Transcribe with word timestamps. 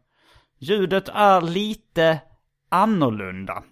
Ljudet 0.58 1.08
är 1.08 1.40
lite 1.40 2.20
annorlunda. 2.68 3.62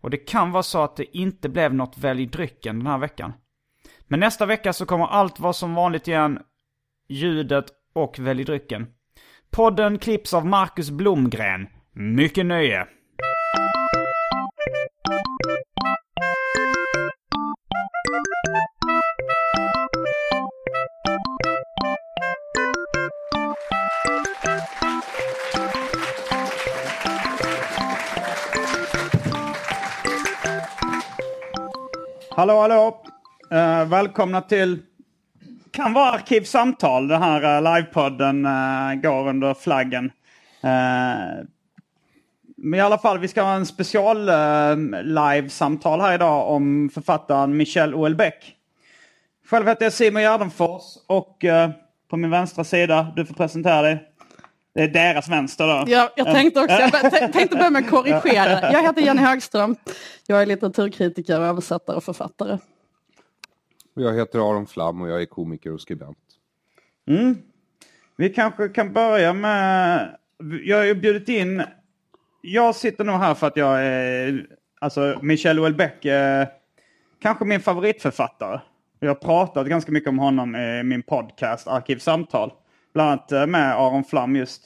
Och 0.00 0.10
det 0.10 0.16
kan 0.16 0.52
vara 0.52 0.62
så 0.62 0.82
att 0.82 0.96
det 0.96 1.16
inte 1.16 1.48
blev 1.48 1.74
något 1.74 1.98
välj 1.98 2.26
drycken 2.26 2.78
den 2.78 2.86
här 2.86 2.98
veckan. 2.98 3.32
Men 4.12 4.20
nästa 4.20 4.46
vecka 4.46 4.72
så 4.72 4.86
kommer 4.86 5.06
allt 5.06 5.40
vara 5.40 5.52
som 5.52 5.74
vanligt 5.74 6.08
igen. 6.08 6.38
Ljudet 7.08 7.64
och 7.92 8.18
välj 8.18 8.44
drycken. 8.44 8.86
Podden 9.50 9.98
klipps 9.98 10.34
av 10.34 10.46
Marcus 10.46 10.90
Blomgren. 10.90 11.66
Mycket 11.92 12.46
nöje! 12.46 12.86
Hallå, 32.30 32.60
hallå! 32.60 33.11
Eh, 33.52 33.84
välkomna 33.84 34.40
till 34.40 34.78
kan 35.70 35.92
vara 35.92 36.10
Arkivsamtal. 36.10 37.08
Den 37.08 37.22
här 37.22 37.56
uh, 37.56 37.74
livepodden 37.74 38.46
uh, 38.46 38.94
går 38.94 39.28
under 39.28 39.54
flaggen. 39.54 40.04
Uh, 40.04 41.44
men 42.56 42.74
i 42.74 42.80
alla 42.80 42.98
fall, 42.98 43.18
vi 43.18 43.28
ska 43.28 43.42
ha 43.42 43.54
en 43.54 43.66
special 43.66 44.28
uh, 44.28 45.02
livesamtal 45.02 46.00
här 46.00 46.14
idag 46.14 46.50
om 46.50 46.90
författaren 46.94 47.56
Michel 47.56 47.94
Houellebecq. 47.94 48.54
Själv 49.46 49.68
heter 49.68 49.84
jag 49.84 49.92
Simon 49.92 50.22
Gärdenfors 50.22 50.82
och 51.06 51.44
på 52.10 52.16
min 52.16 52.30
vänstra 52.30 52.64
sida, 52.64 53.12
du 53.16 53.26
får 53.26 53.34
presentera 53.34 53.82
dig. 53.82 54.08
Det 54.74 54.82
är 54.82 54.88
deras 54.88 55.28
vänster 55.28 55.66
då. 55.66 55.92
Ja, 55.92 56.12
jag 56.16 56.26
tänkte 56.26 56.60
också, 56.60 56.76
jag 57.20 57.32
tänkte 57.32 57.56
börja 57.56 57.70
med 57.70 57.84
att 57.84 57.90
korrigera. 57.90 58.60
Jag 58.72 58.82
heter 58.82 59.02
Jenny 59.02 59.22
Högström. 59.22 59.76
Jag 60.26 60.42
är 60.42 60.46
litteraturkritiker, 60.46 61.40
översättare 61.40 61.96
och 61.96 62.04
författare. 62.04 62.58
Jag 63.94 64.14
heter 64.14 64.38
Aron 64.38 64.66
Flam 64.66 65.00
och 65.00 65.08
jag 65.08 65.22
är 65.22 65.26
komiker 65.26 65.72
och 65.72 65.80
skribent. 65.80 66.18
Mm. 67.06 67.36
Vi 68.16 68.28
kanske 68.28 68.68
kan 68.68 68.92
börja 68.92 69.32
med... 69.32 70.08
Jag 70.64 70.76
har 70.76 70.84
ju 70.84 70.94
bjudit 70.94 71.28
in... 71.28 71.62
Jag 72.40 72.74
sitter 72.74 73.04
nog 73.04 73.16
här 73.16 73.34
för 73.34 73.46
att 73.46 73.56
jag 73.56 73.84
är... 73.84 74.46
Alltså 74.80 75.18
Michel 75.22 75.58
Houellebecq 75.58 76.06
är 76.06 76.48
kanske 77.20 77.44
min 77.44 77.60
favoritförfattare. 77.60 78.60
Jag 79.00 79.08
har 79.08 79.14
pratat 79.14 79.66
ganska 79.66 79.92
mycket 79.92 80.08
om 80.08 80.18
honom 80.18 80.56
i 80.56 80.82
min 80.82 81.02
podcast 81.02 81.68
Arkivsamtal. 81.68 82.52
Bland 82.94 83.10
annat 83.10 83.48
med 83.48 83.74
Aron 83.76 84.04
Flam 84.04 84.36
just. 84.36 84.62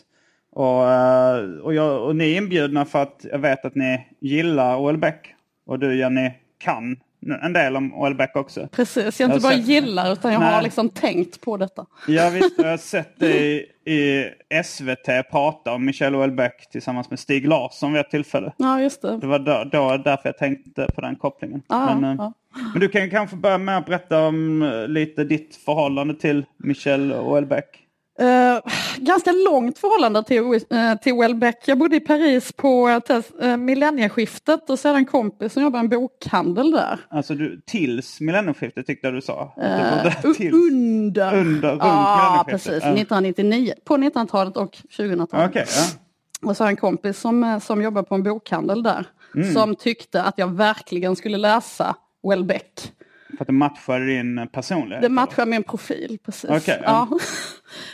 Och, 0.53 0.91
eh, 0.91 1.59
och, 1.63 1.75
jag, 1.75 2.03
och 2.03 2.17
ni 2.17 2.33
är 2.33 2.37
inbjudna 2.37 2.85
för 2.85 3.03
att 3.03 3.27
jag 3.31 3.39
vet 3.39 3.65
att 3.65 3.75
ni 3.75 4.09
gillar 4.21 4.77
Houellebecq. 4.77 5.35
Och 5.67 5.79
du 5.79 5.99
Jenny 5.99 6.31
kan 6.59 6.97
en 7.43 7.53
del 7.53 7.77
om 7.77 7.93
Houellebecq 7.93 8.37
också. 8.37 8.69
Precis, 8.73 9.21
jag 9.21 9.31
inte 9.31 9.41
bara 9.41 9.53
sett... 9.53 9.67
gillar 9.67 10.13
utan 10.13 10.33
jag 10.33 10.41
Nej. 10.41 10.55
har 10.55 10.63
liksom 10.63 10.89
tänkt 10.89 11.41
på 11.41 11.57
detta. 11.57 11.87
Ja 12.09 12.31
visst, 12.31 12.55
jag 12.59 12.71
har 12.71 12.77
sett 12.77 13.21
dig 13.21 13.71
i, 13.85 14.25
SVT 14.65 15.31
prata 15.31 15.73
om 15.73 15.85
Michel 15.85 16.15
Houellebecq 16.15 16.67
tillsammans 16.71 17.11
med 17.11 17.19
Stig 17.19 17.49
Larsson 17.49 17.93
vid 17.93 18.01
ett 18.01 18.11
tillfälle. 18.11 18.53
Ja 18.57 18.81
just 18.81 19.03
det. 19.03 19.19
Det 19.19 19.27
var 19.27 19.39
då, 19.39 19.65
då 19.73 19.97
därför 19.97 20.29
jag 20.29 20.39
tänkte 20.39 20.89
på 20.95 21.01
den 21.01 21.17
kopplingen. 21.17 21.63
Ah, 21.67 21.95
men, 21.95 22.21
ah. 22.21 22.33
men 22.73 22.81
du 22.81 22.89
kan 22.89 23.11
kanske 23.11 23.37
börja 23.37 23.59
med 23.59 23.79
att 23.79 23.87
berätta 23.87 24.27
om 24.27 24.63
eh, 24.63 24.89
lite 24.89 25.25
ditt 25.25 25.57
förhållande 25.57 26.15
till 26.15 26.45
Michel 26.57 27.13
Houellebecq. 27.13 27.86
Uh, 28.21 28.73
ganska 28.97 29.33
långt 29.33 29.79
förhållande 29.79 30.25
till, 30.25 30.43
uh, 30.43 30.61
till 31.03 31.15
Welbeck. 31.15 31.59
Jag 31.67 31.79
bodde 31.79 31.97
i 31.97 32.01
Paris 32.01 32.53
på 32.53 33.01
uh, 33.43 33.57
millennieskiftet 33.57 34.71
och 34.71 34.79
sedan 34.79 35.05
kompis 35.05 35.53
som 35.53 35.63
jobbade 35.63 35.83
i 35.83 35.85
en 35.85 35.89
bokhandel 35.89 36.71
där. 36.71 36.99
Alltså 37.11 37.35
du, 37.35 37.63
tills 37.67 38.21
millennieskiftet 38.21 38.87
tyckte 38.87 39.07
jag 39.07 39.15
du 39.15 39.21
sa? 39.21 39.55
Uh, 39.63 40.33
tills, 40.33 40.55
under. 40.55 41.39
Under, 41.39 41.71
runt 41.71 41.83
ah, 41.83 42.45
precis. 42.49 42.69
1999. 42.69 43.75
På 43.85 43.97
1900-talet 43.97 44.57
och 44.57 44.77
2000-talet. 44.99 45.51
Okay, 45.51 45.65
ja. 45.69 46.01
Och 46.43 46.57
så 46.57 46.65
har 46.65 46.67
jag 46.67 46.73
en 46.73 46.77
kompis 46.77 47.21
som, 47.21 47.45
eh, 47.45 47.59
som 47.59 47.83
jobbar 47.83 48.03
på 48.03 48.15
en 48.15 48.23
bokhandel 48.23 48.83
där. 48.83 49.07
Mm. 49.35 49.53
Som 49.53 49.77
tyckte 49.77 50.23
att 50.23 50.39
jag 50.39 50.57
verkligen 50.57 51.17
skulle 51.17 51.37
läsa 51.37 51.97
Welbeck. 52.29 52.93
För 53.37 53.45
att 53.45 53.47
det 53.47 53.53
matchar 53.53 54.01
din 54.01 54.49
personlighet? 54.53 55.03
Det 55.03 55.09
matchar 55.09 55.47
min 55.47 55.63
profil, 55.63 56.19
precis. 56.25 56.51
Okej, 56.51 56.83
ja. 56.85 57.09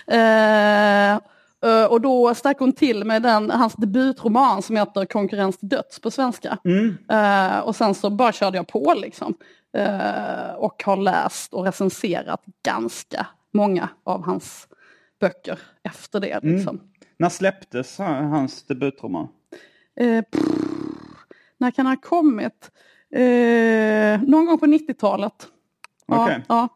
Eh, 0.06 1.12
eh, 1.70 1.84
och 1.90 2.00
då 2.00 2.34
stack 2.34 2.58
hon 2.58 2.72
till 2.72 3.04
med 3.04 3.22
den, 3.22 3.50
hans 3.50 3.74
debutroman 3.74 4.62
som 4.62 4.76
heter 4.76 5.04
Konkurrens 5.04 5.58
till 5.58 5.68
döds 5.68 6.00
på 6.00 6.10
svenska. 6.10 6.58
Mm. 6.64 6.96
Eh, 7.08 7.58
och 7.58 7.76
sen 7.76 7.94
så 7.94 8.10
bara 8.10 8.32
körde 8.32 8.56
jag 8.56 8.66
på 8.66 8.94
liksom. 8.96 9.34
Eh, 9.76 10.54
och 10.56 10.82
har 10.84 10.96
läst 10.96 11.54
och 11.54 11.64
recenserat 11.64 12.42
ganska 12.62 13.26
många 13.52 13.88
av 14.04 14.24
hans 14.24 14.68
böcker 15.20 15.58
efter 15.82 16.20
det. 16.20 16.32
Mm. 16.42 16.56
Liksom. 16.56 16.80
När 17.16 17.28
släpptes 17.28 17.98
hans 17.98 18.66
debutroman? 18.66 19.28
Pff, 20.30 20.42
när 21.58 21.70
kan 21.70 21.86
han 21.86 21.96
ha 21.96 22.00
kommit? 22.02 22.70
Eh, 23.12 24.22
någon 24.22 24.46
gång 24.46 24.58
på 24.58 24.66
90-talet. 24.66 25.48
Ja, 26.06 26.24
Okej. 26.24 26.44
ja. 26.48 26.68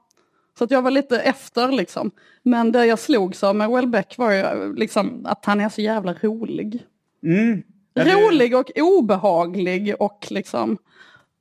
Så 0.58 0.64
att 0.64 0.70
jag 0.70 0.82
var 0.82 0.90
lite 0.90 1.20
efter 1.20 1.72
liksom. 1.72 2.10
Men 2.42 2.72
det 2.72 2.86
jag 2.86 2.98
slogs 2.98 3.44
av 3.44 3.56
med 3.56 3.70
Welbeck 3.70 4.18
var 4.18 4.32
ju 4.32 4.74
liksom 4.74 5.26
att 5.26 5.44
han 5.44 5.60
är 5.60 5.68
så 5.68 5.80
jävla 5.80 6.14
rolig. 6.14 6.82
Mm. 7.22 7.62
Rolig 7.98 8.56
och 8.56 8.70
obehaglig 8.76 9.94
och 9.98 10.26
liksom 10.30 10.78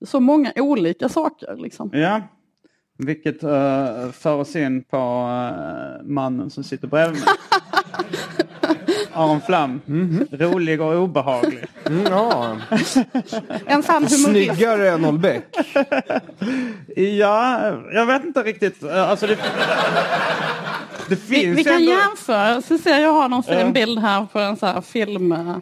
så 0.06 0.20
många 0.20 0.52
olika 0.56 1.10
saker 1.10 1.56
liksom. 1.58 1.90
Ja. 1.94 2.22
Vilket 2.98 3.44
uh, 3.44 4.12
för 4.12 4.36
oss 4.36 4.56
in 4.56 4.84
på 4.84 4.98
eh, 4.98 6.06
mannen 6.08 6.50
som 6.50 6.64
sitter 6.64 6.88
bredvid 6.88 7.20
mig. 7.20 7.28
Aron 9.16 9.42
Flam. 9.42 9.82
Rolig 10.32 10.82
och 10.82 10.96
obehaglig. 10.96 11.66
Mm, 11.86 12.04
ja. 12.12 12.58
En 13.66 13.84
sann 13.84 14.04
humorist. 14.04 14.26
Snyggare 14.56 14.90
än 14.90 15.06
Olbeck. 15.06 15.44
Ja, 16.96 17.60
jag 17.94 18.06
vet 18.06 18.24
inte 18.26 18.44
riktigt. 18.44 18.84
Alltså 18.84 19.28
det, 19.28 19.36
det 21.10 21.16
Vi, 21.16 21.16
finns 21.16 21.58
vi 21.60 21.64
kan 21.64 21.74
ändå... 21.76 21.92
jämföra, 21.92 22.62
så 22.62 22.78
ser 22.78 23.00
jag 23.00 23.14
har 23.14 23.30
någon 23.30 23.44
fin 23.44 23.60
Ja. 23.60 23.70
bild 23.72 24.00
här 24.00 24.26
på 24.34 24.40
en 24.40 24.58
så 24.58 24.66
här 24.66 24.82
film. 24.82 25.32
eh, 25.32 25.58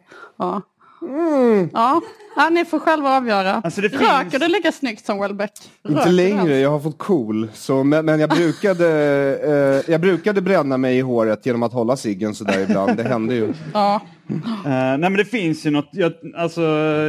Ja. 1.07 1.67
Ja. 1.73 2.01
ja, 2.35 2.49
ni 2.49 2.65
får 2.65 2.79
själva 2.79 3.17
avgöra. 3.17 3.61
Alltså, 3.63 3.81
det 3.81 3.87
Röker 3.87 4.29
finns- 4.29 4.43
du 4.43 4.47
lika 4.47 4.71
snyggt 4.71 5.05
som 5.05 5.19
Welbeck? 5.19 5.51
Röker 5.83 5.97
Inte 5.99 6.09
längre, 6.11 6.59
jag 6.59 6.69
har 6.69 6.79
fått 6.79 6.97
cool. 6.97 7.47
Så, 7.53 7.83
men, 7.83 8.05
men 8.05 8.19
jag, 8.19 8.29
brukade, 8.29 8.87
eh, 9.85 9.91
jag 9.91 10.01
brukade 10.01 10.41
bränna 10.41 10.77
mig 10.77 10.97
i 10.97 11.01
håret 11.01 11.45
genom 11.45 11.63
att 11.63 11.73
hålla 11.73 11.97
ciggen 11.97 12.35
sådär 12.35 12.59
ibland. 12.59 12.97
Det 12.97 13.03
hände 13.03 13.35
ju. 13.35 13.53
Ja. 13.73 14.01
Eh, 14.65 14.69
nej 14.71 14.97
men 14.97 15.13
det 15.13 15.25
finns 15.25 15.65
ju 15.65 15.69
något, 15.69 15.89
jag, 15.91 16.13
alltså, 16.37 16.61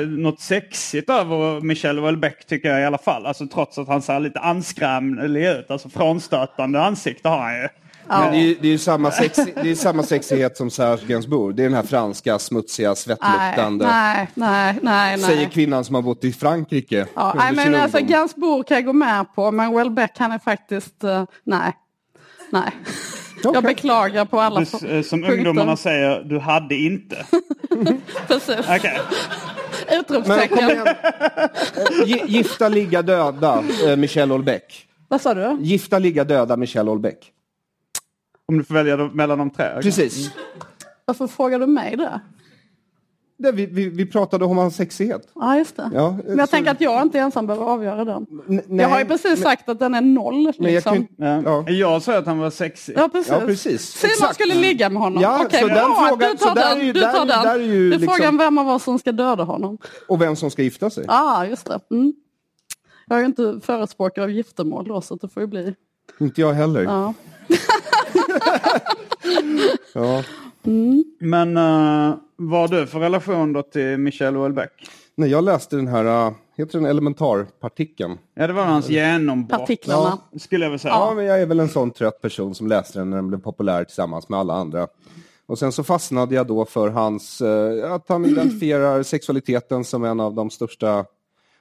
något 0.06 0.40
sexigt 0.40 1.10
över 1.10 1.60
Michel 1.60 1.98
Houellebecq 1.98 2.44
tycker 2.46 2.68
jag 2.70 2.80
i 2.80 2.84
alla 2.84 2.98
fall. 2.98 3.26
Alltså 3.26 3.46
trots 3.46 3.78
att 3.78 3.88
han 3.88 4.02
ser 4.02 4.20
lite 4.20 4.38
anskrämlig 4.40 5.46
ut. 5.46 5.70
Alltså 5.70 5.88
frånstötande 5.88 6.82
ansikte 6.82 7.28
har 7.28 7.38
han 7.38 7.54
ju. 7.62 7.68
Men 8.08 8.32
det 8.32 8.38
är 8.38 8.42
ju 8.42 8.54
det 8.60 8.68
är 8.68 8.72
ju 8.72 8.78
samma, 8.78 9.10
sexi, 9.10 9.54
det 9.62 9.70
är 9.70 9.74
samma 9.74 10.02
sexighet 10.02 10.56
som 10.56 10.70
Serge 10.70 11.06
Gainsbourg. 11.06 11.56
Det 11.56 11.62
är 11.62 11.64
den 11.64 11.74
här 11.76 11.82
franska, 11.82 12.38
smutsiga, 12.38 12.94
svettluktande. 12.94 13.86
nej, 13.86 14.28
nej, 14.34 14.78
nej. 14.82 15.18
Säger 15.18 15.36
nej. 15.36 15.50
kvinnan 15.52 15.84
som 15.84 15.94
har 15.94 16.02
bott 16.02 16.24
i 16.24 16.32
Frankrike. 16.32 17.06
Ja, 17.14 17.30
under 17.36 17.44
nej 17.52 17.64
sin 17.64 17.72
men 17.72 17.80
alltså. 17.82 17.98
Gainsbourg 18.00 18.66
kan 18.66 18.74
jag 18.74 18.84
gå 18.84 18.92
med 18.92 19.34
på, 19.34 19.50
men 19.50 19.74
Welbeck 19.76 20.10
han 20.18 20.32
är 20.32 20.38
faktiskt, 20.38 21.04
eh, 21.04 21.24
nej. 21.44 21.72
Nej. 22.50 22.70
Jag 23.42 23.62
beklagar 23.62 24.24
på 24.24 24.40
alla 24.40 24.60
Du, 24.60 24.96
eh, 24.96 25.02
som 25.02 25.20
punkter. 25.22 25.36
ungdomarna 25.38 25.76
säger, 25.76 26.20
du 26.24 26.38
hade 26.38 26.74
inte. 26.74 27.16
Precis. 28.26 28.58
Okej. 28.58 28.98
Men 29.88 30.04
kom 30.04 30.16
Utropstecken. 30.16 30.58
igen. 30.70 30.86
Eh, 30.86 32.04
gi- 32.06 32.24
Gifta, 32.26 32.68
ligga, 32.68 33.02
döda, 33.02 33.64
eh, 33.86 33.96
Michel 33.96 34.30
Houellebecq. 34.30 34.86
Vad 35.08 35.20
sa 35.20 35.34
du? 35.34 35.56
Gifta, 35.60 35.98
ligga, 35.98 36.24
döda, 36.24 36.56
Michel 36.56 36.86
Houellebecq. 36.88 37.30
Om 38.48 38.58
du 38.58 38.64
får 38.64 38.74
välja 38.74 38.96
de- 38.96 39.16
mellan 39.16 39.38
de 39.38 39.50
tre. 39.50 39.66
Precis. 39.82 40.30
Varför 41.04 41.26
frågar 41.26 41.58
du 41.58 41.66
mig 41.66 41.96
det? 41.96 42.20
Det, 43.38 43.52
vi, 43.52 43.66
vi, 43.66 43.88
vi 43.88 44.06
pratade 44.06 44.44
om 44.44 44.58
hans 44.58 44.76
sexighet. 44.76 45.28
Ja, 45.34 45.56
just 45.58 45.76
det. 45.76 45.90
Ja, 45.94 46.18
men 46.26 46.38
jag 46.38 46.48
så- 46.48 46.50
tänker 46.52 46.70
att 46.70 46.80
jag 46.80 47.02
inte 47.02 47.18
ensam 47.18 47.46
behöver 47.46 47.66
avgöra 47.66 48.04
den. 48.04 48.26
N- 48.48 48.62
jag 48.68 48.88
har 48.88 48.98
ju 48.98 49.04
precis 49.04 49.24
men- 49.30 49.36
sagt 49.36 49.68
att 49.68 49.78
den 49.78 49.94
är 49.94 50.00
noll. 50.00 50.34
Men 50.44 50.52
jag 50.58 50.72
Liksom. 50.72 51.06
kan, 51.06 51.06
Ja. 51.16 51.42
ja. 51.44 51.70
Jag 51.70 52.02
sa 52.02 52.16
att 52.18 52.26
han 52.26 52.38
var 52.38 52.50
sexig. 52.50 52.94
Ja, 52.98 53.08
precis. 53.12 53.32
Ja, 53.32 53.40
precis. 53.40 53.82
Simon 53.82 54.10
Exakt. 54.10 54.34
skulle 54.34 54.54
ligga 54.54 54.88
med 54.90 55.02
honom. 55.02 55.22
Ja, 55.22 55.40
Okej, 55.44 55.60
så 55.60 55.66
bra 55.66 55.74
den 55.74 55.84
frågan- 56.08 56.32
du 56.32 56.38
så 56.38 56.44
tar 56.48 56.54
där 56.54 56.74
den. 56.76 56.86
ju- 56.86 56.92
du 56.92 57.00
tar 57.00 57.12
den. 57.12 57.28
där 57.28 57.54
är 57.54 57.58
ju 57.58 57.90
det 57.90 57.96
är 57.96 57.98
liksom- 57.98 58.14
frågan 58.16 58.36
vem 58.38 58.58
av 58.58 58.68
oss 58.68 58.82
som 58.84 58.98
ska 58.98 59.12
döda 59.12 59.42
honom. 59.44 59.78
Och 60.08 60.20
vem 60.22 60.36
som 60.36 60.50
ska 60.50 60.62
gifta 60.62 60.90
sig. 60.90 61.04
Ja, 61.08 61.14
ah, 61.38 61.46
just 61.46 61.66
det. 61.66 61.80
Mm. 61.90 62.12
Jag 63.06 63.16
är 63.16 63.20
ju 63.20 63.26
inte 63.26 63.60
förespråkare 63.62 64.24
av 64.24 64.30
giftermål 64.30 64.88
då, 64.88 65.00
så 65.00 65.14
det 65.16 65.28
får 65.28 65.40
ju 65.42 65.46
bli... 65.46 65.74
Inte 66.20 66.40
jag 66.40 66.52
heller. 66.52 66.82
Ja. 66.82 67.14
Ja. 69.94 70.22
Men 71.18 71.56
uh, 71.56 72.14
vad 72.36 72.60
har 72.60 72.68
du 72.68 72.86
för 72.86 73.00
relation 73.00 73.52
då 73.52 73.62
till 73.62 73.98
Michel 73.98 74.36
Houellebecq? 74.36 74.72
När 75.14 75.26
jag 75.26 75.44
läste 75.44 75.76
den 75.76 75.88
här, 75.88 76.26
äh, 76.26 76.32
heter 76.56 76.78
den 76.78 76.86
elementarpartikeln? 76.86 78.18
Ja, 78.34 78.46
det 78.46 78.52
var 78.52 78.64
hans 78.64 78.88
genombrott. 78.88 79.60
Partiklarna. 79.60 80.18
Skulle 80.38 80.64
jag 80.64 80.70
väl 80.70 80.78
säga. 80.78 80.94
Ja, 80.94 81.12
men 81.16 81.24
jag 81.24 81.42
är 81.42 81.46
väl 81.46 81.60
en 81.60 81.68
sån 81.68 81.90
trött 81.90 82.20
person 82.20 82.54
som 82.54 82.66
läste 82.66 82.98
den 82.98 83.10
när 83.10 83.16
den 83.16 83.28
blev 83.28 83.38
populär 83.38 83.84
tillsammans 83.84 84.28
med 84.28 84.38
alla 84.38 84.54
andra. 84.54 84.88
Och 85.46 85.58
sen 85.58 85.72
så 85.72 85.84
fastnade 85.84 86.34
jag 86.34 86.46
då 86.46 86.64
för 86.64 86.88
hans, 86.88 87.40
eh, 87.40 87.92
att 87.92 88.08
han 88.08 88.24
identifierar 88.24 89.02
sexualiteten 89.02 89.84
som 89.84 90.04
en 90.04 90.20
av 90.20 90.34
de 90.34 90.50
största 90.50 91.04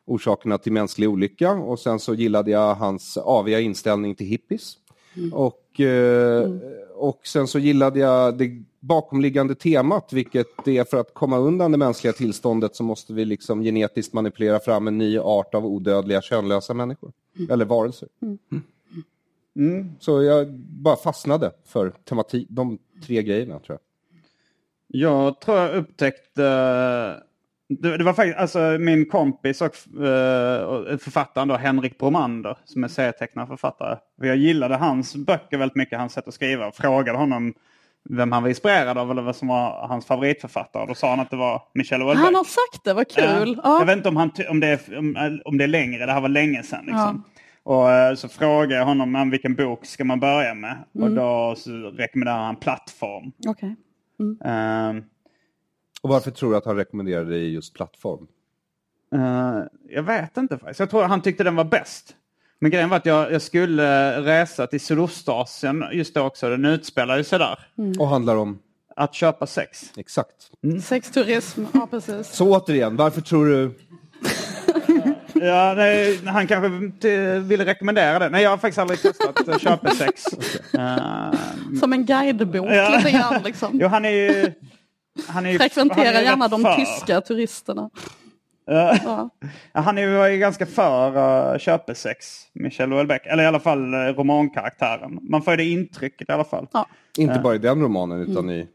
orsakerna 0.05 0.57
till 0.57 0.71
mänsklig 0.71 1.09
olycka. 1.09 1.51
Och 1.51 1.79
sen 1.79 1.99
så 1.99 2.13
gillade 2.13 2.51
jag 2.51 2.75
hans 2.75 3.17
aviga 3.17 3.59
inställning 3.59 4.15
till 4.15 4.27
hippies. 4.27 4.77
Och, 5.33 5.59
eh, 5.79 6.49
och 6.95 7.27
sen 7.27 7.47
så 7.47 7.59
gillade 7.59 7.99
jag 7.99 8.37
det 8.37 8.63
bakomliggande 8.79 9.55
temat, 9.55 10.13
vilket 10.13 10.67
är 10.67 10.83
för 10.83 10.97
att 10.97 11.13
komma 11.13 11.37
undan 11.37 11.71
det 11.71 11.77
mänskliga 11.77 12.13
tillståndet 12.13 12.75
så 12.75 12.83
måste 12.83 13.13
vi 13.13 13.25
liksom 13.25 13.61
genetiskt 13.61 14.13
manipulera 14.13 14.59
fram 14.59 14.87
en 14.87 14.97
ny 14.97 15.19
art 15.19 15.55
av 15.55 15.65
odödliga 15.65 16.21
könlösa 16.21 16.73
människor. 16.73 17.11
Eller 17.49 17.65
varelser. 17.65 18.09
Mm. 19.55 19.89
Så 19.99 20.23
jag 20.23 20.53
bara 20.59 20.95
fastnade 20.95 21.51
för 21.65 21.89
tematik, 21.89 22.47
de 22.49 22.77
tre 23.05 23.23
grejerna 23.23 23.59
tror 23.59 23.77
jag. 23.79 23.79
Jag 25.01 25.41
tror 25.41 25.57
jag 25.57 25.75
upptäckte... 25.75 27.23
Det, 27.79 28.03
var 28.03 28.13
faktiskt 28.13 28.37
alltså, 28.37 28.77
min 28.79 29.05
kompis 29.05 29.61
och 29.61 30.03
eh, 30.05 30.61
och 30.63 31.01
författaren 31.01 31.47
då, 31.47 31.55
Henrik 31.55 31.97
Bromander, 31.97 32.57
som 32.65 32.83
är 32.83 32.87
serietecknare 32.87 33.43
och 33.43 33.49
författare. 33.49 33.97
Och 34.19 34.27
jag 34.27 34.35
gillade 34.37 34.75
hans 34.75 35.15
böcker 35.15 35.57
väldigt 35.57 35.75
mycket, 35.75 35.99
hans 35.99 36.13
sätt 36.13 36.27
att 36.27 36.33
skriva. 36.33 36.67
Och 36.67 36.75
frågade 36.75 37.17
honom 37.17 37.53
vem 38.09 38.31
han 38.31 38.43
var 38.43 38.49
inspirerad 38.49 38.97
av 38.97 39.11
eller 39.11 39.21
vad 39.21 39.35
som 39.35 39.47
var 39.47 39.87
hans 39.87 40.05
favoritförfattare. 40.05 40.85
Då 40.87 40.93
sa 40.95 41.09
han 41.09 41.19
att 41.19 41.29
det 41.29 41.37
var 41.37 41.61
Michel 41.73 42.01
Houellebecq. 42.01 42.25
Han 42.25 42.35
har 42.35 42.43
sagt 42.43 42.83
det, 42.83 42.93
vad 42.93 43.07
kul. 43.07 43.59
Ja. 43.63 43.71
Jag 43.71 43.81
Ja. 43.81 43.85
vet 43.85 43.97
inte 43.97 44.09
om, 44.09 44.15
han, 44.17 44.31
om, 44.49 44.59
det 44.59 44.67
är, 44.67 44.97
om, 44.97 45.39
om 45.45 45.57
det 45.57 45.63
är 45.63 45.67
längre, 45.67 46.05
det 46.05 46.11
här 46.11 46.21
var 46.21 46.29
länge 46.29 46.63
sedan. 46.63 46.85
Liksom. 46.85 47.23
Och 47.63 47.91
eh, 47.91 48.15
så 48.15 48.27
frågade 48.29 48.75
jag 48.75 48.85
honom 48.85 49.11
"Men 49.11 49.29
vilken 49.29 49.55
bok 49.55 49.85
ska 49.85 50.03
man 50.05 50.19
börja 50.19 50.53
med. 50.53 50.77
Och 50.93 51.01
Mm. 51.01 51.15
då 51.15 51.55
så 51.57 51.71
rekommenderade 51.71 52.43
han 52.43 52.55
Plattform. 52.55 53.31
Okej. 53.47 53.75
Ehm, 54.45 55.03
Och 56.03 56.09
varför 56.09 56.31
tror 56.31 56.51
du 56.51 56.57
att 56.57 56.65
han 56.65 56.75
rekommenderade 56.75 57.35
i 57.37 57.53
just 57.53 57.73
plattform? 57.73 58.27
Eh, 59.15 59.59
jag 59.89 60.03
vet 60.03 60.37
inte 60.37 60.57
faktiskt. 60.57 60.79
Jag 60.79 60.89
tror 60.89 61.03
han 61.03 61.21
tyckte 61.21 61.43
den 61.43 61.55
var 61.55 61.63
bäst. 61.63 62.15
Men 62.59 62.71
grejen 62.71 62.89
var 62.89 62.97
att 62.97 63.05
jag, 63.05 63.31
jag 63.31 63.41
skulle 63.41 64.21
resa 64.21 64.67
till 64.67 64.81
Sydostasien 64.81 65.83
just 65.91 66.13
då 66.13 66.21
också. 66.21 66.49
Den 66.49 66.65
utspelar 66.65 67.23
sig 67.23 67.39
där. 67.39 67.59
Och 67.99 68.07
handlar 68.07 68.35
om, 68.35 68.59
Att 68.95 69.13
köpa 69.13 69.47
sex. 69.47 69.91
exakt. 69.97 70.51
Sexturism, 70.83 71.63
ja 71.73 71.87
precis. 71.91 72.27
Så 72.27 72.51
återigen, 72.55 72.95
varför 72.95 73.21
tror 73.21 73.45
du... 73.45 73.71
Ja, 75.35 75.73
nej, 75.77 76.19
han 76.25 76.47
kanske 76.47 76.67
ville 77.39 77.65
rekommendera 77.65 78.19
det. 78.19 78.29
Nej, 78.29 78.43
jag 78.43 78.49
har 78.49 78.57
faktiskt 78.57 78.77
aldrig 78.79 79.01
testat 79.01 79.47
uh, 79.47 79.57
köpesex. 79.57 80.23
Eh, 80.73 81.33
Som 81.79 81.93
en 81.93 82.05
guidebok 82.05 82.67
Ja. 82.71 82.89
lite 82.97 83.11
grann 83.11 83.43
liksom. 83.43 83.69
jo, 83.81 83.87
han 83.87 84.05
är 84.05 84.09
ju... 84.09 84.53
Han 85.27 85.45
är 85.45 85.51
ju, 85.51 85.57
han 85.59 85.69
Frekventera 85.69 86.09
är 86.09 86.19
ju 86.19 86.25
gärna 86.25 86.47
de 86.47 86.61
för. 86.61 86.75
tyska 86.75 87.21
turisterna. 87.21 87.89
Ja. 88.65 89.29
Han 89.73 89.97
är 89.97 90.29
ju 90.29 90.37
ganska 90.37 90.65
för 90.65 91.17
uh, 91.53 91.57
köpesex, 91.59 92.25
Michel 92.53 92.91
Houellebecq. 92.91 93.25
Eller 93.25 93.43
i 93.43 93.45
alla 93.45 93.59
fall 93.59 93.93
uh, 93.93 93.99
romankaraktären. 93.99 95.19
Man 95.21 95.41
får 95.41 95.53
ju 95.53 95.57
det 95.57 95.65
intrycket 95.65 96.29
i 96.29 96.31
alla 96.31 96.43
fall. 96.43 96.67
Ja. 96.73 96.87
Inte 97.17 97.39
bara 97.39 97.55
i 97.55 97.57
den 97.57 97.81
romanen 97.81 98.21
utan 98.31 98.49
i... 98.49 98.67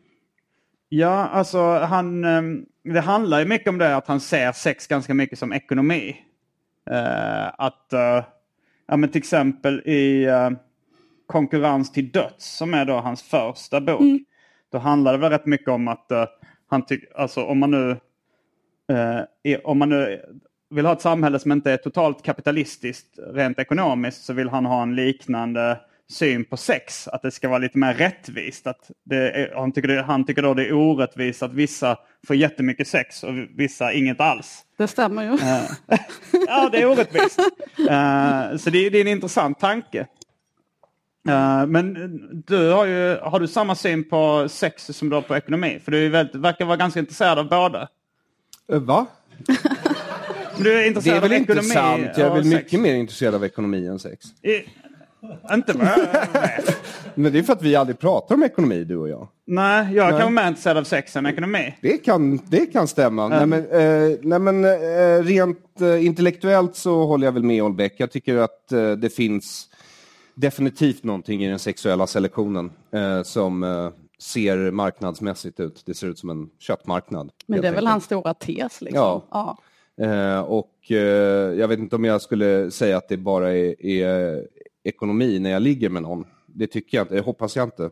Ja, 0.88 1.28
alltså 1.28 1.78
han... 1.78 2.25
ehm, 2.25 2.64
Det 2.85 3.00
handlar 3.00 3.38
ju 3.40 3.45
mycket 3.47 3.68
om 3.68 3.78
det 3.78 3.97
att 3.97 4.07
han 4.07 4.21
ser 4.21 4.52
sex 4.52 4.87
ganska 4.87 5.14
mycket 5.14 5.38
som 5.38 5.52
ekonomi. 5.52 6.16
Eh, 6.90 7.47
att, 7.59 7.92
eh, 7.92 8.25
ja 8.88 8.97
men 8.97 9.09
till 9.09 9.18
exempel 9.18 9.83
i 9.85 10.25
eh, 10.25 10.50
Konkurrens 11.26 11.92
till 11.92 12.11
döds 12.11 12.57
som 12.57 12.75
är 12.75 12.85
då 12.85 12.95
hans 12.95 13.23
första 13.23 13.80
bok. 13.80 14.00
Då 14.72 14.78
handlar 14.78 15.12
det 15.12 15.18
väl 15.18 15.30
rätt 15.30 15.46
mycket 15.46 15.68
om 15.68 15.88
att 15.88 16.10
eh, 16.10 16.25
han 16.70 16.87
tycker, 16.87 17.20
alltså 17.20 17.44
om 17.44 17.58
man 17.58 17.70
nu 17.70 17.90
eh, 18.92 19.20
är, 19.42 19.66
om 19.66 19.78
man 19.78 19.88
nu 19.88 20.22
vill 20.70 20.87
ha 20.87 20.92
ett 20.92 21.00
samhälle 21.00 21.38
som 21.38 21.52
inte 21.52 21.72
är 21.72 21.76
totalt 21.76 22.22
kapitalistiskt 22.22 23.18
rent 23.34 23.58
ekonomiskt 23.58 24.25
så 24.25 24.32
vill 24.32 24.48
han 24.48 24.66
ha 24.66 24.82
en 24.82 24.94
liknande 24.94 25.80
syn 26.10 26.44
på 26.44 26.56
sex. 26.56 27.08
Att 27.08 27.22
det 27.22 27.30
ska 27.30 27.48
vara 27.48 27.58
lite 27.58 27.78
mer 27.78 27.94
rättvist. 27.94 28.66
Att 28.66 28.90
är, 29.10 29.54
han, 29.54 29.72
tycker 29.72 29.88
det, 29.88 30.02
han 30.02 30.25
tycker 30.25 30.42
då 30.42 30.54
det 30.54 30.66
är 30.66 30.72
orättvist 30.72 31.42
att 31.42 31.52
vissa 31.52 31.96
får 32.26 32.37
jättemycket 32.37 32.88
sex 32.88 33.22
och 33.22 33.34
vissa 33.56 33.92
inget 33.92 34.20
alls. 34.20 34.64
Det 34.78 34.88
stämmer 34.88 35.22
ju. 35.22 35.38
ja, 36.46 36.68
det 36.72 36.82
är 36.82 36.87
orättvist. 36.87 37.38
Uh, 37.78 38.56
så 38.56 38.70
det, 38.70 38.90
det, 38.90 38.98
är 38.98 39.00
en 39.00 39.08
intressant 39.08 39.60
tanke. 39.60 40.06
Uh, 41.28 41.66
men 41.66 41.94
du 42.47 42.70
har 42.70 42.87
ju 42.87 43.18
har 43.23 43.40
du 43.40 43.49
samma 43.49 43.75
syn 43.75 44.08
på 44.08 44.47
sex 44.49 44.87
som 44.87 45.08
du 45.08 45.14
har 45.14 45.23
på 45.23 45.37
ekonomi? 45.37 45.80
För 45.85 45.92
du 45.92 46.08
väldigt, 46.08 46.35
verkar 46.35 46.64
vara 46.64 46.76
ganska 46.76 47.00
intresserad 47.00 47.38
av 47.38 47.49
båda. 47.49 47.88
Uh, 48.73 48.78
va? 48.78 49.06
Du 50.58 50.82
är 50.82 50.87
intresserad 50.87 51.14
det 51.14 51.18
är 51.18 51.28
väl 51.28 51.32
av 51.32 51.38
inte 51.38 51.62
sant. 51.62 52.08
Jag 52.16 52.26
är 52.26 52.35
väl 52.35 52.44
sex. 52.44 52.54
mycket 52.54 52.80
mer 52.80 52.94
intresserad 52.94 53.35
av 53.35 53.44
ekonomi 53.44 53.87
än 53.87 53.99
sex. 53.99 54.26
I, 54.42 54.64
inte 55.52 55.73
vad. 55.73 55.88
Men 57.14 57.32
det 57.32 57.38
är 57.38 57.42
för 57.42 57.52
att 57.52 57.62
vi 57.62 57.76
aldrig 57.76 57.99
pratar 57.99 58.35
om 58.35 58.42
ekonomi, 58.42 58.85
du 58.85 58.97
och 58.97 59.08
jag. 59.08 59.28
Nej, 59.47 59.94
jag 59.94 60.11
Nej. 60.11 60.20
kanske 60.20 60.30
mer 60.30 60.49
intresserad 60.49 60.76
av 60.76 60.85
sex 60.85 61.16
än 61.16 61.26
ekonomi. 61.26 61.75
Det 61.82 61.99
kan, 61.99 62.40
det 62.49 62.66
kan 62.66 62.88
stämma. 62.88 63.28
Nej, 63.28 63.47
men, 63.47 63.58
eh, 63.58 64.18
nej, 64.23 64.38
men 64.38 64.64
eh, 64.64 65.25
rent 65.25 65.80
eh, 65.80 66.06
intellektuellt 66.06 66.76
så 66.76 67.04
håller 67.04 67.26
jag 67.26 67.32
väl 67.32 67.42
med 67.42 67.62
Olbeck. 67.62 67.94
Jag 67.97 68.11
tycker 68.11 68.37
att 68.37 68.73
eh, 68.73 68.92
det 68.92 69.11
finns 69.11 69.68
definitivt 70.40 71.04
någonting 71.04 71.45
i 71.45 71.49
den 71.49 71.59
sexuella 71.59 72.07
selektionen 72.07 72.71
eh, 72.90 73.23
som 73.23 73.62
eh, 73.62 73.90
ser 74.18 74.71
marknadsmässigt 74.71 75.61
ut. 75.61 75.83
Det 75.87 75.95
ser 75.95 76.07
ut 76.07 76.18
som 76.18 76.30
en 76.30 76.50
köttmarknad. 76.59 77.30
Men 77.47 77.61
det 77.61 77.68
är 77.68 77.73
väl 77.73 77.87
hans 77.87 78.04
stora 78.04 78.35
tes 78.35 78.80
liksom. 78.80 79.00
Ja. 79.00 79.25
ja. 79.30 80.04
Eh, 80.04 80.40
och 80.40 80.90
eh, 80.90 80.97
jag 81.59 81.68
vet 81.68 81.78
inte 81.78 81.97
om 81.97 82.04
jag 82.04 82.23
skulle 82.23 82.71
säga 82.71 82.97
att 82.97 83.09
det 83.09 83.16
bara 83.16 83.54
är, 83.54 83.87
är 83.87 84.47
ekonomi 84.83 85.38
när 85.38 85.50
jag 85.50 85.62
ligger 85.62 85.88
med 85.88 86.02
någon. 86.02 86.25
Det 86.47 86.66
tycker 86.66 86.99
jag 86.99 87.04
inte, 87.04 87.14
det 87.14 87.21
hoppas 87.21 87.57
jag 87.57 87.64
inte. 87.64 87.85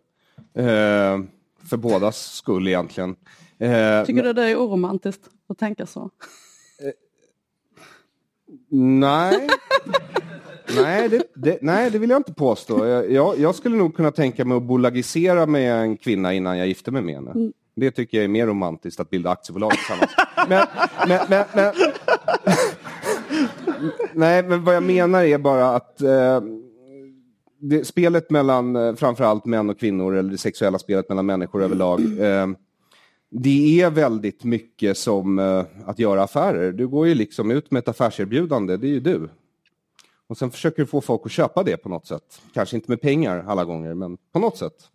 Eh, 0.54 1.20
för 1.68 1.76
bådas 1.76 2.32
skull 2.32 2.68
egentligen. 2.68 3.16
Eh, 3.58 4.04
Tycker 4.04 4.22
du 4.22 4.32
det 4.32 4.44
är 4.44 4.56
oromantiskt 4.56 5.28
att 5.48 5.58
tänka 5.58 5.86
så? 5.86 6.10
Nej. 8.68 9.48
nej, 10.82 11.08
det, 11.08 11.22
det, 11.34 11.58
nej, 11.62 11.90
det 11.90 11.98
vill 11.98 12.10
jag 12.10 12.18
inte 12.18 12.32
påstå. 12.32 12.86
Jag, 12.86 13.10
jag, 13.12 13.38
jag 13.38 13.54
skulle 13.54 13.76
nog 13.76 13.96
kunna 13.96 14.10
tänka 14.10 14.44
mig 14.44 14.56
att 14.56 14.62
bolagisera 14.62 15.46
med 15.46 15.82
en 15.82 15.96
kvinna 15.96 16.34
innan 16.34 16.58
jag 16.58 16.68
gifter 16.68 16.92
mig 16.92 17.02
med 17.02 17.14
henne. 17.14 17.52
Det 17.76 17.90
tycker 17.90 18.18
jag 18.18 18.24
är 18.24 18.28
mer 18.28 18.46
romantiskt, 18.46 19.00
att 19.00 19.10
bilda 19.10 19.30
aktiebolag 19.30 19.72
tillsammans. 19.72 20.10
Men, 20.48 20.66
men, 21.08 21.20
men, 21.28 21.44
men, 21.54 21.74
nej, 24.12 24.42
men 24.42 24.64
vad 24.64 24.74
jag 24.74 24.82
menar 24.82 25.24
är 25.24 25.38
bara 25.38 25.76
att 25.76 26.02
eh, 26.02 26.40
det, 27.60 27.84
spelet 27.84 28.30
mellan 28.30 28.76
eh, 28.76 28.94
framförallt 28.94 29.44
män 29.44 29.70
och 29.70 29.80
kvinnor, 29.80 30.14
eller 30.14 30.30
det 30.30 30.38
sexuella 30.38 30.78
spelet 30.78 31.08
mellan 31.08 31.26
människor 31.26 31.62
överlag, 31.62 32.00
eh, 32.00 32.46
det 33.30 33.80
är 33.80 33.90
väldigt 33.90 34.44
mycket 34.44 34.98
som 34.98 35.38
eh, 35.38 35.64
att 35.86 35.98
göra 35.98 36.22
affärer. 36.22 36.72
Du 36.72 36.88
går 36.88 37.06
ju 37.06 37.14
liksom 37.14 37.50
ut 37.50 37.70
med 37.70 37.78
ett 37.78 37.88
affärserbjudande, 37.88 38.76
det 38.76 38.86
är 38.86 38.90
ju 38.90 39.00
du. 39.00 39.28
Och 40.28 40.38
sen 40.38 40.50
försöker 40.50 40.82
du 40.82 40.86
få 40.86 41.00
folk 41.00 41.22
att 41.24 41.32
köpa 41.32 41.62
det 41.62 41.76
på 41.76 41.88
något 41.88 42.06
sätt. 42.06 42.42
Kanske 42.54 42.76
inte 42.76 42.90
med 42.90 43.00
pengar 43.00 43.44
alla 43.46 43.64
gånger, 43.64 43.94
men 43.94 44.18
på 44.32 44.38
något 44.38 44.56
sätt. 44.56 44.90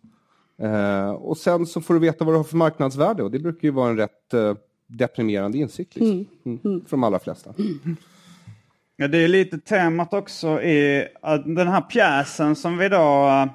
Eh, 0.62 1.10
och 1.10 1.36
sen 1.36 1.66
så 1.66 1.80
får 1.80 1.94
du 1.94 2.00
veta 2.00 2.24
vad 2.24 2.34
du 2.34 2.36
har 2.36 2.44
för 2.44 2.56
marknadsvärde 2.56 3.22
och 3.22 3.30
det 3.30 3.38
brukar 3.38 3.68
ju 3.68 3.72
vara 3.72 3.90
en 3.90 3.96
rätt 3.96 4.34
eh, 4.34 4.54
deprimerande 4.86 5.58
insikt. 5.58 5.96
Liksom. 5.96 6.26
Mm. 6.44 6.84
För 6.84 6.90
de 6.90 7.04
allra 7.04 7.18
flesta. 7.18 7.54
Ja, 8.96 9.08
det 9.08 9.18
är 9.18 9.28
lite 9.28 9.58
temat 9.58 10.14
också 10.14 10.62
i 10.62 11.08
att 11.22 11.44
den 11.44 11.68
här 11.68 11.80
pjäsen 11.80 12.56
som 12.56 12.78
vi 12.78 12.88
då 12.88 13.28
eh, 13.28 13.46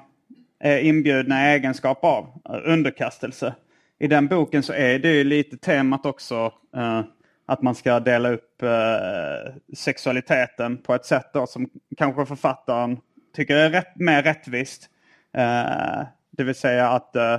är 0.70 0.78
inbjudna 0.78 1.44
i 1.44 1.54
egenskap 1.54 2.04
av, 2.04 2.24
eh, 2.48 2.72
underkastelse. 2.72 3.54
I 3.98 4.06
den 4.06 4.26
boken 4.26 4.62
så 4.62 4.72
är 4.72 4.98
det 4.98 5.12
ju 5.12 5.24
lite 5.24 5.56
temat 5.56 6.06
också 6.06 6.52
eh, 6.76 7.00
att 7.48 7.62
man 7.62 7.74
ska 7.74 8.00
dela 8.00 8.30
upp 8.30 8.62
eh, 8.62 9.52
sexualiteten 9.76 10.78
på 10.78 10.94
ett 10.94 11.04
sätt 11.04 11.30
då 11.32 11.46
som 11.46 11.70
kanske 11.96 12.26
författaren 12.26 12.98
tycker 13.36 13.56
är 13.56 13.70
rätt, 13.70 13.96
mer 13.96 14.22
rättvist. 14.22 14.90
Eh, 15.36 16.02
det 16.30 16.44
vill 16.44 16.54
säga 16.54 16.88
att 16.88 17.16
eh, 17.16 17.36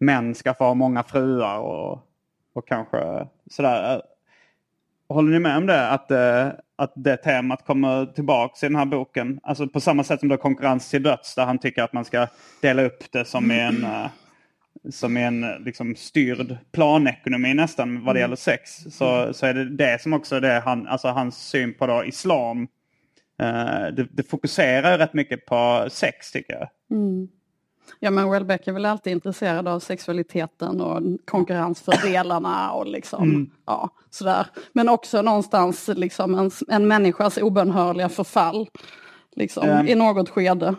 män 0.00 0.34
ska 0.34 0.54
få 0.54 0.64
ha 0.64 0.74
många 0.74 1.02
fruar 1.02 1.58
och, 1.58 2.00
och 2.54 2.68
kanske 2.68 3.26
sådär. 3.50 3.94
Eh, 3.94 4.00
håller 5.08 5.32
ni 5.32 5.38
med 5.38 5.56
om 5.56 5.66
det? 5.66 5.88
Att, 5.88 6.10
eh, 6.10 6.48
att 6.76 6.92
det 6.94 7.16
temat 7.16 7.66
kommer 7.66 8.06
tillbaks 8.06 8.62
i 8.62 8.66
den 8.66 8.76
här 8.76 8.86
boken? 8.86 9.40
Alltså 9.42 9.68
på 9.68 9.80
samma 9.80 10.04
sätt 10.04 10.20
som 10.20 10.28
det 10.28 10.34
är 10.34 10.36
konkurrens 10.36 10.90
till 10.90 11.02
döds 11.02 11.34
där 11.34 11.46
han 11.46 11.58
tycker 11.58 11.82
att 11.82 11.92
man 11.92 12.04
ska 12.04 12.26
dela 12.60 12.82
upp 12.82 13.12
det 13.12 13.24
som 13.24 13.50
i 13.50 13.60
en, 13.60 13.84
eh, 13.84 14.06
som 14.90 15.16
i 15.16 15.22
en 15.22 15.46
liksom, 15.64 15.96
styrd 15.96 16.56
planekonomi 16.72 17.54
nästan 17.54 18.04
vad 18.04 18.16
det 18.16 18.20
gäller 18.20 18.36
sex. 18.36 18.70
Så, 18.90 19.32
så 19.32 19.46
är 19.46 19.54
det 19.54 19.76
det 19.76 20.02
som 20.02 20.12
också 20.12 20.36
är 20.36 20.40
det 20.40 20.62
han, 20.64 20.86
alltså 20.86 21.08
hans 21.08 21.48
syn 21.48 21.74
på 21.74 21.86
då 21.86 22.04
islam. 22.04 22.68
Eh, 23.40 23.94
det, 23.96 24.08
det 24.10 24.22
fokuserar 24.30 24.98
rätt 24.98 25.14
mycket 25.14 25.46
på 25.46 25.88
sex 25.90 26.32
tycker 26.32 26.52
jag. 26.52 26.68
Ja 28.00 28.10
men 28.10 28.30
Welbeck 28.30 28.66
är 28.68 28.72
väl 28.72 28.84
alltid 28.86 29.12
intresserad 29.12 29.68
av 29.68 29.80
sexualiteten 29.80 30.80
och 30.80 31.02
konkurrensfördelarna 31.24 32.70
och 32.72 32.86
liksom, 32.86 33.50
ja, 33.66 33.90
sådär. 34.10 34.46
Men 34.72 34.88
också 34.88 35.22
någonstans 35.22 35.88
liksom 35.88 36.34
en, 36.34 36.50
en 36.68 36.88
människas 36.88 37.36
obönhörliga 37.36 38.08
förfall. 38.08 38.68
Liksom, 39.36 39.68
Ehm. 39.68 39.88
I 39.88 39.94
något 39.94 40.28
skede. 40.28 40.74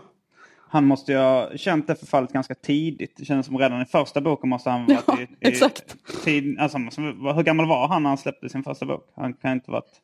Han 0.72 0.86
måste 0.86 1.12
ju 1.12 1.18
ha 1.18 1.50
känt 1.58 1.88
det 1.88 1.96
förfallet 1.96 2.34
ganska 2.34 2.56
tidigt. 2.56 3.14
Det 3.18 3.26
känns 3.26 3.46
som 3.46 3.58
redan 3.58 3.82
i 3.82 3.86
första 3.86 4.22
boken 4.22 4.50
måste 4.50 4.70
han 4.70 4.86
varit 4.86 5.04
Ja, 5.08 5.20
i, 5.20 5.24
i 5.24 5.28
exakt. 5.40 5.96
Tid, 6.24 6.60
alltså, 6.60 6.78
han 6.78 7.36
hur 7.36 7.44
gammal 7.44 7.68
var 7.68 7.88
han 7.88 8.04
när 8.04 8.10
han 8.10 8.18
släppte 8.18 8.50
sin 8.50 8.64
första 8.64 8.86
bok? 8.86 9.12
Han 9.16 9.34
kan 9.34 9.52
inte 9.52 9.72
varit 9.72 10.02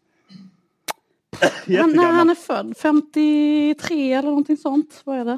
Han, 1.79 1.91
när 1.91 2.11
han 2.11 2.29
är 2.29 2.35
född, 2.35 2.77
53 2.77 4.13
eller 4.13 4.29
någonting 4.29 4.57
sånt. 4.57 5.01
Vad 5.03 5.17
är 5.19 5.25
det? 5.25 5.37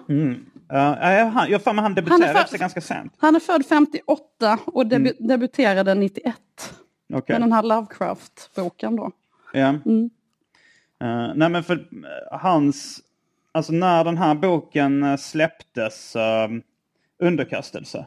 Ja, 0.69 1.13
ja, 1.13 1.25
han, 1.25 1.49
jag 1.51 1.61
för 1.61 1.73
mig 1.73 1.81
han 1.83 1.83
Han 1.83 1.95
debuterade 1.95 2.39
är 2.39 2.43
född- 2.45 2.59
ganska 2.59 2.81
sent. 2.81 3.13
Han 3.17 3.35
är 3.35 3.39
född 3.39 3.65
58 3.65 4.59
och 4.65 4.83
debu- 4.85 5.15
debuterade 5.27 5.95
91. 5.95 6.35
Okej. 7.13 7.33
Med 7.33 7.41
den 7.41 7.51
här 7.53 7.63
Lovecraft-boken 7.63 8.95
då. 8.95 9.11
Ja. 9.53 9.67
Eh, 11.01 11.31
nej 11.35 11.49
men 11.49 11.63
för 11.63 11.73
eh, 11.75 12.39
hans, 12.39 12.99
alltså 13.57 13.73
när 13.73 14.03
den 14.03 14.17
här 14.17 14.35
boken 14.35 15.03
eh, 15.03 15.17
släpptes, 15.17 16.15
uh, 16.15 16.57
Underkastelse. 17.19 18.05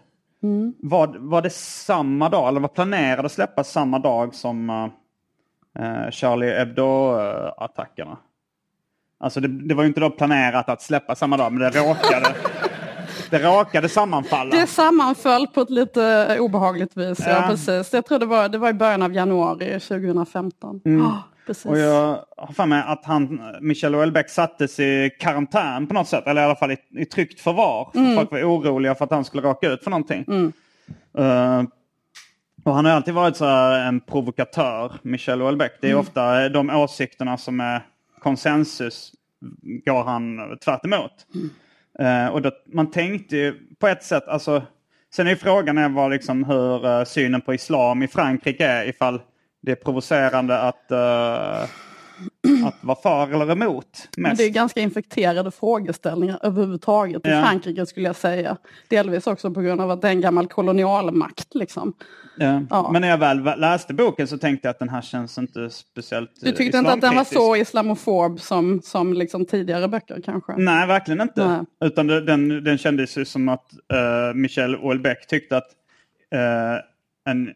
Var, 0.79 1.17
var 1.19 1.43
det 1.43 1.51
samma 1.53 2.29
dag, 2.29 2.49
eller 2.49 2.61
var 2.61 2.69
planerad 2.69 3.27
att 3.27 3.33
släppas 3.33 3.73
samma 3.73 3.99
dag 3.99 4.35
som 4.35 4.71
eh, 5.79 6.11
Charlie 6.11 6.59
Hebdo-attackerna? 6.59 8.17
Alltså 9.21 9.41
det, 9.41 9.49
det 9.49 9.75
var 9.75 9.83
ju 9.83 9.89
inte 9.89 10.01
då 10.01 10.11
planerat 10.11 10.69
att 10.69 10.83
släppa 10.83 11.15
samma 11.15 11.37
dag, 11.37 11.53
men 11.53 11.73
det 11.73 11.81
råkade, 11.81 12.35
det 13.31 13.39
råkade 13.39 13.89
sammanfalla. 13.89 14.51
Det 14.51 14.67
sammanföll 14.67 15.47
på 15.47 15.61
ett 15.61 15.71
lite 15.71 16.37
obehagligt 16.41 16.97
vis. 16.97 17.21
Ja. 17.21 17.31
Ja. 17.31 17.45
precis. 17.49 17.93
Jag 17.93 18.07
tror 18.07 18.19
det 18.19 18.27
var, 18.27 18.49
det 18.49 18.59
var 18.59 18.71
i 18.71 18.75
början 18.75 19.03
av 19.03 19.15
januari 19.15 19.81
2015. 19.81 20.81
Ja, 20.85 21.23
precis. 21.51 21.67
Och 21.67 21.79
jag 21.79 22.25
har 22.37 22.53
för 22.55 22.67
mig 22.67 22.83
att 22.87 23.05
han, 23.05 23.41
Michel 23.61 23.95
Houellebecq 23.95 24.31
sattes 24.31 24.81
i 24.81 25.11
karantän 25.21 25.87
på 25.87 25.95
något 25.95 26.09
sätt. 26.09 26.27
Eller 26.27 26.43
i 26.43 26.45
alla 26.45 26.57
fall 26.57 26.71
i, 26.71 26.77
i 26.91 27.05
tryggt 27.05 27.41
förvar. 27.41 27.91
För 27.93 28.15
Folk 28.15 28.31
var 28.31 28.43
oroliga 28.43 28.95
för 28.95 29.05
att 29.05 29.11
han 29.11 29.25
skulle 29.25 29.43
råka 29.43 29.69
ut 29.69 29.85
för 29.85 29.91
någonting. 29.91 30.53
Eh, 31.19 31.63
och 32.65 32.75
han 32.75 32.85
har 32.85 32.93
alltid 32.93 33.15
varit 33.15 33.37
så 33.37 33.45
här 33.45 33.89
en 33.89 34.01
provokatör, 34.01 34.93
Michel 35.03 35.41
Houellebecq. 35.41 35.73
Det 35.81 35.91
är 35.91 35.95
ofta 35.95 36.49
de 36.49 36.71
åsikterna 36.71 37.37
som 37.37 37.61
är 37.61 37.87
konsensus 38.21 39.13
går 39.85 40.05
han 40.05 40.39
tvärt 40.65 40.85
emot. 40.85 41.27
Eh, 41.99 42.27
och 42.27 42.43
då, 42.43 42.51
man 42.73 42.91
tänkte 42.91 43.37
ju 43.37 43.55
på 43.79 43.89
ett 43.89 44.05
sätt, 44.05 44.29
alltså 44.29 44.63
Sen 45.15 45.27
är 45.27 45.37
frågan 45.37 45.79
är 45.79 45.89
vad 45.89 46.11
liksom 46.11 46.45
hur 46.45 46.87
eh, 46.87 47.05
synen 47.05 47.41
på 47.41 47.55
islam 47.55 48.03
i 48.03 48.09
Frankrike 48.09 48.67
är 48.67 48.89
ifall 48.89 49.21
det 49.63 49.73
är 49.73 49.77
provocerande 49.77 50.59
att, 50.61 50.91
eh, 50.91 51.63
att 52.67 52.75
vara 52.81 52.99
för 53.03 53.35
eller 53.35 53.53
emot 53.53 54.09
Men 54.17 54.23
mest. 54.23 54.39
det 54.39 54.45
är 54.45 54.51
ganska 54.51 54.81
infekterade 54.81 55.51
frågeställningar 55.51 56.39
överhuvudtaget 56.43 57.27
i 57.27 57.31
Ja. 57.31 57.43
Frankrike 57.43 57.87
skulle 57.87 58.07
jag 58.07 58.17
säga. 58.17 58.57
Delvis 58.89 59.27
också 59.27 59.51
på 59.51 59.61
grund 59.61 59.81
av 59.81 59.91
att 59.91 60.03
det 60.03 60.09
är 60.09 60.13
en 60.13 60.21
gammal 60.21 60.47
kolonialmakt. 60.47 61.55
Liksom. 61.55 61.93
Ja. 62.37 62.63
Ja. 62.71 62.91
Men 62.93 63.03
när 63.03 63.09
jag 63.09 63.19
väl 63.19 63.43
läste 63.61 63.95
boken 63.95 64.29
så 64.29 64.39
tänkte 64.39 64.69
jag 64.69 64.71
att 64.71 64.79
den 64.79 64.89
här 64.89 65.03
känns 65.03 65.39
inte 65.39 65.71
speciellt 65.71 66.31
Du 66.41 66.49
eh, 66.49 66.55
tyckte 66.55 66.79
inte 66.79 66.93
att 66.93 67.01
den 67.01 67.17
var 67.17 67.25
så 67.25 67.57
islamofob 67.57 68.41
som, 68.41 68.81
som 68.83 69.13
liksom 69.15 69.47
tidigare 69.47 69.89
böcker 69.89 70.21
kanske? 70.25 70.53
Nej, 70.57 70.87
verkligen 70.87 71.21
inte. 71.21 71.49
Nej. 71.49 71.61
Utan 71.85 72.07
det- 72.07 72.21
den, 72.25 72.65
den 72.65 72.79
kändes 72.79 73.19
ju 73.19 73.25
som 73.25 73.49
att 73.49 73.67
uh, 73.93 74.35
Michel 74.35 74.75
Houellebecq 74.75 75.27
tyckte 75.27 75.57
att 75.57 75.69
eh, 76.35 77.31
en, 77.33 77.51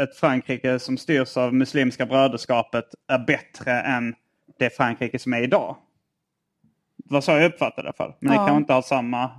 ett 0.00 0.16
Frankrike 0.16 0.78
som 0.78 0.98
styrs 0.98 1.36
av 1.36 1.54
Muslimska 1.54 2.06
bröderskapet 2.06 2.84
är 3.08 3.18
bättre 3.18 3.72
än 3.80 4.14
det 4.58 4.70
Frankrike 4.76 5.18
som 5.18 5.32
är 5.34 5.42
idag. 5.42 5.76
Det 6.96 7.14
var 7.14 7.20
så 7.20 7.30
jag 7.30 7.44
uppfattade 7.52 7.82
det 7.82 7.86
i 7.86 7.86
alla 7.86 7.92
fall. 7.92 8.12
Men 8.20 8.32
Ja. 8.34 8.40
det 8.42 8.48
kan 8.48 8.56
inte 8.56 8.72
ha 8.72 8.82
samma 8.82 9.30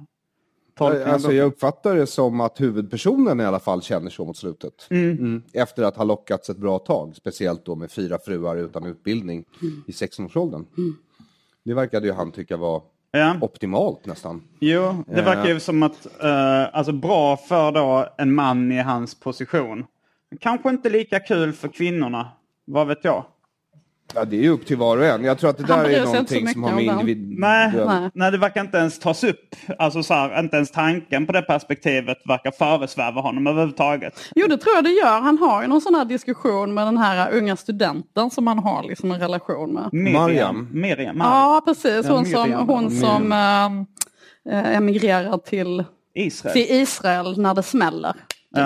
tolkning. 0.78 1.04
Alltså, 1.14 1.32
jag 1.32 1.46
uppfattar 1.48 1.96
det 1.96 2.08
som 2.08 2.42
att 2.42 2.62
huvudpersonen 2.62 3.40
i 3.40 3.46
alla 3.46 3.60
fall 3.60 3.82
känner 3.82 4.10
så 4.10 4.26
mot 4.26 4.38
slutet. 4.38 4.88
Mm. 4.90 5.44
Efter 5.54 5.84
att 5.84 5.98
ha 5.98 6.04
lockats 6.04 6.50
ett 6.50 6.58
bra 6.58 6.80
tag, 6.80 7.16
speciellt 7.16 7.66
då 7.66 7.76
med 7.76 7.92
fyra 7.92 8.18
fruar 8.26 8.56
utan 8.56 8.86
utbildning 8.86 9.44
i 9.88 9.92
16-årsåldern. 9.92 10.66
Det 11.66 11.74
verkade 11.74 12.08
ju 12.08 12.14
han 12.14 12.32
tycka 12.32 12.58
var 12.58 12.82
Ja. 13.12 13.36
optimalt 13.42 14.06
nästan. 14.06 14.44
Jo, 14.60 15.04
det 15.08 15.20
Eh. 15.20 15.26
verkar 15.26 15.48
ju 15.48 15.60
som 15.60 15.84
att, 15.84 16.06
eh, 16.24 16.76
alltså 16.76 16.92
bra 16.92 17.38
för 17.38 17.72
då 17.72 18.08
en 18.18 18.34
man 18.34 18.72
i 18.72 18.80
hans 18.80 19.20
position. 19.20 19.86
Kanske 20.40 20.70
inte 20.70 20.90
lika 20.90 21.20
kul 21.20 21.54
för 21.54 21.68
kvinnorna, 21.68 22.28
vad 22.66 22.88
vet 22.88 23.04
jag? 23.04 23.26
Ja, 24.16 24.26
det 24.26 24.38
är 24.38 24.42
ju 24.42 24.50
upp 24.50 24.66
till 24.66 24.78
var 24.78 24.98
och 24.98 25.06
en. 25.06 25.24
Jag 25.24 25.38
tror 25.38 25.50
att 25.50 25.58
det 25.58 25.74
Han 25.74 25.84
där 25.84 25.90
är 25.90 26.06
någonting 26.06 26.48
som 26.48 26.64
har 26.64 26.72
med 26.72 26.84
individ... 26.84 27.40
Nej, 27.40 27.72
Nej. 27.88 28.10
nej, 28.14 28.32
det 28.32 28.38
verkar 28.38 28.62
inte 28.62 28.78
ens 28.78 29.00
tas 29.00 29.24
upp. 29.24 29.56
Alltså 29.78 30.04
så 30.04 30.14
här, 30.14 30.40
inte 30.40 30.56
ens 30.56 30.72
tanken 30.72 31.26
på 31.26 31.32
det 31.32 31.42
perspektivet 31.42 32.18
verkar 32.26 32.52
föresväva 32.52 33.22
honom 33.22 33.48
överhuvudtaget. 33.48 34.20
Jo, 34.36 34.48
det 34.48 34.58
tror 34.58 34.76
jag 34.76 34.84
det 34.84 34.90
gör. 34.92 35.22
Han 35.22 35.38
har 35.38 35.62
ju 35.62 35.68
någon 35.68 35.82
sån 35.82 35.96
här 35.96 36.06
diskussion 36.06 36.74
med 36.74 36.88
den 36.88 36.98
här 36.98 37.32
unga 37.34 37.56
studenten 37.56 38.30
som 38.30 38.48
han 38.48 38.60
har 38.60 38.84
liksom 38.84 39.12
en 39.12 39.20
relation 39.20 39.74
med. 39.74 39.90
Miriam. 39.94 40.14
Mariam. 40.14 40.68
Miriam. 40.72 41.18
Ja, 41.18 41.62
precis. 41.66 42.06
Ja, 42.06 42.16
Hon 42.16 42.26
som, 42.26 42.54
hon 42.54 42.92
som 42.92 43.32
äh, 43.32 44.76
emigrerar 44.76 45.38
till, 45.38 45.84
Israel. 46.16 46.54
till 46.54 46.66
Israel 46.70 47.40
när 47.42 47.54
det 47.54 47.64
smäller. 47.64 48.14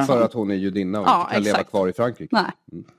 För 0.08 0.22
att 0.22 0.34
hon 0.34 0.52
är 0.52 0.56
judinna 0.56 1.00
och 1.00 1.06
Ja, 1.08 1.22
inte 1.22 1.34
kan 1.34 1.44
leva 1.44 1.58
exakt. 1.58 1.70
kvar 1.70 1.88
i 1.88 1.94
Frankrike. 1.94 2.36
Nej. 2.36 2.52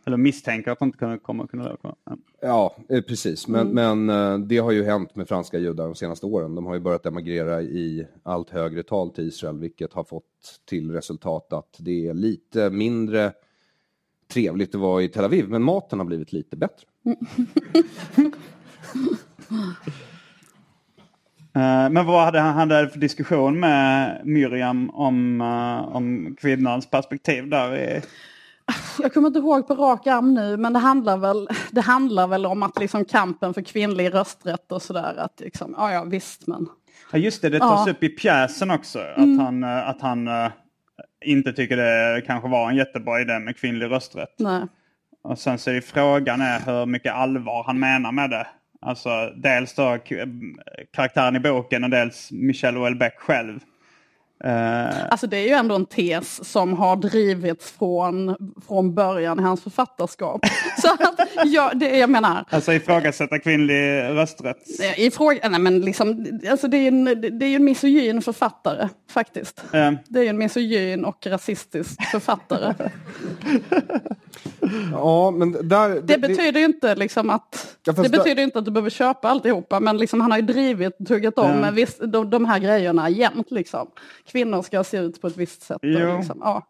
Eller 0.05 0.17
misstänker 0.17 0.71
att 0.71 0.79
hon 0.79 0.89
inte 0.89 0.99
kunde 0.99 1.19
komma 1.19 1.47
kunna 1.47 1.63
leva 1.65 1.77
kvar. 1.77 1.95
Ja. 2.05 2.17
Ja, 2.41 2.77
eh, 2.89 3.03
precis. 3.03 3.49
Men, 3.49 3.69
men 3.69 4.11
eh, 4.11 4.39
det 4.39 4.59
har 4.59 4.71
ju 4.71 4.85
hänt 4.85 5.17
med 5.17 5.29
franska 5.29 5.59
judar 5.59 5.85
de 5.85 5.95
senaste 5.95 6.27
åren. 6.27 6.55
De 6.55 6.67
har 6.67 6.75
ju 6.75 6.81
börjat 6.81 7.07
emigrera 7.07 7.63
i 7.63 8.07
allt 8.23 8.51
högre 8.51 8.83
tal 8.83 9.11
till 9.11 9.29
Israel, 9.29 9.59
vilket 9.59 9.93
har 9.93 10.05
fått 10.05 10.25
till 10.69 10.91
resultat 10.91 11.53
att 11.53 11.77
det 11.79 12.09
är 12.09 12.15
lite 12.15 12.71
mindre 12.71 13.33
trevligt 14.33 14.75
att 14.75 14.81
vara 14.81 15.03
i 15.03 15.09
Tel 15.09 15.25
Aviv, 15.25 15.49
men 15.49 15.63
maten 15.63 15.99
har 15.99 16.07
blivit 16.07 16.33
lite 16.33 16.57
bättre. 16.57 16.87
Eh, 21.55 21.91
Men 21.91 22.07
vad 22.07 22.25
hade 22.25 22.41
han 22.41 22.55
hade 22.55 22.89
för 22.89 22.99
diskussion 22.99 23.61
med 23.61 24.21
Miriam 24.25 24.91
om, 24.91 25.41
eh, 25.41 25.97
om 25.97 26.37
kvinnans 26.41 26.91
perspektiv 26.91 27.49
där? 27.49 27.77
I... 27.77 28.03
Jag 29.03 29.15
kommer 29.15 29.27
inte 29.29 29.39
ihåg 29.39 29.69
på 29.69 29.75
rak 29.75 30.07
arm 30.07 30.35
nu 30.35 30.57
men 30.57 30.73
det 30.73 30.79
handlar 30.79 31.17
väl, 31.17 31.49
det 31.71 31.81
handlar 31.81 32.27
väl 32.27 32.47
om 32.47 32.63
att 32.63 32.79
liksom 32.79 33.05
kampen 33.05 33.55
för 33.55 33.63
kvinnlig 33.63 34.15
rösträtt 34.15 34.73
och 34.73 34.83
sådär. 34.83 35.15
Att 35.19 35.41
liksom, 35.41 35.75
ja 35.79 35.93
ja 35.93 36.05
visst 36.05 36.47
men. 36.47 36.69
Ja 37.13 37.19
just 37.19 37.43
det, 37.43 37.49
det 37.49 37.59
tas 37.59 37.87
Ja. 37.87 37.93
upp 37.93 38.03
i 38.03 38.09
pjäsen 38.09 38.71
också. 38.71 38.99
Att 38.99 39.39
han, 39.39 39.65
eh, 39.65 39.89
att 39.89 40.01
han 40.01 40.29
inte 41.25 41.53
tycker 41.53 41.77
det 41.77 42.23
kanske 42.27 42.49
var 42.49 42.71
en 42.71 42.77
jättebra 42.77 43.21
idé 43.21 43.39
med 43.39 43.57
kvinnlig 43.57 43.87
rösträtt. 43.91 44.35
Nej. 44.39 44.63
Och 45.25 45.39
sen 45.39 45.59
så 45.59 45.71
är 45.71 45.81
frågan 45.81 46.41
är 46.41 46.61
hur 46.61 46.87
mycket 46.87 47.15
allvar 47.15 47.65
han 47.67 47.79
menar 47.81 48.13
med 48.13 48.31
det. 48.31 48.47
Alltså 48.85 49.33
dels 49.37 49.75
då 49.75 49.99
karaktären 50.95 51.37
i 51.37 51.41
boken 51.41 51.85
och 51.85 51.91
dels 51.91 52.33
Michel 52.33 52.77
Houellebecq 52.77 53.15
själv. 53.17 53.61
Eh, 54.45 55.05
Alltså 55.11 55.27
det 55.27 55.37
är 55.37 55.43
ju 55.47 55.53
ändå 55.55 55.75
en 55.75 55.87
tes 55.87 56.51
som 56.51 56.73
har 56.77 56.97
drivits 56.97 57.71
från, 57.73 58.37
från 58.67 58.95
början 58.95 59.41
i 59.41 59.43
hans 59.43 59.63
författarskap. 59.63 60.41
Så 60.83 60.89
att 60.93 61.29
jag, 61.45 61.79
det, 61.79 61.99
jag 61.99 62.11
menar, 62.11 62.45
alltså 62.51 62.73
ifrågasätta 62.73 63.39
kvinnlig 63.39 64.03
rösträtt. 64.03 64.57
i 64.97 65.11
fråga, 65.11 65.49
nej 65.49 65.61
men 65.61 65.81
liksom, 65.81 66.27
alltså 66.51 66.69
det 66.69 66.77
är 66.77 66.81
ju 66.81 66.89
en, 66.89 67.05
det 67.39 67.45
är 67.47 67.49
ju 67.49 67.57
en 67.57 67.65
misogyn 67.65 68.23
författare 68.23 68.89
faktiskt. 69.11 69.63
Eh, 69.73 69.93
Det 70.09 70.19
är 70.19 70.23
ju 70.23 70.29
en 70.29 70.39
misogyn 70.39 71.05
och 71.05 71.27
rasistisk 71.27 72.03
författare. 72.11 72.75
Ja, 74.93 75.31
men 75.31 75.69
där... 75.69 76.01
Det 76.03 76.19
betyder 76.19 76.61
ju 76.61 76.67
inte 76.67 76.95
liksom 76.95 77.31
att 77.31 77.77
Ja, 77.85 77.93
det 77.93 78.03
där- 78.03 78.09
betyder 78.09 78.37
ju 78.37 78.43
inte 78.45 78.59
att 78.59 78.65
du 78.65 78.71
behöver 78.71 78.91
köpa 78.91 79.29
alltihopa 79.29 79.81
men 79.81 79.97
liksom 79.99 80.21
han 80.21 80.31
har 80.31 80.39
ju 80.39 80.45
drivit 80.45 81.01
och 81.01 81.07
tuggat 81.07 81.39
om 81.39 81.61
Ja. 81.65 81.71
viss, 81.71 81.99
de, 81.99 82.31
de 82.31 82.45
här 82.45 82.59
grejerna 82.59 83.09
jämt 83.11 83.51
liksom. 83.51 83.89
Kvinnor 84.33 84.63
ska 84.63 84.85
se 84.85 84.99
ut 84.99 85.21
på 85.21 85.27
ett 85.27 85.37
visst 85.37 85.63
sätt. 85.63 85.79
Liksom, 85.83 86.39
ja. 86.41 86.67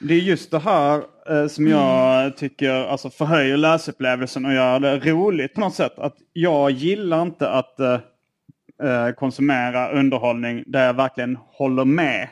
Det 0.00 0.14
är 0.14 0.18
just 0.18 0.50
det 0.50 0.58
här 0.58 1.02
eh, 1.30 1.46
som 1.46 1.68
jag 1.68 2.36
tycker 2.36 2.70
alltså, 2.70 3.10
förhöjer 3.10 3.56
läsupplevelsen 3.56 4.44
och 4.44 4.52
gör 4.52 4.80
det 4.80 4.98
roligt 4.98 5.54
på 5.54 5.60
något 5.60 5.74
sätt. 5.74 5.98
Att 5.98 6.16
jag 6.32 6.70
gillar 6.70 7.22
inte 7.22 7.50
att 7.50 7.80
eh, 7.80 7.98
eh, 8.82 9.10
konsumera 9.10 9.90
underhållning 9.90 10.64
där 10.66 10.86
jag 10.86 10.94
verkligen 10.94 11.38
håller 11.52 11.84
med 11.84 12.28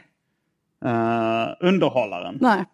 eh, 0.84 1.48
underhållaren. 1.60 2.38
Nej. 2.40 2.64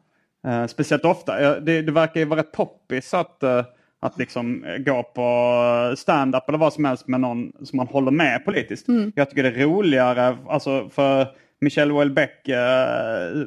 Eh, 0.46 0.66
speciellt 0.66 1.04
ofta. 1.04 1.60
Det, 1.60 1.82
det 1.82 1.92
verkar 1.92 2.20
ju 2.20 2.26
vara 2.26 2.40
rätt 2.40 2.52
poppis 2.52 3.14
att, 3.14 3.42
eh, 3.42 3.64
att 4.00 4.18
liksom 4.18 4.64
eh, 4.64 4.76
gå 4.78 5.02
på 5.02 5.94
stand-up 5.96 6.48
eller 6.48 6.58
vad 6.58 6.72
som 6.72 6.84
helst 6.84 7.08
med 7.08 7.20
någon 7.20 7.52
som 7.64 7.76
man 7.76 7.86
håller 7.86 8.10
med 8.10 8.44
politiskt. 8.44 8.86
Jag 9.14 9.30
tycker 9.30 9.42
det 9.42 9.48
är 9.48 9.66
roligare, 9.66 10.36
alltså 10.48 10.88
för 10.88 11.26
Michel 11.60 11.90
Houellebecq, 11.90 12.48
eh, 12.48 13.46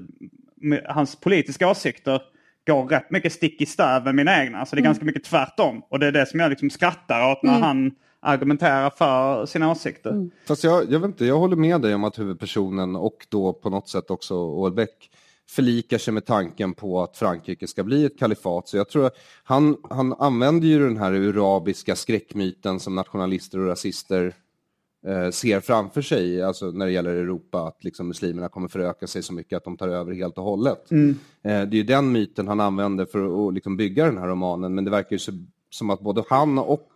hans 0.85 1.15
politiska 1.15 1.69
åsikter 1.69 2.21
går 2.67 2.87
rätt 2.87 3.11
mycket 3.11 3.33
stick 3.33 3.61
i 3.61 3.65
stäv 3.65 4.03
med 4.03 4.15
mina 4.15 4.43
egna. 4.43 4.65
Så 4.65 4.75
det 4.75 4.81
är 4.81 4.83
ganska 4.83 5.05
mycket 5.05 5.23
tvärtom. 5.23 5.81
Och 5.89 5.99
det 5.99 6.07
är 6.07 6.11
det 6.11 6.25
som 6.25 6.39
jag 6.39 6.49
liksom 6.49 6.69
skrattar 6.69 7.31
åt 7.31 7.43
när 7.43 7.59
han 7.59 7.91
argumenterar 8.19 8.89
för 8.89 9.45
sina 9.45 9.71
åsikter. 9.71 10.29
Fast 10.47 10.63
jag, 10.63 10.91
jag 10.91 10.99
vet 10.99 11.07
inte, 11.07 11.25
jag 11.25 11.39
håller 11.39 11.55
med 11.55 11.81
dig 11.81 11.95
om 11.95 12.03
att 12.03 12.19
huvudpersonen 12.19 12.95
och 12.95 13.27
då 13.29 13.53
på 13.53 13.69
något 13.69 13.89
sätt 13.89 14.11
också 14.11 14.35
Houellebecq 14.35 15.09
förlikar 15.49 15.97
sig 15.97 16.13
med 16.13 16.25
tanken 16.25 16.73
på 16.73 17.03
att 17.03 17.17
Frankrike 17.17 17.67
ska 17.67 17.83
bli 17.83 18.05
ett 18.05 18.19
kalifat. 18.19 18.67
Så 18.67 18.77
jag 18.77 18.89
tror 18.89 19.05
att 19.05 19.17
han, 19.43 19.77
han 19.89 20.13
använder 20.13 20.67
ju 20.67 20.79
den 20.79 20.97
här 20.97 21.13
urabiska 21.13 21.95
skräckmyten 21.95 22.79
som 22.79 22.95
nationalister 22.95 23.59
och 23.59 23.67
rasister 23.67 24.33
ser 25.31 25.59
framför 25.59 26.01
sig, 26.01 26.43
alltså 26.43 26.71
när 26.71 26.85
det 26.85 26.91
gäller 26.91 27.15
Europa, 27.15 27.67
att 27.67 27.83
liksom 27.83 28.07
muslimerna 28.07 28.49
kommer 28.49 28.67
föröka 28.67 29.07
sig 29.07 29.23
så 29.23 29.33
mycket 29.33 29.57
att 29.57 29.63
de 29.63 29.77
tar 29.77 29.87
över 29.87 30.13
helt 30.13 30.37
och 30.37 30.43
hållet. 30.43 30.91
Eh, 30.91 31.07
det 31.41 31.51
är 31.51 31.75
ju 31.75 31.83
den 31.83 32.11
myten 32.11 32.47
han 32.47 32.59
använder 32.59 33.05
för 33.05 33.47
att 33.47 33.53
liksom 33.53 33.77
bygga 33.77 34.05
den 34.05 34.17
här 34.17 34.27
romanen, 34.27 34.75
men 34.75 34.85
det 34.85 34.91
verkar 34.91 35.15
ju 35.15 35.19
som 35.69 35.89
att 35.89 35.99
både 35.99 36.23
han 36.29 36.57
och 36.59 36.89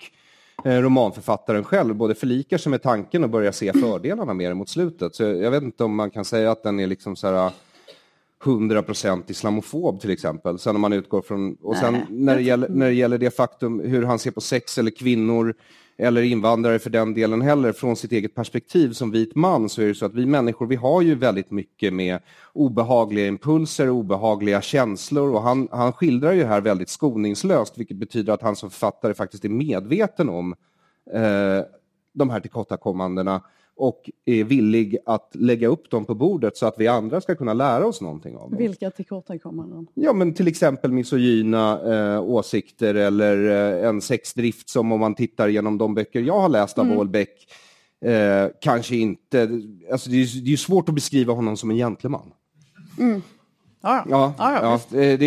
eh, 0.66 0.78
romanförfattaren 0.78 1.64
själv 1.64 1.96
både 1.96 2.16
förlikar 2.16 2.58
sig 2.58 2.70
med 2.70 2.82
tanken 2.82 3.24
och 3.24 3.30
börjar 3.30 3.52
se 3.52 3.74
fördelarna 3.74 4.34
med 4.34 4.52
det 4.52 4.56
mot 4.56 4.70
slutet. 4.70 5.16
Så 5.16 5.24
jag, 5.24 5.38
jag 5.38 5.52
vet 5.52 5.64
inte 5.64 5.84
om 5.84 5.96
man 5.96 6.10
kan 6.10 6.26
säga 6.26 6.52
att 6.52 6.64
den 6.64 6.80
är 6.80 6.88
liksom 6.88 7.16
så 7.16 7.28
här 7.28 7.52
100% 8.44 9.24
islamofob 9.28 10.02
till 10.02 10.10
exempel. 10.10 10.60
Sen 10.60 10.76
om 10.76 10.82
man 10.82 10.94
utgår 10.94 11.22
från, 11.22 11.54
och 11.62 11.78
sen 11.78 11.98
när 12.10 12.36
det, 12.36 12.42
gäller, 12.42 12.70
när 12.70 12.86
det 12.86 12.94
gäller 12.94 13.18
det 13.18 13.36
faktum 13.36 13.80
hur 13.80 14.04
han 14.04 14.20
ser 14.20 14.32
på 14.32 14.42
sex 14.42 14.78
eller 14.78 14.92
kvinnor 14.92 15.56
eller 16.02 16.22
invandrare 16.22 16.80
för 16.80 16.90
den 16.90 17.14
delen 17.14 17.42
heller, 17.42 17.72
från 17.72 17.96
sitt 17.96 18.12
eget 18.12 18.36
perspektiv 18.36 18.92
som 18.94 19.12
vit 19.12 19.36
man 19.36 19.70
så 19.70 19.82
är 19.82 19.88
det 19.88 19.96
så 19.96 20.06
att 20.06 20.14
vi 20.14 20.26
människor, 20.26 20.68
vi 20.68 20.76
har 20.76 21.02
ju 21.02 21.16
väldigt 21.16 21.52
mycket 21.52 21.94
med 21.94 22.20
obehagliga 22.54 23.28
impulser, 23.28 23.90
obehagliga 23.90 24.62
känslor 24.62 25.34
och 25.36 25.42
han, 25.42 25.68
han 25.72 25.94
skildrar 25.94 26.32
ju 26.32 26.44
här 26.44 26.62
väldigt 26.62 26.90
skoningslöst, 26.90 27.78
vilket 27.78 27.98
betyder 27.98 28.34
att 28.34 28.42
han 28.42 28.56
som 28.56 28.70
författare 28.70 29.14
faktiskt 29.14 29.46
är 29.46 29.50
medveten 29.50 30.30
om 30.30 30.56
eh, 31.14 31.66
de 32.14 32.30
här 32.30 32.40
tillkortakommandena 32.40 33.42
och 33.82 34.10
är 34.26 34.44
villig 34.44 34.98
att 35.06 35.36
lägga 35.36 35.68
upp 35.68 35.90
dem 35.90 36.06
på 36.06 36.16
bordet 36.16 36.58
så 36.58 36.66
att 36.66 36.76
vi 36.78 36.88
andra 36.88 37.22
ska 37.22 37.36
kunna 37.36 37.54
lära 37.54 37.86
oss 37.86 38.02
någonting 38.02 38.36
av 38.36 38.50
dem. 38.50 38.58
Vilka 38.60 38.92
tillkortakommanden? 38.92 39.88
Ja, 39.94 40.14
men 40.14 40.34
till 40.34 40.48
exempel 40.48 40.92
misogyna 40.92 41.82
eh, 41.94 42.22
åsikter 42.22 42.96
eller 42.96 43.50
eh, 43.82 43.90
en 43.90 44.02
sexdrift 44.02 44.70
som 44.70 44.92
om 44.92 45.00
man 45.00 45.16
tittar 45.16 45.48
genom 45.48 45.78
de 45.78 45.94
böcker 45.94 46.22
jag 46.22 46.40
har 46.40 46.50
läst 46.50 46.78
av 46.78 46.88
Houellebecq 46.88 47.30
eh, 48.06 48.48
kanske 48.62 48.96
inte... 48.96 49.62
Alltså 49.92 50.10
det 50.10 50.16
är 50.22 50.46
det 50.46 50.54
är 50.54 50.58
svårt 50.58 50.90
att 50.90 50.96
beskriva 50.96 51.34
honom 51.34 51.58
som 51.58 51.72
en 51.72 51.78
gentleman. 51.78 52.32
Ja, 53.84 54.06
Ja, 54.10 54.34
ja, 54.38 54.60
ja, 54.62 54.74
visst. 54.74 54.90
det, 55.20 55.26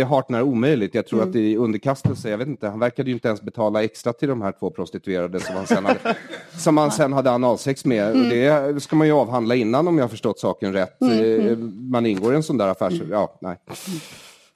är 0.00 0.04
hart 0.04 0.28
när 0.28 0.42
omöjligt. 0.42 0.94
Jag 0.94 1.06
tror 1.06 1.22
att 1.22 1.32
det 1.32 1.40
är 1.54 1.56
underkastelse. 1.56 2.30
Jag 2.30 2.38
vet 2.38 2.48
inte, 2.48 2.68
han 2.68 2.78
verkade 2.78 3.10
ju 3.10 3.14
inte 3.14 3.28
ens 3.28 3.42
betala 3.42 3.84
extra 3.84 4.12
till 4.12 4.28
de 4.28 4.42
här 4.42 4.52
två 4.52 4.70
prostituerade 4.70 5.40
som 5.40 5.56
han 5.56 5.66
sen 5.66 5.84
hade, 5.84 5.98
som 6.58 6.76
han 6.76 6.90
sen 6.90 7.12
hade 7.12 7.30
analsex 7.30 7.84
med. 7.84 8.10
Och 8.10 8.16
det 8.16 8.82
ska 8.82 8.96
man 8.96 9.06
ju 9.06 9.12
avhandla 9.12 9.54
innan 9.54 9.88
om 9.88 9.98
jag 9.98 10.04
har 10.04 10.08
förstått 10.08 10.38
saken 10.38 10.72
rätt. 10.72 11.02
Eh, 11.02 11.56
Man 11.90 12.06
ingår 12.06 12.32
i 12.32 12.36
en 12.36 12.42
sån 12.42 12.58
där 12.58 12.68
affärs... 12.68 12.94
Ja, 13.10 13.38
nej. 13.40 13.56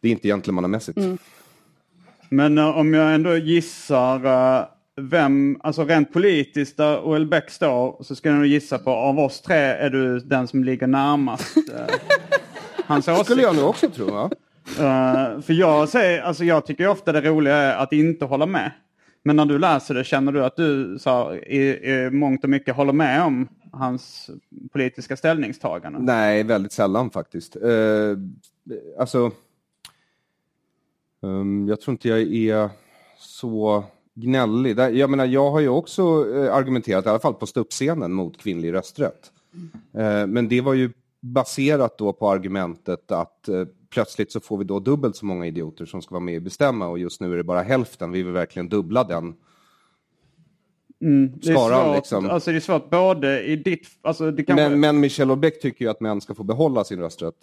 Det 0.00 0.08
är 0.08 0.12
inte 0.12 0.28
gentlemannamässigt. 0.28 0.98
Men 2.28 2.58
eh, 2.58 2.78
om 2.78 2.94
jag 2.94 3.14
ändå 3.14 3.36
gissar 3.36 4.24
eh, 4.58 4.64
vem, 5.00 5.60
alltså 5.62 5.84
rent 5.84 6.12
politiskt 6.12 6.76
där 6.76 6.96
Houellebecq 6.98 7.50
står 7.50 8.02
så 8.04 8.14
ska 8.14 8.28
jag 8.28 8.36
nog 8.38 8.46
gissa 8.46 8.78
på 8.78 8.90
av 8.90 9.18
oss 9.18 9.40
tre 9.42 9.56
är 9.56 9.90
du 9.90 10.18
den 10.18 10.48
som 10.48 10.64
ligger 10.64 10.86
närmast 10.86 11.56
eh, 11.56 11.94
hans 12.86 13.08
åsikt. 13.08 13.24
skulle 13.24 13.42
jag 13.42 13.56
nog 13.56 13.68
också 13.68 13.90
tro. 13.90 14.06
Va? 14.06 14.30
Eh, 14.68 15.40
för 15.40 15.52
jag, 15.52 15.88
säger, 15.88 16.22
alltså 16.22 16.44
jag 16.44 16.66
tycker 16.66 16.88
ofta 16.88 17.12
det 17.12 17.20
roliga 17.20 17.56
är 17.56 17.76
att 17.76 17.92
inte 17.92 18.24
hålla 18.24 18.46
med. 18.46 18.72
Men 19.22 19.36
när 19.36 19.44
du 19.46 19.58
läser 19.58 19.94
det, 19.94 20.04
känner 20.04 20.32
du 20.32 20.44
att 20.44 20.56
du 20.56 20.98
så, 20.98 21.34
i, 21.34 21.58
i 21.58 22.10
mångt 22.10 22.44
och 22.44 22.50
mycket 22.50 22.76
håller 22.76 22.92
med 22.92 23.22
om 23.22 23.48
hans 23.72 24.30
politiska 24.72 25.16
ställningstaganden? 25.16 26.04
Nej, 26.04 26.42
väldigt 26.42 26.72
sällan 26.72 27.10
faktiskt. 27.10 27.56
Uh, 27.56 28.18
alltså, 28.98 29.30
um, 31.22 31.68
jag 31.68 31.80
tror 31.80 31.92
inte 31.92 32.08
jag 32.08 32.20
är 32.20 32.70
så 33.18 33.84
gnällig. 34.14 34.78
Jag 34.78 35.10
menar, 35.10 35.26
jag 35.26 35.50
har 35.50 35.60
ju 35.60 35.68
också 35.68 36.02
eh, 36.34 36.54
argumenterat, 36.54 37.06
i 37.06 37.08
alla 37.08 37.18
fall 37.18 37.34
på 37.34 37.46
ståuppscenen, 37.46 38.12
mot 38.12 38.38
kvinnlig 38.38 38.72
rösträtt. 38.72 39.32
Uh, 39.98 40.26
men 40.26 40.48
det 40.48 40.60
var 40.60 40.74
ju 40.74 40.90
baserat 41.22 41.98
då 41.98 42.12
på 42.12 42.30
argumentet 42.30 43.12
att 43.12 43.48
eh, 43.48 43.64
plötsligt 43.90 44.32
så 44.32 44.40
får 44.40 44.58
vi 44.58 44.64
då 44.64 44.80
dubbelt 44.80 45.16
så 45.16 45.26
många 45.26 45.46
idioter 45.46 45.86
som 45.86 46.02
ska 46.02 46.14
vara 46.14 46.24
med 46.24 46.36
och 46.36 46.42
bestämma 46.42 46.88
och 46.88 46.98
just 46.98 47.20
nu 47.20 47.32
är 47.32 47.36
det 47.36 47.44
bara 47.44 47.62
hälften. 47.62 48.12
Vi 48.12 48.22
vill 48.22 48.32
verkligen 48.32 48.68
dubbla 48.68 49.04
den 49.04 49.34
Mm, 51.02 51.32
det, 51.42 51.50
är 51.50 51.54
skaran. 51.56 51.84
svårt, 51.84 51.96
Liksom. 51.96 52.30
alltså 52.30 52.50
det 52.50 52.56
är 52.58 52.60
svårt 52.60 52.90
både 52.90 53.42
i 53.42 53.56
ditt... 53.56 53.88
Alltså 54.02 54.30
det 54.30 54.42
kanske, 54.42 54.68
Men, 54.68 54.80
men 54.80 55.00
Michel 55.00 55.28
Houellebecq 55.28 55.60
tycker 55.62 55.84
ju 55.84 55.90
att 55.90 56.00
män 56.00 56.20
ska 56.20 56.34
få 56.34 56.42
behålla 56.42 56.84
sin 56.84 57.00
rösträtt. 57.00 57.34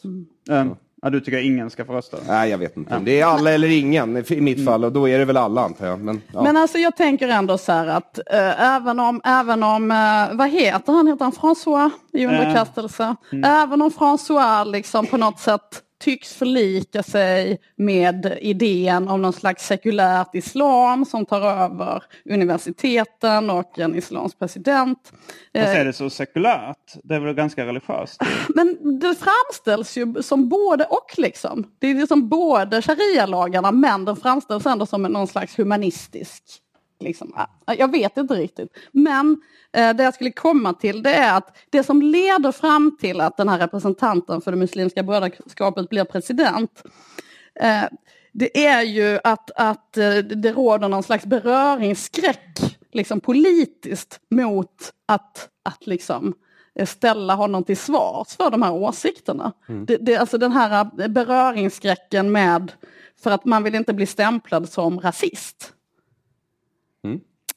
eh, 0.49 0.65
ja, 1.01 1.09
du 1.09 1.21
tycker 1.21 1.37
ingen 1.37 1.69
ska 1.69 1.85
få 1.85 1.93
rösta? 1.93 2.17
Nej, 2.27 2.49
jag 2.49 2.57
vet 2.57 2.77
inte. 2.77 2.99
Det 3.05 3.19
är 3.19 3.25
alla 3.25 3.51
eller 3.51 3.67
ingen 3.67 4.17
i 4.27 4.41
mitt 4.41 4.65
fall 4.65 4.85
och 4.85 4.91
då 4.91 5.09
är 5.09 5.19
det 5.19 5.25
väl 5.25 5.37
alla 5.37 5.61
antar 5.61 5.87
jag. 5.87 5.99
Men, 5.99 6.21
ja. 6.33 6.43
Men 6.43 6.57
alltså 6.57 6.77
jag 6.77 6.95
tänker 6.97 7.27
ändå 7.27 7.57
så 7.57 7.71
här 7.71 7.87
att 7.87 8.17
äh, 8.31 8.75
även 8.75 8.99
om, 8.99 9.21
även 9.23 9.63
om 9.63 9.91
äh, 9.91 10.37
vad 10.37 10.49
heter 10.49 10.93
han, 10.93 11.07
heter 11.07 11.25
han 11.25 11.31
François 11.33 11.89
i 12.13 12.25
underkastelse? 12.25 13.15
Även 13.45 13.81
om 13.81 13.91
François 13.91 14.65
liksom 14.71 15.05
på 15.05 15.17
något 15.17 15.39
sätt 15.39 15.81
tycks 16.03 16.33
förlika 16.33 17.03
sig 17.03 17.59
med 17.75 18.37
idén 18.41 19.07
om 19.07 19.21
någon 19.21 19.33
slags 19.33 19.67
sekulärt 19.67 20.35
islam 20.35 21.05
som 21.05 21.25
tar 21.25 21.41
över 21.41 22.03
universiteten 22.29 23.49
och 23.49 23.79
en 23.79 23.95
islamsk 23.95 24.39
president. 24.39 25.13
Fast 25.53 25.75
är 25.75 25.85
det 25.85 25.93
så 25.93 26.09
sekulärt? 26.09 26.93
Det 27.03 27.15
är 27.15 27.19
väl 27.19 27.35
ganska 27.35 27.65
religiöst? 27.65 28.21
Men 28.55 28.99
det 28.99 29.15
framställs 29.15 29.97
ju 29.97 30.23
som 30.23 30.49
både 30.49 30.85
och 30.85 31.13
liksom. 31.17 31.67
Det 31.79 31.87
är 31.87 31.93
liksom 31.93 32.29
både 32.29 32.81
sharia-lagarna 32.81 33.71
men 33.71 34.05
den 34.05 34.15
framställs 34.15 34.65
ändå 34.65 34.85
som 34.85 35.01
någon 35.03 35.27
slags 35.27 35.59
humanistisk. 35.59 36.62
Liksom. 37.03 37.45
Jag 37.77 37.91
vet 37.91 38.17
inte 38.17 38.33
riktigt. 38.33 38.77
Men 38.91 39.41
eh, 39.73 39.95
det 39.95 40.03
jag 40.03 40.13
skulle 40.13 40.31
komma 40.31 40.73
till 40.73 41.03
det 41.03 41.13
är 41.13 41.37
att 41.37 41.57
det 41.69 41.83
som 41.83 42.01
leder 42.01 42.51
fram 42.51 42.97
till 42.99 43.21
att 43.21 43.37
den 43.37 43.49
här 43.49 43.59
representanten 43.59 44.41
för 44.41 44.51
det 44.51 44.57
muslimska 44.57 45.03
brödraskapet 45.03 45.89
blir 45.89 46.03
president 46.03 46.83
eh, 47.55 47.83
det 48.33 48.65
är 48.65 48.81
ju 48.81 49.19
att, 49.23 49.51
att 49.55 49.97
eh, 49.97 50.17
det 50.17 50.51
råder 50.51 50.89
någon 50.89 51.03
slags 51.03 51.25
beröringsskräck 51.25 52.79
liksom 52.91 53.19
politiskt 53.19 54.19
mot 54.29 54.93
att, 55.05 55.49
att 55.63 55.87
liksom 55.87 56.33
ställa 56.85 57.35
honom 57.35 57.63
till 57.63 57.77
svars 57.77 58.27
för 58.37 58.51
de 58.51 58.61
här 58.61 58.73
åsikterna. 58.73 59.51
Det, 59.87 59.97
det, 59.97 60.17
alltså 60.17 60.37
den 60.37 60.51
här 60.51 61.07
beröringsskräcken 61.07 62.31
med, 62.31 62.71
för 63.23 63.31
att 63.31 63.45
man 63.45 63.63
vill 63.63 63.75
inte 63.75 63.93
bli 63.93 64.05
stämplad 64.05 64.69
som 64.69 64.99
rasist. 64.99 65.73
Um, 67.03 67.11
det, 67.11 67.17
uh, 67.17 67.21
det, 67.49 67.52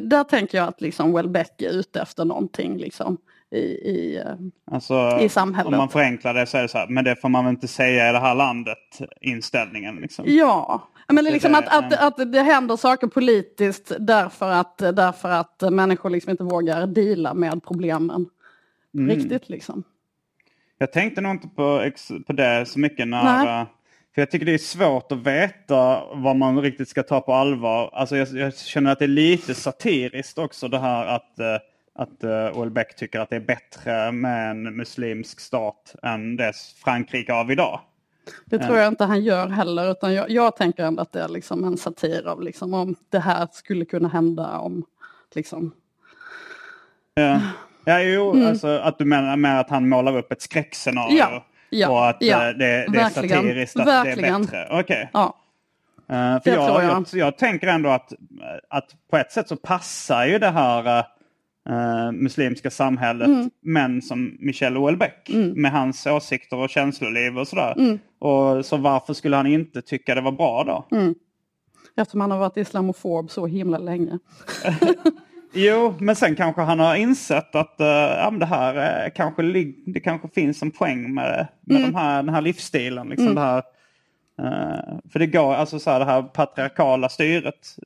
där 0.00 0.24
tänker 0.24 0.58
jag 0.58 0.68
att 0.68 0.80
liksom 0.80 1.12
Welbeck 1.12 1.62
är 1.62 1.70
ute 1.70 2.00
efter 2.00 2.24
någonting 2.24 2.78
liksom, 2.78 3.18
i, 3.50 3.58
i, 3.58 4.22
uh, 4.26 4.74
Alltså, 4.74 5.18
i 5.20 5.28
samhället. 5.28 5.72
Om 5.72 5.78
man 5.78 5.88
förenklar 5.88 6.34
det 6.34 6.46
så 6.46 6.58
är 6.58 6.62
det 6.62 6.68
så 6.68 6.78
här, 6.78 6.88
men 6.88 7.04
det 7.04 7.16
får 7.16 7.28
man 7.28 7.44
väl 7.44 7.54
inte 7.54 7.68
säga 7.68 8.10
i 8.10 8.12
det 8.12 8.18
här 8.18 8.34
landet, 8.34 8.78
inställningen. 9.20 9.96
Liksom. 9.96 10.24
Ja, 10.28 10.88
men 11.08 11.24
Det 11.24 11.30
liksom 11.30 11.54
att, 11.54 11.68
att, 11.68 11.92
att 11.92 12.32
det 12.32 12.42
händer 12.42 12.76
saker 12.76 13.06
politiskt 13.06 13.92
därför 13.98 14.50
att, 14.50 14.78
därför 14.78 15.28
att 15.28 15.62
människor 15.70 16.10
liksom 16.10 16.30
inte 16.30 16.44
vågar 16.44 16.86
deala 16.86 17.34
med 17.34 17.64
problemen. 17.64 18.26
Mm. 18.94 19.08
Riktigt 19.08 19.48
liksom. 19.48 19.82
Jag 20.78 20.92
tänkte 20.92 21.20
nog 21.20 21.32
inte 21.32 21.48
på, 21.48 21.90
på 22.26 22.32
det 22.32 22.66
så 22.66 22.78
mycket 22.78 23.08
när... 23.08 23.44
Nej. 23.44 23.66
Eh, 24.10 24.14
För 24.14 24.22
jag 24.22 24.30
tycker 24.30 24.46
det 24.46 24.54
är 24.54 24.58
svårt 24.58 25.12
att 25.12 25.26
veta 25.26 26.04
vad 26.14 26.36
man 26.36 26.62
riktigt 26.62 26.88
ska 26.88 27.02
ta 27.02 27.20
på 27.20 27.32
allvar. 27.32 27.90
Alltså 27.92 28.16
jag, 28.16 28.28
jag 28.28 28.56
känner 28.58 28.92
att 28.92 28.98
det 28.98 29.04
är 29.04 29.08
lite 29.08 29.54
satiriskt 29.54 30.38
också 30.38 30.68
det 30.68 30.78
här 30.78 31.06
att, 31.06 31.34
uh, 31.40 31.46
att 31.94 32.24
uh, 32.24 32.56
Houellebecq 32.56 32.94
tycker 32.96 33.20
att 33.20 33.30
det 33.30 33.36
är 33.36 33.40
bättre 33.40 34.12
med 34.12 34.50
en 34.50 34.76
muslimsk 34.76 35.40
stat 35.40 35.94
än 36.02 36.36
det 36.36 36.52
Frankrike 36.84 37.34
av 37.34 37.50
idag. 37.50 37.80
Det 38.44 38.58
tror 38.58 38.78
jag 38.78 38.88
inte 38.88 39.04
han 39.04 39.24
gör 39.24 39.48
heller 39.48 39.90
utan 39.90 40.14
jag, 40.14 40.30
jag 40.30 40.56
tänker 40.56 40.84
ändå 40.84 41.02
att 41.02 41.12
det 41.12 41.22
är 41.22 41.28
liksom 41.28 41.64
en 41.64 41.76
satir 41.76 42.28
av 42.28 42.42
liksom 42.42 42.74
om 42.74 42.94
det 43.08 43.18
här 43.18 43.48
skulle 43.52 43.84
kunna 43.84 44.08
hända 44.08 44.58
om 44.58 44.84
liksom. 45.34 45.72
Ja, 47.14 47.40
ja 47.84 48.02
jo, 48.02 48.46
alltså 48.46 48.68
att 48.68 48.98
du 48.98 49.04
menar 49.04 49.36
med 49.36 49.60
att 49.60 49.70
han 49.70 49.88
målar 49.88 50.18
upp 50.18 50.32
ett 50.32 50.42
skräckscenario. 50.42 51.10
Mm. 51.10 51.32
Ja, 51.32 51.44
ja, 51.70 51.88
och 51.90 52.08
att 52.08 52.16
ja, 52.20 52.48
eh, 52.50 52.56
det, 52.56 52.86
det 52.92 52.98
är 53.00 53.08
satiriskt 53.08 53.76
att 53.80 53.86
verkligen. 53.86 54.42
det 54.46 54.56
är 54.58 54.62
bättre. 54.64 54.80
Okej. 54.80 55.10
Ja, 55.12 55.36
Eh, 56.08 56.16
för 56.42 56.50
Det 56.50 56.56
jag, 56.56 56.66
tror 56.68 56.82
jag. 56.82 56.90
jag. 57.12 57.26
Jag, 57.26 57.38
tänker 57.38 57.66
ändå 57.66 57.88
att, 57.88 58.12
att 58.70 58.90
på 59.10 59.16
ett 59.16 59.32
sätt 59.32 59.48
så 59.48 59.56
passar 59.56 60.26
ju 60.26 60.38
det 60.38 60.50
här 60.50 60.98
eh, 61.68 62.12
muslimska 62.12 62.70
samhället 62.70 63.28
Mm. 63.28 63.50
män 63.62 64.02
som 64.02 64.36
Michel 64.40 64.76
Houellebecq 64.76 65.28
med 65.54 65.72
hans 65.72 66.06
åsikter 66.06 66.56
och 66.56 66.70
känsloliv 66.70 67.38
och 67.38 67.48
sådär. 67.48 67.74
Mm. 67.78 67.98
Och 68.18 68.66
så 68.66 68.76
varför 68.76 69.14
skulle 69.14 69.36
han 69.36 69.46
inte 69.46 69.82
tycka 69.82 70.14
det 70.14 70.20
var 70.20 70.32
bra 70.32 70.64
då? 70.64 70.84
eftersom 71.96 72.20
han 72.20 72.30
har 72.30 72.38
varit 72.38 72.56
islamofob 72.56 73.30
så 73.30 73.46
himla 73.46 73.78
länge. 73.78 74.18
Jo, 75.52 75.94
men 76.00 76.16
sen 76.16 76.36
kanske 76.36 76.62
han 76.62 76.80
har 76.80 76.94
insett 76.96 77.54
att 77.54 77.76
uh, 77.80 77.86
ja, 77.86 78.28
men 78.30 78.40
det 78.40 78.46
här 78.46 79.04
eh, 79.06 79.10
kanske, 79.14 79.42
det 79.86 80.00
kanske 80.00 80.28
finns 80.28 80.62
en 80.62 80.70
poäng 80.70 81.14
med, 81.14 81.46
med 81.60 81.76
Mm. 81.76 81.92
de 81.92 81.98
här, 81.98 82.22
den 82.22 82.34
här 82.34 82.42
livsstilen. 82.42 83.08
Liksom 83.08 83.34
det 83.34 83.40
här, 83.40 83.62
eh, 84.38 84.98
för 85.12 85.18
det 85.18 85.26
går, 85.26 85.54
alltså 85.54 85.78
så 85.78 85.90
här, 85.90 85.98
det 85.98 86.04
här 86.04 86.22
patriarkala 86.22 87.08
styret 87.08 87.76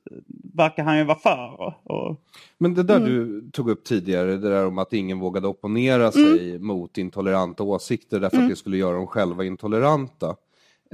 verkar 0.53 0.83
han 0.83 0.97
ju 0.97 1.03
vara 1.03 1.17
för. 1.17 1.61
Och, 1.61 1.73
och, 1.83 2.21
Men 2.57 2.73
det 2.73 2.83
där 2.83 2.97
Mm. 2.97 3.09
du 3.09 3.49
tog 3.51 3.69
upp 3.69 3.83
tidigare, 3.83 4.31
det 4.37 4.49
där 4.49 4.65
om 4.67 4.77
att 4.77 4.93
ingen 4.93 5.19
vågade 5.19 5.47
opponera 5.47 6.01
Mm. 6.01 6.11
sig 6.11 6.59
mot 6.59 6.97
intoleranta 6.97 7.63
åsikter 7.63 8.19
därför 8.19 8.37
att 8.37 8.49
det 8.49 8.55
skulle 8.55 8.77
göra 8.77 8.95
dem 8.95 9.07
själva 9.07 9.43
intoleranta. 9.43 10.35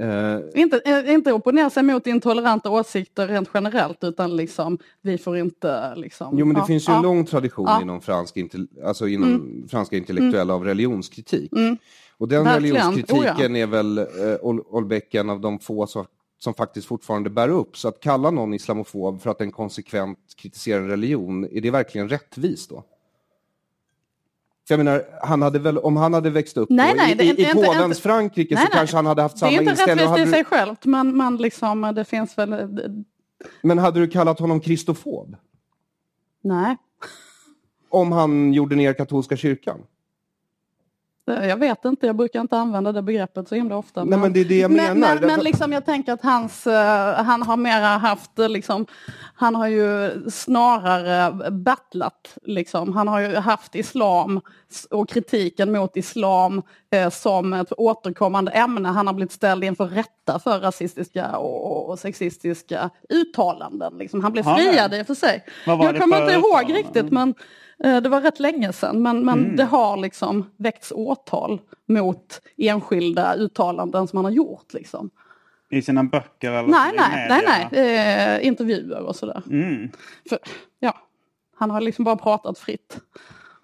Eh, 0.02 0.60
Inte, 0.60 0.80
eh, 0.84 1.12
inte 1.14 1.32
opponera 1.32 1.70
sig 1.70 1.82
mot 1.82 2.06
intoleranta 2.06 2.70
åsikter 2.70 3.28
rent 3.28 3.48
generellt 3.54 4.04
utan 4.04 4.36
liksom 4.36 4.78
vi 5.02 5.18
får 5.18 5.36
inte 5.36 5.94
liksom. 5.96 6.38
jo 6.38 6.46
men 6.46 6.54
det 6.54 6.60
ja, 6.60 6.66
finns 6.66 6.88
ju 6.88 6.92
en 6.92 6.94
ja. 6.94 6.98
Mm. 7.04 7.16
lång 7.16 7.26
tradition 7.26 7.64
Ja. 7.68 7.82
inom, 7.82 8.00
fransk, 8.00 8.36
alltså 8.84 9.08
inom 9.08 9.64
franska 9.70 9.96
intellektuella 9.96 10.54
av 10.54 10.64
religionskritik. 10.64 11.52
Och 12.18 12.28
den 12.28 12.40
Mm. 12.40 12.52
Verkligen. 12.52 12.76
religionskritiken 12.76 13.52
Oh, 13.54 13.58
är 13.58 13.66
väl 13.66 13.98
eh, 13.98 14.04
Ol- 14.42 14.64
Olbeck 14.70 15.14
en 15.14 15.30
av 15.30 15.40
de 15.40 15.58
få 15.58 15.86
som, 15.86 16.04
som 16.38 16.54
faktiskt 16.54 16.86
fortfarande 16.86 17.30
bär 17.30 17.48
upp. 17.48 17.76
Så 17.76 17.88
att 17.88 18.00
kalla 18.00 18.30
någon 18.30 18.54
islamofob 18.54 19.20
för 19.22 19.30
att 19.30 19.38
den 19.38 19.52
konsekvent 19.52 20.18
kritiserar 20.36 20.80
en 20.82 20.88
religion, 20.88 21.44
är 21.52 21.60
det 21.60 21.70
verkligen 21.70 22.08
rättvist 22.08 22.70
då? 22.70 22.84
För 24.68 24.74
jag 24.74 24.84
menar, 24.84 25.02
han 25.22 25.42
hade 25.42 25.58
väl, 25.58 25.78
om 25.78 25.96
han 25.96 26.14
hade 26.14 26.30
växt 26.30 26.56
upp 26.56 26.70
Nej, 26.70 26.90
då, 26.90 26.96
nej, 26.96 27.12
i, 27.12 27.14
det 27.14 27.22
är 27.22 27.26
i, 27.26 27.30
inte- 27.30 27.42
i 27.42 27.44
inte- 27.44 27.54
påvens 27.66 27.84
inte- 27.98 28.00
Frankrike 28.02 28.54
Nej, 28.54 28.66
så 28.66 28.72
kanske 28.72 28.96
han 28.96 29.06
hade 29.06 29.22
haft 29.22 29.34
Det 29.34 29.38
samma 29.38 29.52
är 29.52 29.58
inte 29.58 29.70
inställning. 29.70 30.06
Och 30.08 30.12
rättvist 30.12 30.28
i 30.28 30.32
sig 30.32 30.42
du, 30.42 30.44
självt 30.56 30.84
men, 30.84 31.16
men 31.16 31.36
liksom 31.36 31.92
det 31.96 32.04
finns 32.04 32.38
väl, 32.38 32.70
men 33.62 33.78
hade 33.78 34.00
du 34.00 34.08
kallat 34.08 34.38
honom 34.38 34.60
kristofob? 34.60 35.36
nej. 36.44 36.76
Om 37.90 38.12
han 38.12 38.52
gjorde 38.52 38.76
ner 38.76 38.92
katolska 38.92 39.36
kyrkan? 39.36 39.78
Jag 41.24 41.56
vet 41.56 41.84
inte, 41.84 42.06
jag 42.06 42.16
brukar 42.16 42.40
inte 42.40 42.56
använda 42.56 42.92
det 42.92 43.02
begreppet 43.02 43.48
så 43.48 43.54
himla 43.54 43.76
ofta. 43.76 44.04
Nej, 44.04 44.18
men 44.18 44.32
det 44.32 44.40
är 44.40 44.44
det 44.44 44.58
jag 44.58 44.70
men, 44.70 44.76
menar. 44.76 44.94
Men, 44.94 45.00
Därför- 45.00 45.26
men 45.26 45.40
liksom, 45.44 45.72
jag 45.72 45.84
tänker 45.84 46.12
att 46.12 46.22
hans, 46.22 46.66
eh, 46.66 47.14
han 47.14 47.42
har 47.42 47.56
mera 47.56 47.86
haft, 47.86 48.38
eh, 48.38 48.48
liksom, 48.48 48.86
han 49.34 49.54
har 49.54 49.66
ju 49.68 50.10
snarare 50.30 51.50
battlat. 51.50 52.38
Liksom. 52.42 52.92
Han 52.92 53.08
har 53.08 53.20
ju 53.20 53.36
haft 53.36 53.74
islam 53.74 54.40
och 54.90 55.08
kritiken 55.08 55.72
mot 55.72 55.96
islam 55.96 56.62
eh, 56.90 57.10
som 57.10 57.52
ett 57.52 57.72
återkommande 57.76 58.50
ämne. 58.52 58.88
Han 58.88 59.06
har 59.06 59.14
blivit 59.14 59.32
ställd 59.32 59.64
inför 59.64 59.86
rätta 59.86 60.38
för 60.38 60.60
rasistiska 60.60 61.36
och, 61.36 61.90
och 61.90 61.98
sexistiska 61.98 62.90
uttalanden. 63.08 63.98
Liksom. 63.98 64.22
Han 64.22 64.32
blev 64.32 64.42
friad 64.42 64.94
i 64.94 65.02
och 65.02 65.06
för 65.06 65.14
sig. 65.14 65.44
Jag 65.66 66.00
kommer 66.00 66.20
inte 66.20 66.32
ihåg 66.32 66.74
riktigt 66.74 67.10
men 67.10 67.34
det 67.82 68.08
var 68.08 68.20
rätt 68.20 68.40
länge 68.40 68.72
sedan. 68.72 69.02
Men, 69.02 69.24
men 69.24 69.38
Mm. 69.44 69.56
det 69.56 69.64
har 69.64 69.96
liksom 69.96 70.50
väckts 70.56 70.92
åtal 70.96 71.60
mot 71.88 72.40
enskilda 72.56 73.34
uttalanden 73.34 74.06
som 74.08 74.16
han 74.16 74.24
har 74.24 74.32
gjort. 74.32 74.72
Liksom. 74.74 75.10
I 75.70 75.82
sina 75.82 76.04
böcker 76.04 76.50
eller 76.52 76.68
Nej, 76.68 76.92
nej, 76.96 77.26
nej, 77.28 77.68
nej. 77.72 78.36
Eh, 78.40 78.46
intervjuer 78.46 79.00
och 79.02 79.16
sådär. 79.16 79.42
Mm. 79.50 79.90
För, 80.28 80.38
ja, 80.80 80.94
han 81.56 81.70
har 81.70 81.80
liksom 81.80 82.04
bara 82.04 82.16
pratat 82.16 82.58
fritt. 82.58 83.00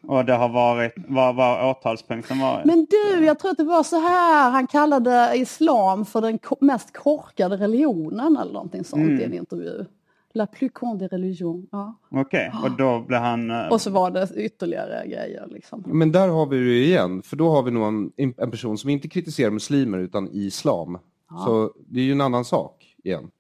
Och 0.03 0.25
det 0.25 0.33
har 0.35 0.49
varit, 0.49 0.93
vad 0.97 1.35
var 1.35 1.71
åtalspunkten 1.71 2.39
varit? 2.41 2.65
Men 2.65 2.87
du, 2.91 3.25
jag 3.25 3.39
tror 3.39 3.51
att 3.51 3.57
det 3.57 3.65
var 3.65 3.83
så 3.83 4.01
här, 4.01 4.51
han 4.51 4.67
kallade 4.67 5.33
islam 5.35 6.05
för 6.05 6.21
den 6.21 6.39
mest 6.61 6.97
korkade 6.97 7.57
religionen 7.57 8.37
eller 8.37 8.53
någonting 8.53 8.85
sånt 8.85 9.03
Mm. 9.03 9.21
i 9.21 9.25
en 9.25 9.35
intervju. 9.35 9.85
La 10.35 10.47
plus 10.47 10.71
con 10.75 10.99
des 10.99 11.09
religions. 11.12 11.67
Ja. 11.73 11.99
Okej, 12.11 12.53
och 12.64 12.77
då 12.77 13.01
blev 13.01 13.21
han... 13.21 13.51
eh, 13.51 13.69
Och 13.69 13.81
så 13.81 13.91
var 13.91 14.11
det 14.11 14.29
ytterligare 14.37 15.07
grejer 15.07 15.47
liksom. 15.51 15.83
Men 15.87 16.12
där 16.12 16.29
har 16.29 16.47
vi 16.47 16.59
det 16.59 16.85
igen, 16.85 17.23
för 17.23 17.37
då 17.37 17.51
har 17.51 17.62
vi 17.62 17.71
nog 17.71 17.87
en, 18.17 18.35
en 18.37 18.51
person 18.51 18.79
som 18.79 18.91
inte 18.91 19.09
kritiserar 19.09 19.51
muslimer 19.51 19.99
utan 19.99 20.29
islam. 20.33 20.99
Så 21.45 21.73
det 21.88 22.01
är 22.01 22.05
ju 22.05 22.12
en 22.12 22.21
annan 22.21 22.45
sak 22.45 22.97
igen. 23.05 23.31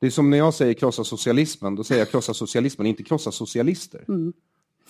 Det 0.00 0.06
är 0.06 0.10
som 0.10 0.30
när 0.30 0.38
jag 0.38 0.54
säger 0.54 0.74
krossa 0.74 1.04
socialismen, 1.04 1.74
då 1.74 1.84
säger 1.84 2.00
jag 2.00 2.08
krossa 2.10 2.34
socialismen, 2.34 2.86
inte 2.86 3.02
krossa 3.02 3.32
socialister. 3.32 4.04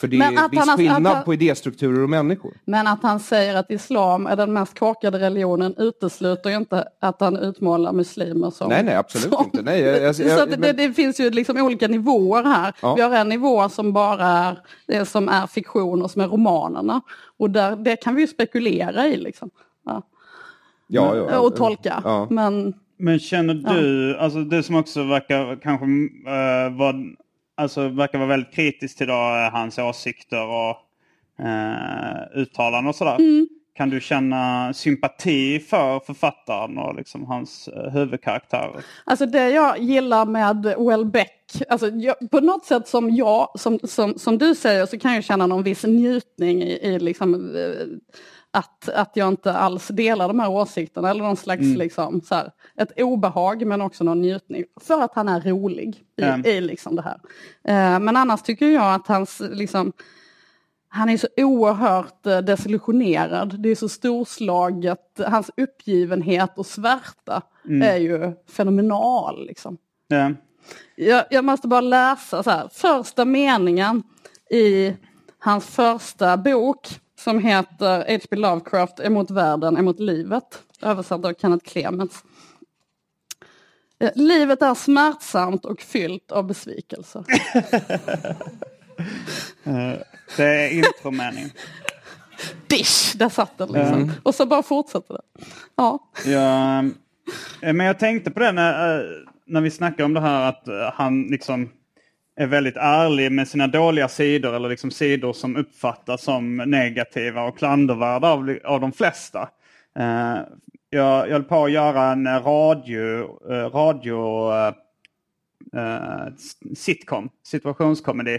För 0.00 0.08
det 0.08 0.18
Men 0.18 0.38
är 0.38 0.44
att 0.44 0.52
viss 0.52 0.58
han 0.60 0.68
har- 0.68 0.76
skillnad 0.76 1.06
han- 1.14 1.24
på 1.24 1.34
idéstrukturer 1.34 2.02
och 2.02 2.10
människor. 2.10 2.52
Men 2.64 2.86
att 2.86 3.02
han 3.02 3.20
säger 3.20 3.56
att 3.56 3.70
islam 3.70 4.26
är 4.26 4.36
den 4.36 4.52
mest 4.52 4.78
korkade 4.78 5.18
religionen 5.18 5.74
utesluter 5.78 6.50
ju 6.50 6.56
inte 6.56 6.84
att 7.00 7.20
han 7.20 7.36
utmålar 7.36 7.92
muslimer 7.92 8.50
som... 8.50 8.68
Nej, 8.68 8.82
nej, 8.84 8.94
absolut 8.96 9.34
som- 9.34 9.44
inte. 9.44 9.62
Nej, 9.62 9.80
jag- 9.80 10.02
jag- 10.02 10.16
så 10.16 10.22
jag- 10.22 10.40
att 10.40 10.50
det, 10.50 10.58
men- 10.58 10.76
det 10.76 10.92
finns 10.92 11.20
ju 11.20 11.30
liksom 11.30 11.56
olika 11.56 11.88
nivåer 11.88 12.44
här. 12.44 12.74
Ja. 12.82 12.94
Vi 12.94 13.02
har 13.02 13.10
en 13.16 13.28
nivå 13.28 13.68
som 13.68 13.92
bara 13.92 14.26
är 14.26 14.58
det 14.86 15.04
som 15.06 15.28
är 15.28 15.46
fiktion 15.46 16.02
och 16.02 16.10
som 16.10 16.22
är 16.22 16.28
romanerna. 16.28 17.00
Och 17.38 17.50
där, 17.50 17.76
det 17.76 17.96
kan 17.96 18.14
vi 18.14 18.20
ju 18.20 18.26
spekulera 18.28 19.06
i 19.06 19.16
liksom. 19.16 19.50
Ja. 19.86 20.02
Ja, 20.86 21.16
ja, 21.16 21.38
och 21.38 21.56
tolka. 21.56 22.00
Ja. 22.04 22.26
Men 22.30 22.74
Men 22.98 23.18
känner 23.18 23.54
du, 23.54 24.16
alltså 24.18 24.38
du 24.38 24.62
som 24.62 24.76
också 24.76 25.02
verkar 25.04 25.60
kanske 25.62 25.84
uh, 25.86 26.78
vara, 26.78 26.94
alltså 27.61 27.88
verkar 27.88 28.18
vara 28.18 28.29
väldigt 28.29 28.55
kritisk 28.55 28.99
till 28.99 29.07
då, 29.07 29.14
eh, 29.14 29.53
hans 29.53 29.79
åsikter 29.79 30.46
och 30.46 30.77
uh, 31.40 32.40
uttalanden 32.40 32.88
och 32.88 32.94
sådär. 32.94 33.16
Mm. 33.16 33.49
Kan 33.75 33.90
du 33.90 34.01
känna 34.01 34.73
sympati 34.73 35.59
för 35.59 36.01
författaren 36.01 36.79
och 36.79 36.94
liksom 36.94 37.27
hans 37.27 37.68
uh, 37.68 37.90
huvudkaraktärer? 37.90 38.85
Alltså 39.05 39.27
det 39.27 39.51
jag 39.51 39.79
gillar 39.79 40.27
med 40.27 40.75
Welbeck, 40.79 41.62
alltså 41.68 41.88
jag, 41.88 42.31
på 42.31 42.40
något 42.40 42.64
sätt 42.64 42.88
som 42.88 43.11
jag, 43.11 43.49
som, 43.55 43.79
som, 43.85 44.18
som 44.18 44.38
du 44.38 44.55
säger 44.55 44.87
så 44.87 44.99
kan 44.99 45.14
jag 45.14 45.25
känna 45.25 45.46
någon 45.46 45.62
viss 45.62 45.85
njutning 45.85 46.62
i, 46.62 46.73
i 46.73 46.99
liksom, 46.99 47.57
eh, 47.57 47.87
att, 48.52 48.88
att 48.88 49.10
jag 49.14 49.28
inte 49.28 49.52
alls 49.52 49.88
delar 49.88 50.28
de 50.28 50.40
här 50.40 50.50
åsikterna 50.50 51.10
eller 51.10 51.24
någon 51.24 51.36
slags 51.36 51.62
liksom, 51.62 52.20
så 52.20 52.34
här, 52.34 52.50
ett 52.76 53.00
obehag 53.00 53.66
men 53.66 53.80
också 53.80 54.04
någon 54.04 54.20
njutning. 54.20 54.64
För 54.80 55.02
att 55.02 55.14
han 55.14 55.28
är 55.28 55.40
rolig 55.40 56.04
i, 56.16 56.22
Mm. 56.22 56.46
i 56.46 56.60
liksom 56.60 56.96
det 56.96 57.02
här. 57.02 57.20
Eh, 57.64 58.00
men 58.00 58.16
annars 58.16 58.42
tycker 58.42 58.66
jag 58.66 58.94
att 58.94 59.06
hans 59.06 59.42
liksom, 59.50 59.92
han 60.88 61.08
är 61.08 61.16
så 61.16 61.28
oerhört 61.36 62.26
eh, 62.26 62.38
desillusionerad. 62.38 63.60
Det 63.62 63.68
är 63.68 63.74
så 63.74 63.88
storslaget. 63.88 65.20
Hans 65.26 65.50
uppgivenhet 65.56 66.58
och 66.58 66.66
svärta 66.66 67.42
är 67.82 67.96
ju 67.96 68.32
fenomenal. 68.48 69.46
Liksom. 69.46 69.76
Ja. 70.08 70.32
Jag, 70.96 71.24
jag 71.30 71.44
måste 71.44 71.68
bara 71.68 71.80
läsa 71.80 72.42
så 72.42 72.50
här. 72.50 72.68
Första 72.72 73.24
meningen 73.24 74.02
i 74.50 74.96
hans 75.38 75.66
första 75.66 76.36
bok 76.36 76.88
som 77.24 77.38
heter 77.38 78.04
H.P. 78.09 78.37
Lovecraft 78.37 79.00
emot 79.00 79.30
världen, 79.30 79.76
emot 79.76 80.00
livet. 80.00 80.62
Översatt 80.83 81.24
av 81.24 81.35
Kenneth 81.40 81.70
Clements. 81.70 82.24
Eh, 84.00 84.11
Livet 84.14 84.62
är 84.62 84.74
smärtsamt 84.74 85.64
och 85.64 85.80
fyllt 85.80 86.33
av 86.33 86.46
besvikelser. 86.46 87.24
Det 90.37 90.44
är 90.44 90.70
intromeningen. 90.70 91.50
Dish! 92.66 93.12
Där 93.14 93.28
satt 93.28 93.59
den 93.59 93.72
liksom. 93.72 94.12
Och 94.22 94.35
så 94.35 94.46
bara 94.46 94.62
fortsätter 94.62 95.14
det. 95.14 95.44
Ja. 95.76 96.11
Ja, 96.24 96.78
eh, 97.62 97.72
men 97.72 97.87
jag 97.87 97.98
tänkte 97.98 98.30
på 98.30 98.40
det 98.40 98.52
när, 98.52 98.98
eh, 98.98 99.04
när 99.46 99.61
vi 99.61 99.70
snackade 99.70 100.04
om 100.04 100.14
det 100.14 100.20
här 100.20 100.48
att 100.48 100.68
eh, 100.68 100.92
han 100.94 101.22
liksom 101.22 101.70
är 102.40 102.46
väldigt 102.46 102.76
ärlig 102.76 103.33
med 103.33 103.48
sina 103.48 103.66
dåliga 103.66 104.09
sidor 104.09 104.57
eller 104.57 104.68
liksom 104.68 104.90
sidor 104.90 105.33
som 105.33 105.57
uppfattas 105.57 106.22
som 106.22 106.57
negativa 106.57 107.42
och 107.42 107.59
klandervärda 107.59 108.29
av, 108.29 108.59
av 108.64 108.81
de 108.81 108.92
flesta. 108.92 109.48
Eh, 109.98 110.38
jag, 110.90 111.29
jag 111.29 111.33
höll 111.33 111.44
på 111.44 111.64
att 111.64 111.72
göra 111.72 112.03
en 112.03 112.26
radio, 112.26 113.20
eh, 113.53 113.70
radio 113.70 114.50
eh, 114.53 114.74
eh, 115.83 116.26
sitcom, 116.76 117.29
situationskomedi 117.42 118.38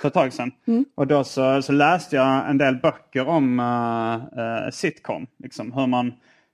för 0.00 0.08
ett 0.08 0.14
tag 0.14 0.32
sedan. 0.32 0.52
Och 0.94 1.06
då 1.06 1.24
så, 1.24 1.62
så 1.62 1.72
läste 1.72 2.16
jag 2.16 2.50
en 2.50 2.58
del 2.58 2.76
böcker 2.76 3.28
om 3.28 3.60
eh, 3.60 4.70
sitcom. 4.70 5.26
Liksom, 5.38 5.72
hur, 5.72 5.86
man, 5.86 6.12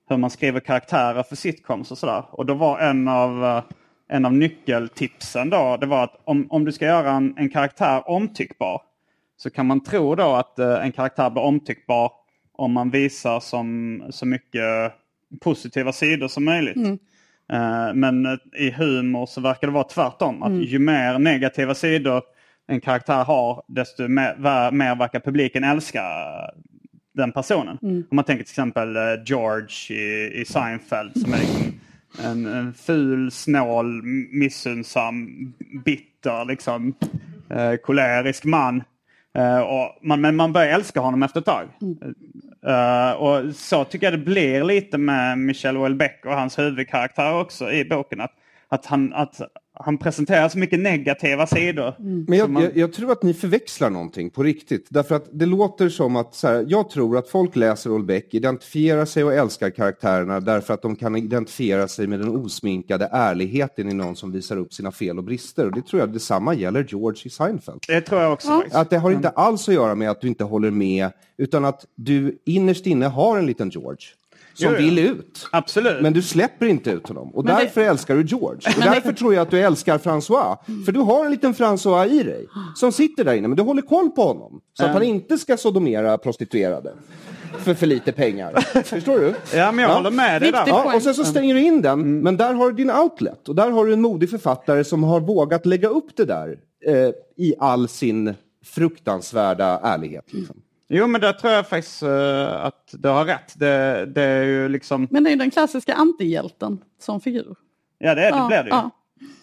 hur 0.09 0.17
man 0.17 0.31
skriver 0.31 0.61
karaktärer 0.61 1.23
för 1.23 1.37
sitcoms 1.37 1.91
och 1.91 1.99
sådär. 1.99 2.25
Och 2.31 2.47
då 2.47 2.55
var 2.55 2.79
en 2.79 3.09
av, 3.09 3.63
en 4.09 4.25
av 4.25 4.33
nyckeltipsen 4.33 5.51
då, 5.51 5.77
det 5.81 5.87
var 5.87 6.05
att 6.05 6.21
om, 6.25 6.47
om 6.51 6.65
du 6.65 6.73
ska 6.73 6.87
göra 6.87 7.11
en, 7.11 7.35
en 7.37 7.49
karaktär 7.49 8.11
omtyckbar 8.11 8.83
så 9.37 9.51
kan 9.51 9.67
man 9.67 9.83
tro 9.83 10.15
då 10.15 10.35
att 10.35 10.59
eh, 10.59 10.85
en 10.85 10.93
karaktär 10.93 11.31
blir 11.31 11.43
omtyckbar 11.43 12.13
om 12.53 12.73
man 12.73 12.91
visar 12.91 13.41
som, 13.41 14.03
så 14.11 14.27
mycket 14.27 14.93
positiva 15.41 15.93
sidor 15.93 16.29
som 16.29 16.45
möjligt. 16.45 16.77
Eh, 17.53 17.95
men 17.95 18.27
eh, 18.27 18.37
i 18.57 18.71
humor 18.71 19.27
så 19.27 19.41
verkar 19.41 19.67
det 19.67 19.73
vara 19.73 19.85
tvärtom. 19.85 20.43
Att 20.43 20.53
ju 20.53 20.79
mer 20.79 21.19
negativa 21.19 21.75
sidor 21.75 22.23
en 22.67 22.81
karaktär 22.81 23.25
har, 23.25 23.63
desto 23.69 24.09
mer, 24.09 24.35
ver- 24.39 24.71
mer 24.71 24.97
verkar 24.97 25.21
publiken 25.21 25.65
älska 25.65 26.03
den 27.15 27.33
personen. 27.33 27.79
Om 27.83 28.17
man 28.17 28.25
tänker 28.25 28.45
till 28.45 28.53
exempel 28.53 28.97
eh, 28.97 29.03
George 29.27 29.97
i, 29.97 30.33
i 30.41 30.45
Seinfeld 30.45 31.21
som 31.21 31.33
är 31.33 31.39
liksom 31.39 31.81
en, 32.25 32.47
en 32.47 32.75
ful, 32.75 33.31
snål, 33.31 34.03
missunnsam, 34.33 35.29
bitter, 35.85 36.45
liksom, 36.45 36.95
eh, 37.51 37.75
kolerisk 37.75 38.45
man. 38.45 38.83
Eh, 39.35 39.59
och 39.59 39.99
man, 40.03 40.21
men 40.21 40.37
man 40.37 40.53
börjar 40.53 40.75
älska 40.75 41.01
honom 41.01 41.23
efter 41.23 41.41
ett 41.41 41.47
tag. 41.47 41.69
Eh, 42.67 43.11
och 43.11 43.55
så 43.55 43.85
tycker 43.85 44.07
jag 44.07 44.15
det 44.15 44.25
blir 44.25 44.65
lite 44.65 44.99
med 44.99 45.39
Michel 45.39 45.77
Houellebecq 45.77 46.27
och 46.27 46.35
hans 46.35 46.59
huvudkaraktär 46.59 47.41
också 47.41 47.73
i 47.73 47.85
boken. 47.85 48.21
Att, 48.21 48.33
att, 48.69 48.87
han, 48.87 49.13
att 49.13 49.41
han 49.81 49.99
presenterar 49.99 50.49
så 50.49 50.59
mycket 50.59 50.81
negativa 50.81 51.47
sidor. 51.47 51.95
Men 51.99 52.39
jag, 52.39 52.63
jag, 52.63 52.77
jag 52.77 52.93
tror 52.93 53.13
att 53.13 53.23
ni 53.23 53.35
förväxlar 53.35 53.91
någonting 53.91 54.31
på 54.31 54.43
riktigt. 54.43 54.87
Därför 54.91 55.15
att 55.15 55.27
det 55.33 55.47
låter 55.47 55.89
som 55.89 56.17
att, 56.17 56.35
så 56.35 56.49
här, 56.49 56.67
jag 56.69 56.91
tror 56.91 57.19
att 57.19 57.29
folk 57.29 57.57
läser 57.57 57.93
Olbeck, 57.93 58.35
identifierar 58.35 59.05
sig 59.05 59.25
och 59.25 59.33
älskar 59.33 59.71
karaktärerna 59.71 60.41
därför 60.41 60.75
att 60.75 60.83
de 60.83 60.97
kan 60.97 61.17
identifiera 61.17 61.89
sig 61.89 62.07
med 62.07 62.21
den 62.21 62.29
osminkade 62.29 63.09
ärligheten 63.13 63.89
i 63.89 63.95
någon 63.95 64.17
som 64.17 64.33
visar 64.33 64.57
upp 64.57 64.73
sina 64.73 64.93
fel 64.93 65.19
och 65.19 65.25
brister. 65.25 65.67
Och 65.67 65.73
det 65.73 65.83
tror 65.83 66.01
jag 66.01 66.13
detsamma 66.13 66.55
gäller 66.55 66.87
George 66.89 67.23
i 67.25 67.31
Seinfeld. 67.31 67.85
Det 67.89 68.01
tror 68.01 68.21
jag 68.21 68.33
också. 68.33 68.49
faktiskt. 68.49 68.77
Att 68.77 68.91
det 68.91 68.99
har 68.99 69.11
inte 69.11 69.29
alls 69.29 69.69
att 69.69 69.75
göra 69.75 69.95
med 69.95 70.11
att 70.11 70.21
du 70.21 70.29
inte 70.29 70.45
håller 70.45 70.71
med, 70.71 71.11
utan 71.37 71.65
att 71.65 71.85
du 71.95 72.39
innerst 72.45 72.87
inne 72.87 73.07
har 73.07 73.39
en 73.39 73.47
liten 73.47 73.71
George 73.71 74.07
som 74.59 74.67
Jo, 74.69 74.73
ja. 74.73 74.79
vill 74.79 74.99
ut. 74.99 75.49
Absolut. 75.53 76.03
Men 76.03 76.13
du 76.13 76.23
släpper 76.23 76.67
inte 76.67 76.91
ut 76.91 77.09
honom 77.09 77.35
och 77.35 77.45
Men 77.45 77.55
det- 77.57 77.63
därför 77.63 77.81
älskar 77.81 78.15
du 78.17 78.23
George. 78.25 78.61
Och 78.77 78.83
därför 78.83 79.13
tror 79.13 79.35
jag 79.35 79.43
att 79.43 79.51
du 79.51 79.61
älskar 79.61 79.99
François. 79.99 80.57
För 80.85 80.93
du 80.93 81.01
har 81.01 81.25
en 81.25 81.31
liten 81.31 81.55
François 81.55 82.07
i 82.07 82.23
dig 82.23 82.47
som 82.77 82.93
sitter 82.93 83.25
där 83.25 83.35
inne, 83.35 83.49
men 83.49 83.57
du 83.57 83.63
håller 83.63 83.83
koll 83.83 84.11
på 84.11 84.23
honom. 84.23 84.61
Så 84.79 84.85
att 84.85 84.93
han 84.93 85.03
inte 85.03 85.39
ska 85.39 85.57
sodomera 85.57 86.19
prostituerade. 86.19 86.93
För 87.59 87.75
för 87.75 87.87
lite 87.87 88.13
pengar. 88.13 88.53
Förstår 88.85 89.19
du? 89.19 89.35
Ja, 89.59 89.73
men 89.73 89.85
jag 89.85 89.95
håller 89.95 90.11
med 90.11 90.43
dig 90.43 90.53
där. 90.53 90.65
Ja, 90.67 90.95
och 90.97 91.03
sen 91.03 91.15
så 91.15 91.25
stänger 91.25 91.55
du 91.55 91.61
in 91.63 91.83
den, 91.83 91.93
Mm. 92.01 92.21
men 92.21 92.37
där 92.37 92.55
har 92.55 92.71
du 92.71 92.77
din 92.77 92.91
outlet. 92.91 93.49
Och 93.49 93.55
där 93.55 93.71
har 93.71 93.87
du 93.87 93.93
en 93.93 94.01
modig 94.01 94.31
författare 94.31 94.85
som 94.85 95.03
har 95.05 95.21
vågat 95.21 95.67
lägga 95.67 95.89
upp 95.89 96.17
det 96.17 96.25
där 96.25 96.59
eh, 96.87 97.11
i 97.37 97.55
all 97.59 97.89
sin 97.89 98.35
fruktansvärda 98.65 99.81
ärlighet. 99.83 100.25
Liksom. 100.33 100.57
Jo, 100.89 101.07
men 101.07 101.21
där 101.21 101.33
tror 101.33 101.53
jag 101.53 101.69
faktiskt 101.69 102.03
eh, 102.03 102.65
att 102.65 102.85
du 102.93 103.09
har 103.09 103.25
rätt. 103.25 103.59
Det, 103.59 104.07
det 104.07 104.23
är 104.23 104.43
ju 104.45 104.69
liksom... 104.69 105.09
Men 105.11 105.25
det 105.25 105.31
är 105.31 105.33
ju 105.33 105.37
den 105.39 105.51
klassiska 105.51 105.95
antihjälten 105.95 106.79
som 107.01 107.21
figur. 107.21 107.57
Ja, 107.99 108.15
det, 108.15 108.25
är, 108.27 108.33
det 108.33 108.39
Ja, 108.39 108.47
blir 108.47 108.57
det 108.57 108.65
ju. 108.65 108.69
ja. 108.71 108.91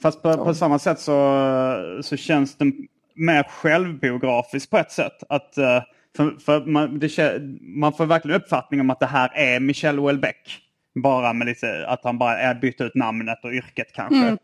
Fast 0.02 0.22
på, 0.22 0.46
på 0.46 0.54
samma 0.54 0.80
sätt 0.80 1.00
så, 1.00 2.00
så 2.02 2.18
känns 2.18 2.56
den 2.58 2.74
mer 3.16 3.44
självbiografisk 3.44 4.70
på 4.70 4.78
ett 4.78 4.92
sätt. 4.92 5.24
Att, 5.30 5.58
eh, 5.58 5.82
för, 6.18 6.36
för 6.46 6.66
man, 6.66 7.00
det, 7.00 7.42
man 7.62 7.94
får 7.94 8.06
verkligen 8.06 8.42
uppfattning 8.42 8.80
om 8.82 8.90
att 8.90 9.00
det 9.00 9.06
här 9.06 9.32
är 9.36 9.60
Michel 9.60 9.98
Houellebecq. 9.98 10.60
Bara 11.04 11.34
med 11.34 11.48
lite, 11.48 11.88
att 11.88 12.04
han 12.04 12.18
bara 12.18 12.38
är 12.38 12.56
bytt 12.56 12.82
ut 12.82 12.96
namnet 12.96 13.44
och 13.44 13.52
yrket 13.52 13.88
kanske. 13.94 14.16
Mm. 14.16 14.38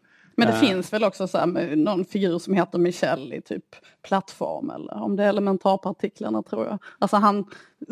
Men 0.45 0.53
det 0.53 0.67
finns 0.67 0.93
väl 0.93 1.03
också 1.03 1.27
så 1.27 1.37
här, 1.37 1.75
någon 1.75 2.05
figur 2.05 2.39
som 2.39 2.53
heter 2.53 2.79
Michel 2.79 3.33
i 3.33 3.41
typ 3.41 3.63
plattform 4.07 4.69
eller 4.69 5.03
om 5.03 5.15
det 5.15 5.23
är 5.23 5.29
elementarpartiklarna 5.29 6.43
tror 6.43 6.65
jag. 6.67 6.77
Alltså 6.99 7.17
han 7.17 7.45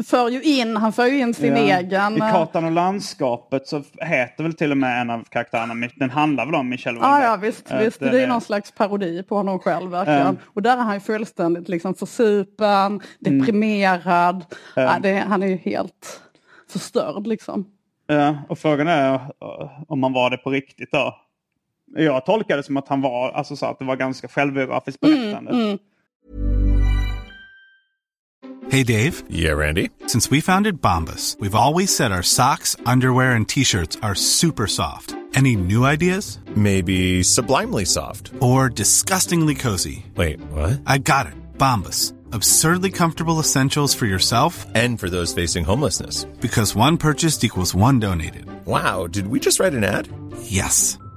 för 0.08 0.30
ju 0.30 0.42
in, 0.44 0.78
han 0.78 0.94
för 0.94 1.14
in 1.14 1.34
sin 1.34 1.56
Ja. 1.56 1.80
egen... 1.80 2.14
I 2.18 2.20
eh, 2.20 2.32
Kartan 2.32 2.66
och 2.66 2.72
landskapet 2.72 3.68
så 3.68 3.84
heter 4.02 4.44
väl 4.44 4.54
till 4.54 4.72
och 4.72 4.78
med 4.78 5.02
en 5.02 5.10
av 5.10 5.24
karaktärerna, 5.24 5.88
den 5.96 6.10
handlar 6.10 6.46
väl 6.46 6.56
om 6.56 6.70
Michel 6.70 6.96
Houellebecq. 6.98 7.24
ja 7.26 7.36
visst, 7.36 7.72
Eh, 7.72 7.80
visst. 7.80 8.00
den 8.00 8.12
det 8.12 8.24
är 8.24 8.28
någon 8.28 8.42
slags 8.42 8.72
parodi 8.72 9.24
på 9.24 9.36
honom 9.36 9.60
själv 9.60 9.92
verkligen. 9.92 10.20
Ja. 10.42 10.50
Och 10.54 10.62
där 10.62 10.78
är 10.78 10.82
han 10.82 10.94
ju 10.94 11.00
fullständigt 11.00 11.70
liksom 11.70 11.96
försupen, 11.96 13.02
deprimerad. 13.20 14.46
Ja, 14.76 14.98
det, 15.02 15.14
han 15.14 15.44
är 15.44 15.48
ju 15.48 15.58
helt 15.58 16.22
förstörd 16.70 17.28
liksom. 17.28 17.66
Ja, 18.08 18.38
och 18.50 18.60
frågan 18.60 18.88
är 18.88 19.14
eh, 19.14 19.22
om 19.88 20.04
han 20.04 20.14
var 20.14 20.30
det 20.30 20.38
på 20.38 20.50
riktigt 20.50 20.92
då. 20.92 21.16
Jag 21.96 22.26
tolkar 22.26 22.58
det 22.58 22.64
som 22.64 22.78
att 22.78 22.88
han 22.88 23.02
var, 23.02 23.32
alltså 23.32 23.56
så 23.56 23.66
att 23.66 23.80
det 23.80 23.86
var 23.86 23.96
ganska 23.96 24.28
självbiografiskt 24.28 25.00
berättande. 25.00 25.52
Mm, 25.52 25.66
mm. 25.66 25.78
Hey, 28.72 28.84
Dave. 28.84 29.14
Yeah, 29.30 29.58
Randy. 29.58 29.90
Since 30.08 30.30
we 30.30 30.42
founded 30.42 30.80
Bombus, 30.80 31.36
we've 31.40 31.56
always 31.56 31.96
said 31.96 32.12
our 32.12 32.22
socks, 32.22 32.76
underwear, 32.86 33.32
and 33.36 33.48
t 33.50 33.64
shirts 33.64 33.98
are 34.04 34.14
super 34.16 34.68
soft. 34.68 35.16
Any 35.36 35.56
new 35.56 35.86
ideas? 35.86 36.40
Maybe 36.56 37.24
sublimely 37.24 37.86
soft. 37.86 38.32
Or 38.42 38.70
disgustingly 38.70 39.56
cozy? 39.56 40.06
Wait, 40.16 40.40
what? 40.52 40.82
I 40.86 40.98
got 41.00 41.26
it. 41.28 41.34
Bombus. 41.58 42.14
Absurdly 42.32 42.92
comfortable 42.92 43.40
essentials 43.40 43.96
for 43.96 44.06
yourself 44.06 44.68
And 44.76 45.00
for 45.00 45.10
those 45.10 45.34
facing 45.34 45.66
homelessness. 45.66 46.26
because 46.42 46.76
one 46.76 46.98
purchased 46.98 47.44
equals 47.44 47.74
one 47.74 48.00
donated. 48.00 48.46
Wow, 48.68 49.08
did 49.08 49.28
we 49.28 49.40
just 49.40 49.60
write 49.60 49.74
an 49.74 49.84
ad? 49.84 50.08
Yes. 50.44 51.00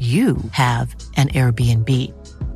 you 0.00 0.36
have 0.52 0.94
an 1.16 1.28
Airbnb. 1.28 1.88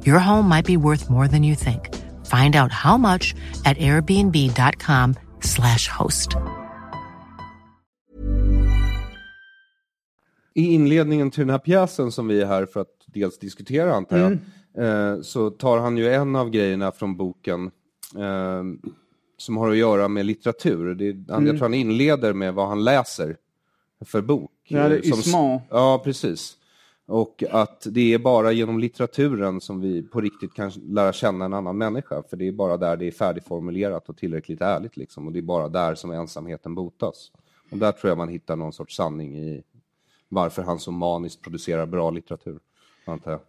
Your 0.07 0.19
home 0.19 0.49
might 0.49 0.67
be 0.67 0.77
worth 0.77 1.09
more 1.11 1.29
than 1.29 1.45
you 1.45 1.55
think. 1.57 1.95
Find 2.27 2.57
out 2.57 2.73
how 2.73 2.99
much 2.99 3.35
at 3.65 3.77
airbnb.com/slash 3.79 5.89
host. 5.99 6.29
I 10.55 10.75
inledningen 10.75 11.31
till 11.31 11.41
den 11.41 11.51
här 11.51 11.59
pjäsen 11.59 12.13
som 12.13 12.29
vi 12.29 12.41
är 12.41 12.47
här 12.47 12.67
för 12.67 12.81
att 12.81 12.89
dels 13.07 13.39
diskutera 13.39 13.95
antar 13.95 14.19
jag, 14.19 14.33
eh, 14.79 15.21
så 15.23 15.51
tar 15.51 15.79
han 15.79 15.97
ju 15.97 16.15
en 16.15 16.37
av 16.37 16.51
grejerna 16.51 16.93
från 16.93 17.17
boken 17.17 17.71
eh, 18.17 18.63
som 19.37 19.57
har 19.57 19.71
att 19.71 19.77
göra 19.77 20.09
med 20.09 20.27
litteratur. 20.27 20.95
Det 20.95 21.09
är, 21.09 21.25
han, 21.33 21.47
Jag 21.47 21.55
tror 21.55 21.65
han 21.65 21.75
inleder 21.75 22.33
med 22.33 22.55
vad 22.55 22.69
han 22.69 22.85
läser 22.85 23.37
för 24.05 24.21
bok. 24.23 24.51
Ja, 24.69 24.89
det 24.89 24.97
är 24.97 25.13
Eh, 25.13 25.17
som-. 25.21 25.61
Ja, 25.71 26.01
precis. 26.05 26.55
Och 27.09 27.45
att 27.51 27.87
det 27.91 28.15
är 28.15 28.19
bara 28.19 28.53
genom 28.53 28.79
litteraturen 28.79 29.61
som 29.61 29.81
vi 29.81 30.03
på 30.03 30.21
riktigt 30.21 30.55
kan 30.55 30.71
lära 30.71 31.13
känna 31.13 31.45
en 31.45 31.55
annan 31.55 31.79
människa. 31.79 32.23
För 32.31 32.37
det 32.37 32.49
är 32.49 32.53
bara 32.53 32.77
där 32.77 32.97
det 32.97 33.07
är 33.07 33.11
färdigformulerat 33.11 34.09
och 34.09 34.17
tillräckligt 34.17 34.61
ärligt. 34.61 34.97
Liksom. 34.97 35.27
Och 35.27 35.33
det 35.33 35.39
är 35.39 35.43
bara 35.43 35.69
där 35.69 35.95
som 35.95 36.11
ensamheten 36.11 36.75
botas. 36.75 37.31
Och 37.71 37.79
där 37.79 37.93
tror 37.93 38.09
jag 38.09 38.19
man 38.19 38.29
hittar 38.29 38.57
någon 38.57 38.73
sorts 38.73 38.97
sanning 38.97 39.39
i 39.39 39.63
varför 40.29 40.63
han 40.63 40.79
så 40.79 40.93
maniskt 40.93 41.43
producerar 41.43 41.87
bra 41.87 42.11
litteratur. 42.11 42.59
Antar 43.07 43.31
jag. 43.31 43.41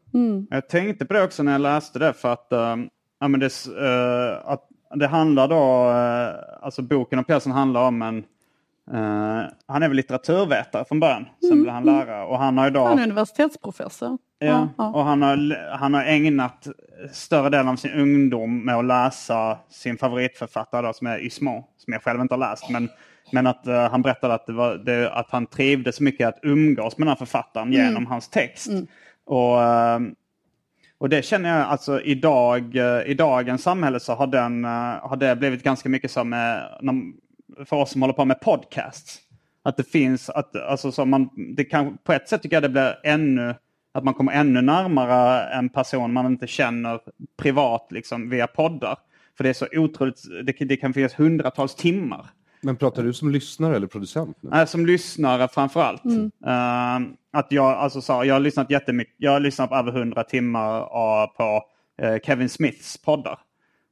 Jag 0.50 0.70
tänkte 0.70 1.06
på 1.06 1.14
det 1.14 1.24
också 1.24 1.44
när 1.44 1.52
jag 1.52 1.62
läste 1.62 2.00
det 2.00 2.14
för 2.14 2.34
att, 2.34 2.52
eh, 2.52 2.76
ja, 3.20 3.28
men 3.28 3.40
det, 3.40 3.66
eh, 3.68 4.52
att 4.52 4.68
det 4.96 5.08
handlar 5.08 5.48
då, 5.48 5.90
eh, 5.90 6.66
alltså 6.66 6.82
boken 6.82 7.20
och 7.20 7.28
pjäsen 7.28 7.52
handlar 7.52 7.88
om 7.88 8.02
en, 8.02 8.24
eh, 8.94 9.42
han 9.68 9.84
är 9.84 9.88
väl 9.88 9.98
litteraturvetare 9.98 10.86
från 10.86 11.00
början, 11.00 11.26
sen 11.50 11.62
blev 11.62 11.74
han 11.74 11.86
lärare 11.86 12.26
och 12.26 12.38
han 12.40 12.58
har 12.58 12.70
då 12.70 12.86
Han 12.86 13.00
är 13.00 13.04
universitetsprofessor. 13.04 14.18
Ja, 14.40 14.70
ja. 14.78 14.88
och 14.92 15.04
han 15.04 15.22
har, 15.22 15.72
han 15.78 15.94
har 15.94 16.04
ägnat 16.04 16.68
större 17.12 17.50
delen 17.50 17.68
av 17.68 17.76
sin 17.76 17.92
ungdom 17.92 18.66
med 18.66 18.76
att 18.76 18.86
läsa 18.86 19.58
sin 19.70 19.98
favoritförfattare 19.98 20.88
då, 20.88 20.94
som 20.94 21.08
är 21.08 21.20
Ysmo, 21.26 21.68
som 21.78 21.94
jag 21.94 22.04
själv 22.04 22.22
inte 22.22 22.34
har 22.34 22.40
läst. 22.40 22.70
Men, 22.70 22.90
men 23.32 23.48
att 23.48 23.68
eh, 23.68 23.90
han 23.92 24.02
berättade 24.02 24.34
att, 24.34 24.46
det 24.48 24.54
var, 24.54 24.76
det, 24.76 25.12
att 25.14 25.32
han 25.32 25.46
trivdes 25.46 26.00
mycket 26.00 26.28
att 26.28 26.40
umgås 26.44 26.98
med 26.98 27.06
den 27.08 27.10
här 27.12 27.16
författaren 27.16 27.74
genom 27.74 28.06
hans 28.06 28.30
text. 28.30 28.70
Och, 29.26 29.64
eh, 29.64 30.00
och 30.98 31.10
det 31.10 31.26
känner 31.26 31.58
jag 31.58 31.68
alltså 31.68 32.02
idag, 32.02 32.76
eh, 32.76 33.12
i 33.12 33.14
dagens 33.14 33.64
samhälle 33.64 34.00
så 34.00 34.14
har, 34.14 34.28
den, 34.28 34.64
har 35.02 35.16
det 35.18 35.36
blivit 35.36 35.64
ganska 35.64 35.90
mycket 35.90 36.12
som 36.12 36.30
när- 36.30 37.12
för 37.66 37.76
oss 37.76 37.92
som 37.92 38.02
håller 38.02 38.14
på 38.14 38.26
med 38.26 38.40
podcasts. 38.40 39.20
Att 39.64 39.78
det 39.78 39.84
finns, 39.84 40.30
att, 40.30 40.56
alltså 40.56 40.92
så 40.92 41.06
man, 41.06 41.30
det 41.56 41.64
kan, 41.64 41.98
på 42.04 42.14
ett 42.14 42.30
sätt 42.30 42.42
tycker 42.42 42.56
jag 42.56 42.64
det 42.64 42.70
blir 42.70 43.00
ännu, 43.04 43.56
att 43.92 44.04
man 44.04 44.14
kommer 44.14 44.32
ännu 44.32 44.62
närmare 44.62 45.44
en 45.44 45.70
person 45.70 46.14
man 46.14 46.26
inte 46.26 46.48
känner 46.48 47.00
privat 47.38 47.88
liksom 47.92 48.30
via 48.30 48.48
poddar. 48.48 48.98
För 49.38 49.44
det 49.44 49.50
är 49.50 49.54
så 49.54 49.68
otroligt, 49.72 50.24
det, 50.46 50.54
kan- 50.54 50.68
det 50.68 50.78
kan 50.78 50.94
finnas 50.94 51.20
hundratals 51.20 51.76
timmar. 51.76 52.26
Men 52.62 52.76
pratar 52.76 53.04
du 53.04 53.14
som 53.14 53.32
lyssnare 53.32 53.76
eller 53.76 53.88
producent? 53.88 54.38
Nu? 54.42 54.50
Nej, 54.50 54.68
som 54.68 54.86
lyssnare 54.86 55.48
framförallt. 55.48 56.06
Uh, 56.06 57.08
att 57.32 57.52
jag, 57.52 57.66
alltså, 57.66 58.02
så, 58.02 58.24
jag 58.26 58.36
har 58.36 58.40
lyssnat 58.40 58.72
jättemycket, 58.72 59.16
jag 59.18 59.32
har 59.32 59.40
lyssnat 59.40 59.70
på 59.70 59.76
över 59.76 59.92
hundra 59.92 60.24
timmar 60.24 60.80
uh, 60.82 61.28
på 61.38 61.64
eh, 62.02 62.18
Kevin 62.24 62.50
Smiths 62.50 62.98
poddar. 62.98 63.40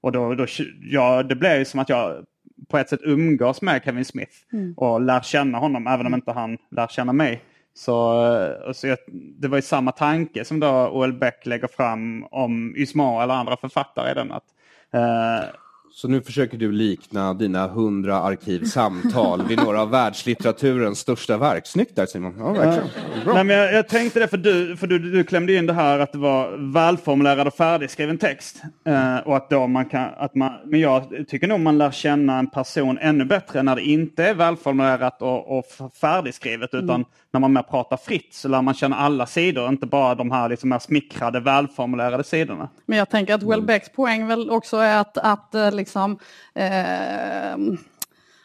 Och 0.02 0.12
då, 0.12 0.36
då, 0.36 0.46
ja, 0.82 1.24
det 1.24 1.36
ju 1.58 1.66
som 1.66 1.80
att 1.80 1.90
jag 1.90 2.26
på 2.68 2.78
ett 2.78 2.90
sätt 2.90 3.00
umgås 3.04 3.62
med 3.62 3.82
Kevin 3.86 4.06
Smith 4.06 4.34
och 4.76 5.02
lär 5.02 5.22
känna 5.22 5.58
honom 5.58 5.88
även 5.88 6.06
om 6.06 6.14
inte 6.14 6.32
han 6.32 6.58
lär 6.72 6.88
känna 6.88 7.14
mig. 7.14 7.44
Så, 7.74 8.26
eh, 8.36 8.68
och 8.68 8.76
så 8.76 8.88
jag, 8.88 8.98
det 9.40 9.48
var 9.48 9.58
ju 9.58 9.62
samma 9.62 9.92
tanke 9.92 10.46
som 10.46 10.60
då 10.60 10.68
O.L. 10.68 11.14
Beck 11.14 11.46
lägger 11.46 11.68
fram 11.68 12.24
om 12.32 12.76
Ysma 12.78 13.24
eller 13.24 13.34
andra 13.34 13.58
författare 13.58 14.12
i 14.12 14.14
den. 14.14 14.32
Att, 14.32 14.44
eh, 14.92 15.50
Så 15.98 16.08
nu 16.08 16.22
försöker 16.22 16.58
du 16.58 16.72
likna 16.72 17.34
dina 17.34 17.68
hundra 17.68 18.22
arkivsamtal 18.22 19.48
vid 19.48 19.58
några 19.58 19.82
av 19.82 19.90
världslitteraturens 19.90 21.00
största 21.00 21.38
verk. 21.38 21.68
Snyggt 21.68 21.96
där 21.96 22.06
Simon. 22.06 22.36
Ja, 22.40 22.54
verkligen. 22.54 22.90
Bra. 23.26 23.34
Nej, 23.34 23.44
men 23.44 23.58
jag, 23.58 23.74
jag 23.74 23.88
tänkte 23.88 24.20
det 24.20 24.28
för 24.28 24.38
du, 24.38 24.78
för 24.78 24.88
du, 24.88 25.00
du 25.00 25.24
klämde 25.24 25.54
in 25.54 25.66
det 25.66 25.74
här 25.74 26.00
att 26.00 26.12
det 26.12 26.18
var 26.18 26.74
välformulerad 26.74 27.48
och 27.48 27.54
färdigskriven 27.54 28.18
text. 28.18 28.62
Eh, 28.86 29.18
och 29.18 29.38
att 29.38 29.50
då 29.50 29.68
man 29.68 29.86
kan, 29.86 30.10
att 30.18 30.36
man, 30.36 30.52
men 30.66 30.80
jag 30.80 31.26
tycker 31.28 31.48
nog 31.48 31.60
man 31.60 31.78
lär 31.78 31.92
känna 31.92 32.40
en 32.40 32.50
person 32.50 32.98
ännu 32.98 33.26
bättre 33.26 33.64
när 33.64 33.76
det 33.76 33.82
inte 33.82 34.24
är 34.24 34.34
välformulerat 34.34 35.22
och, 35.22 35.58
och 35.58 35.66
färdigskrivet 36.02 36.74
utan 36.74 37.06
när 37.32 37.40
man 37.40 37.54
mer 37.54 37.62
pratar 37.62 37.98
fritt 37.98 38.34
så 38.34 38.48
lär 38.48 38.62
man 38.62 38.74
känna 38.74 38.96
alla 38.96 39.26
sidor, 39.26 39.70
inte 39.70 39.86
bara 39.86 40.16
de 40.16 40.32
här 40.32 40.50
liksom 40.50 40.70
mer 40.70 40.80
smickrade 40.80 41.40
välformulerade 41.40 42.24
sidorna. 42.24 42.70
Men 42.86 42.98
jag 42.98 43.10
tänker 43.10 43.34
att 43.34 43.44
Welbecks 43.44 43.90
poäng 43.90 44.28
väl 44.28 44.50
också 44.50 44.78
är 44.78 44.98
att, 44.98 45.18
att 45.18 45.56
eh, 45.56 45.72
liksom 45.88 46.20
eh, 46.54 47.78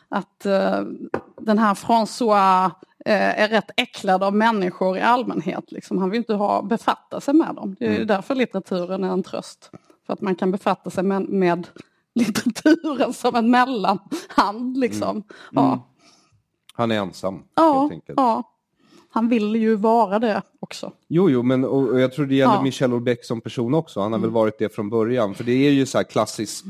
att 0.09 0.47
eh, 0.47 0.81
den 1.41 1.59
här 1.59 1.75
François 1.75 2.71
eh, 3.05 3.43
är 3.43 3.49
rätt 3.49 3.71
äcklad 3.77 4.23
av 4.23 4.35
människor 4.35 4.97
i 4.99 5.01
allmänhet. 5.01 5.73
Liksom. 5.73 5.99
Han 5.99 6.11
vill 6.11 6.19
inte 6.19 6.35
ha, 6.35 6.63
befatta 6.63 7.21
sig 7.21 7.35
med 7.35 7.55
dem. 7.55 7.77
Det 7.79 7.87
är 7.87 7.99
ju 7.99 8.05
därför 8.05 8.35
litteraturen 8.35 9.05
är 9.05 9.09
en 9.09 9.23
tröst. 9.23 9.71
För 10.07 10.13
att 10.13 10.21
man 10.21 10.35
kan 10.35 10.51
befatta 10.51 10.91
sig 10.91 11.05
med, 11.05 11.29
med 11.29 11.67
litteraturen 12.15 13.13
som 13.13 13.35
en 13.35 13.51
mellanhand. 13.51 14.77
Liksom. 14.77 15.23
Ja. 15.53 15.89
Han 16.75 16.91
är 16.91 16.97
ensam 16.97 17.43
Ja, 17.55 17.81
helt 17.81 17.93
enkelt. 17.93 18.19
ja. 18.19 18.43
Han 19.15 19.29
vill 19.29 19.57
ju 19.57 19.77
vara 19.77 20.19
det 20.19 20.43
också. 20.61 20.93
Jo, 21.09 21.31
jo, 21.31 21.43
men 21.43 21.65
och, 21.65 21.89
och 21.89 22.01
jag 22.01 22.13
tror 22.13 22.27
det 22.27 22.35
gäller 22.35 22.55
Ja. 22.55 22.63
Michel 22.63 22.91
Houellebecq 22.91 23.25
som 23.25 23.41
person 23.41 23.75
också. 23.75 24.01
Han 24.01 24.13
har 24.13 24.19
väl 24.19 24.31
varit 24.31 24.59
det 24.59 24.75
från 24.75 24.91
början. 24.91 25.35
För 25.35 25.45
det 25.45 25.53
är 25.53 25.71
ju 25.71 25.87
så 25.87 25.99
här 25.99 26.05
klassisk... 26.05 26.65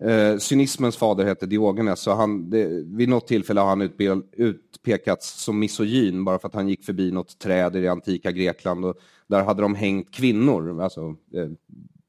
Eh, 0.00 0.38
cynismens 0.38 0.96
fader 0.96 1.24
hette 1.24 1.46
Diogenes. 1.46 2.00
Så 2.00 2.12
han, 2.14 2.50
det, 2.50 2.66
vid 2.84 3.08
något 3.08 3.26
tillfälle 3.26 3.60
har 3.60 3.68
han 3.68 3.82
utbe, 3.82 4.20
utpekats 4.32 5.42
som 5.44 5.58
misogyn 5.58 6.24
bara 6.24 6.38
för 6.38 6.48
att 6.48 6.54
han 6.54 6.68
gick 6.68 6.84
förbi 6.84 7.10
något 7.10 7.38
träd 7.38 7.76
i 7.76 7.80
det 7.80 7.88
antika 7.88 8.32
Grekland. 8.32 8.84
Och 8.84 8.98
där 9.26 9.42
hade 9.42 9.62
de 9.62 9.74
hängt 9.74 10.14
kvinnor, 10.14 10.82
alltså 10.82 11.16
eh, 11.34 11.48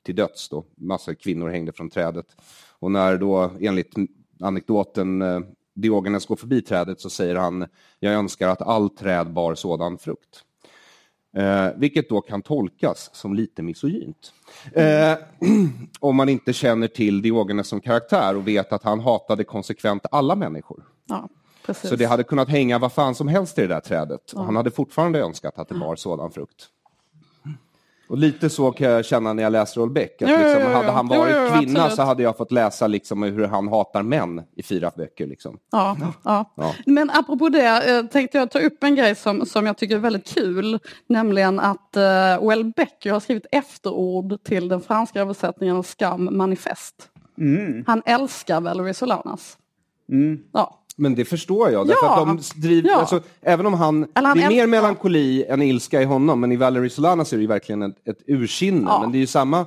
till 0.04 0.16
döds 0.16 0.50
då. 0.50 0.66
Massor 0.76 1.14
kvinnor 1.14 1.50
hängde 1.50 1.72
från 1.72 1.90
trädet. 1.90 2.36
Och 2.80 2.92
när 2.92 3.18
då, 3.18 3.52
enligt 3.60 3.94
anekdoten, 4.40 5.22
eh, 5.22 5.40
Diogenes 5.74 6.26
går 6.26 6.36
förbi 6.36 6.62
trädet 6.62 7.02
så 7.02 7.10
säger 7.10 7.36
han 7.36 7.66
Jag 8.00 8.14
önskar 8.14 8.50
att 8.50 8.62
all 8.62 8.90
träd 8.90 9.34
bar 9.34 9.56
sådan 9.56 9.98
frukt. 9.98 10.44
Eh, 11.36 11.68
vilket 11.76 12.10
då 12.10 12.22
kan 12.22 12.42
tolkas 12.42 13.10
som 13.14 13.34
lite 13.34 13.62
misogynt. 13.62 14.34
Eh, 14.74 15.14
om 16.00 16.16
man 16.16 16.30
inte 16.30 16.54
känner 16.54 16.88
till 16.88 17.22
Diogenes 17.22 17.68
som 17.68 17.82
karaktär 17.82 18.36
och 18.36 18.48
vet 18.48 18.74
att 18.74 18.84
han 18.84 19.00
hatade 19.00 19.44
konsekvent 19.44 20.06
alla 20.12 20.36
människor. 20.36 20.84
Ja. 21.06 21.30
Så 21.74 21.96
det 21.96 22.06
hade 22.06 22.24
kunnat 22.24 22.50
hänga 22.50 22.80
vad 22.80 22.92
fan 22.92 23.16
som 23.16 23.28
helst 23.28 23.58
i 23.58 23.62
det 23.62 23.68
där 23.68 23.80
trädet. 23.80 24.32
Och 24.32 24.46
han 24.46 24.56
hade 24.56 24.72
fortfarande 24.72 25.20
önskat 25.20 25.60
att 25.60 25.70
det 25.70 25.76
bar 25.76 25.96
sådan 25.96 26.32
frukt. 26.32 26.70
Och 28.08 28.18
lite 28.18 28.50
så 28.50 28.72
kan 28.72 28.90
jag 28.90 29.06
känna 29.06 29.34
när 29.34 29.44
jag 29.44 29.52
läser 29.52 29.82
Houellebecq. 29.82 30.22
Att 30.22 30.30
liksom, 30.30 30.74
hade 30.74 30.92
han 30.92 31.08
varit 31.08 31.36
jo, 31.38 31.60
kvinna 31.60 31.80
absolut. 31.80 31.96
så 31.96 32.02
hade 32.02 32.24
jag 32.24 32.38
fått 32.38 32.52
läsa 32.52 32.88
liksom 32.88 33.24
hur 33.24 33.48
han 33.48 33.68
hatar 33.68 34.04
män 34.04 34.44
i 34.56 34.64
fyra 34.64 34.92
böcker. 34.96 35.28
Liksom. 35.28 35.58
Ja, 35.72 35.98
ja. 36.24 36.52
Ja. 36.56 36.76
Men 36.86 37.10
apropå 37.10 37.50
det 37.50 37.98
eh, 37.98 38.06
tänkte 38.06 38.38
jag 38.38 38.52
ta 38.52 38.60
upp 38.60 38.84
en 38.84 38.96
grej 38.96 39.16
som, 39.16 39.46
som 39.46 39.66
jag 39.66 39.78
tycker 39.78 39.96
är 39.96 40.00
väldigt 40.00 40.34
kul. 40.34 40.80
Nämligen 41.08 41.60
att 41.60 41.98
uh, 41.98 42.40
Houellebecq 42.40 43.06
ju 43.06 43.12
har 43.12 43.20
skrivit 43.20 43.46
efterord 43.52 44.44
till 44.44 44.68
den 44.68 44.82
franska 44.82 45.22
översättningen 45.22 45.76
av 45.76 45.84
Skam 45.84 46.38
manifest. 46.38 47.10
Mm. 47.38 47.84
Han 47.88 48.02
älskar 48.06 48.62
Valerie 48.62 48.94
Solanas. 48.94 49.58
Ja. 50.52 50.85
Men 50.98 51.16
det 51.16 51.26
förstår 51.26 51.70
jag. 51.72 51.88
Därför 51.88 52.06
Ja. 52.06 52.22
att 52.22 52.28
de 52.56 52.62
driver, 52.62 52.90
Ja. 52.90 52.96
alltså, 53.00 53.22
även 53.42 53.66
om 53.66 53.74
han, 53.74 54.08
han 54.14 54.38
det 54.38 54.44
är 54.44 54.50
mer 54.50 54.68
melankoli 54.68 55.46
än 55.46 55.62
ilska 55.62 56.02
i 56.02 56.06
honom, 56.06 56.40
men 56.40 56.52
i 56.52 56.56
Valerie 56.56 56.90
Solanas 56.90 57.34
är 57.34 57.38
det 57.38 57.48
verkligen 57.48 57.82
ett, 57.82 58.08
ett 58.08 58.20
ursinne. 58.28 58.86
Ja. 58.88 59.00
Men 59.02 59.12
det 59.12 59.18
är 59.18 59.20
ju 59.20 59.28
samma 59.28 59.66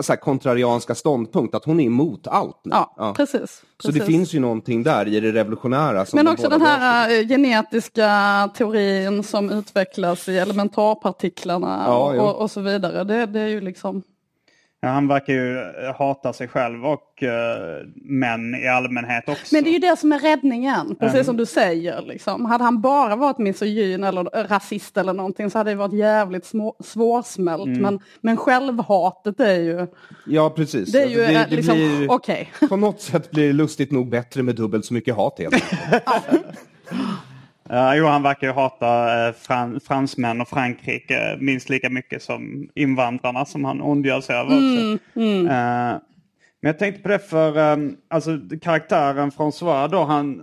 så 0.00 0.12
här, 0.12 0.16
kontrarianska 0.16 0.94
ståndpunkt, 0.94 1.54
att 1.54 1.64
hon 1.64 1.80
är 1.80 1.84
emot 1.84 2.26
allt 2.26 2.60
nu. 2.64 2.70
Ja, 2.96 3.14
precis. 3.16 3.62
Så 3.82 3.88
det 3.88 3.92
precis. 3.98 4.06
finns 4.14 4.32
ju 4.32 4.40
någonting 4.40 4.82
där 4.82 5.08
i 5.08 5.20
det 5.20 5.32
revolutionära. 5.32 6.06
Som 6.06 6.16
Men 6.16 6.24
de 6.26 6.32
också 6.32 6.48
den 6.48 6.60
här 6.62 7.20
eh, 7.20 7.28
genetiska 7.28 8.10
teorin 8.56 9.22
som 9.22 9.50
utvecklas 9.50 10.28
i 10.28 10.38
elementarpartiklarna 10.38 11.96
och, 11.96 12.42
och 12.42 12.50
så 12.50 12.60
vidare. 12.60 13.04
Det, 13.04 13.26
det 13.26 13.40
är 13.40 13.48
ju 13.48 13.60
liksom... 13.60 14.02
Ja, 14.84 14.90
han 14.90 15.08
verkar 15.08 15.32
ju 15.32 15.58
eh, 15.58 15.96
hata 15.98 16.32
sig 16.32 16.48
själv 16.48 16.86
och 16.86 17.22
uh, 17.22 17.28
män 17.94 18.54
i 18.54 18.68
allmänhet 18.68 19.28
också. 19.28 19.54
Men 19.54 19.64
det 19.64 19.70
är 19.70 19.72
ju 19.72 19.78
det 19.78 19.96
som 19.96 20.12
är 20.12 20.18
räddningen, 20.18 20.96
precis 21.00 21.26
som 21.26 21.36
du 21.36 21.46
säger. 21.46 22.02
Liksom. 22.02 22.44
Hade 22.44 22.64
han 22.64 22.80
bara 22.80 23.16
varit 23.16 23.38
misogyn 23.38 24.04
eller 24.04 24.48
rasist 24.48 24.96
eller 24.96 25.12
någonting 25.12 25.50
så 25.50 25.58
hade 25.58 25.70
det 25.70 25.74
varit 25.74 25.92
jävligt 25.92 26.44
små, 26.44 26.76
svårsmält. 26.84 27.80
Men, 27.80 28.00
men 28.20 28.36
självhatet 28.36 29.40
är 29.40 29.60
ju, 29.60 29.86
Ja, 30.26 30.50
precis. 30.50 30.92
det 30.92 31.02
är 31.02 31.08
ju 31.08 31.24
Alltså, 31.24 31.40
eh, 31.40 31.50
liksom, 31.50 31.74
blir, 31.74 32.10
okej. 32.10 32.50
På 32.68 32.76
något 32.76 33.00
sätt 33.00 33.30
blir 33.30 33.46
det 33.46 33.52
lustigt 33.52 33.92
nog 33.92 34.08
bättre 34.08 34.42
med 34.42 34.54
dubbelt 34.56 34.84
så 34.84 34.94
mycket 34.94 35.14
hat 35.14 35.38
helt 35.38 35.54
Ja, 37.68 37.96
jo, 37.96 38.06
han 38.06 38.22
verkar 38.22 38.46
ju 38.46 38.52
hata 38.52 39.26
eh, 39.26 39.34
fran 39.34 39.80
fransmän 39.80 40.40
och 40.40 40.48
Frankrike 40.48 41.36
minst 41.40 41.68
lika 41.68 41.90
mycket 41.90 42.22
som 42.22 42.68
invandrarna 42.74 43.44
som 43.44 43.64
han 43.64 43.80
ondgör 43.80 44.20
sig 44.20 44.36
över 44.36 44.50
också. 44.50 44.98
Eh, 45.20 46.00
men 46.62 46.70
jag 46.70 46.78
tänkte 46.78 47.02
på 47.02 47.08
det 47.08 47.18
för 47.18 47.58
eh, 47.58 47.76
alltså, 48.10 48.38
karaktären 48.62 49.30
François 49.30 49.88
då, 49.88 50.04
han, 50.04 50.42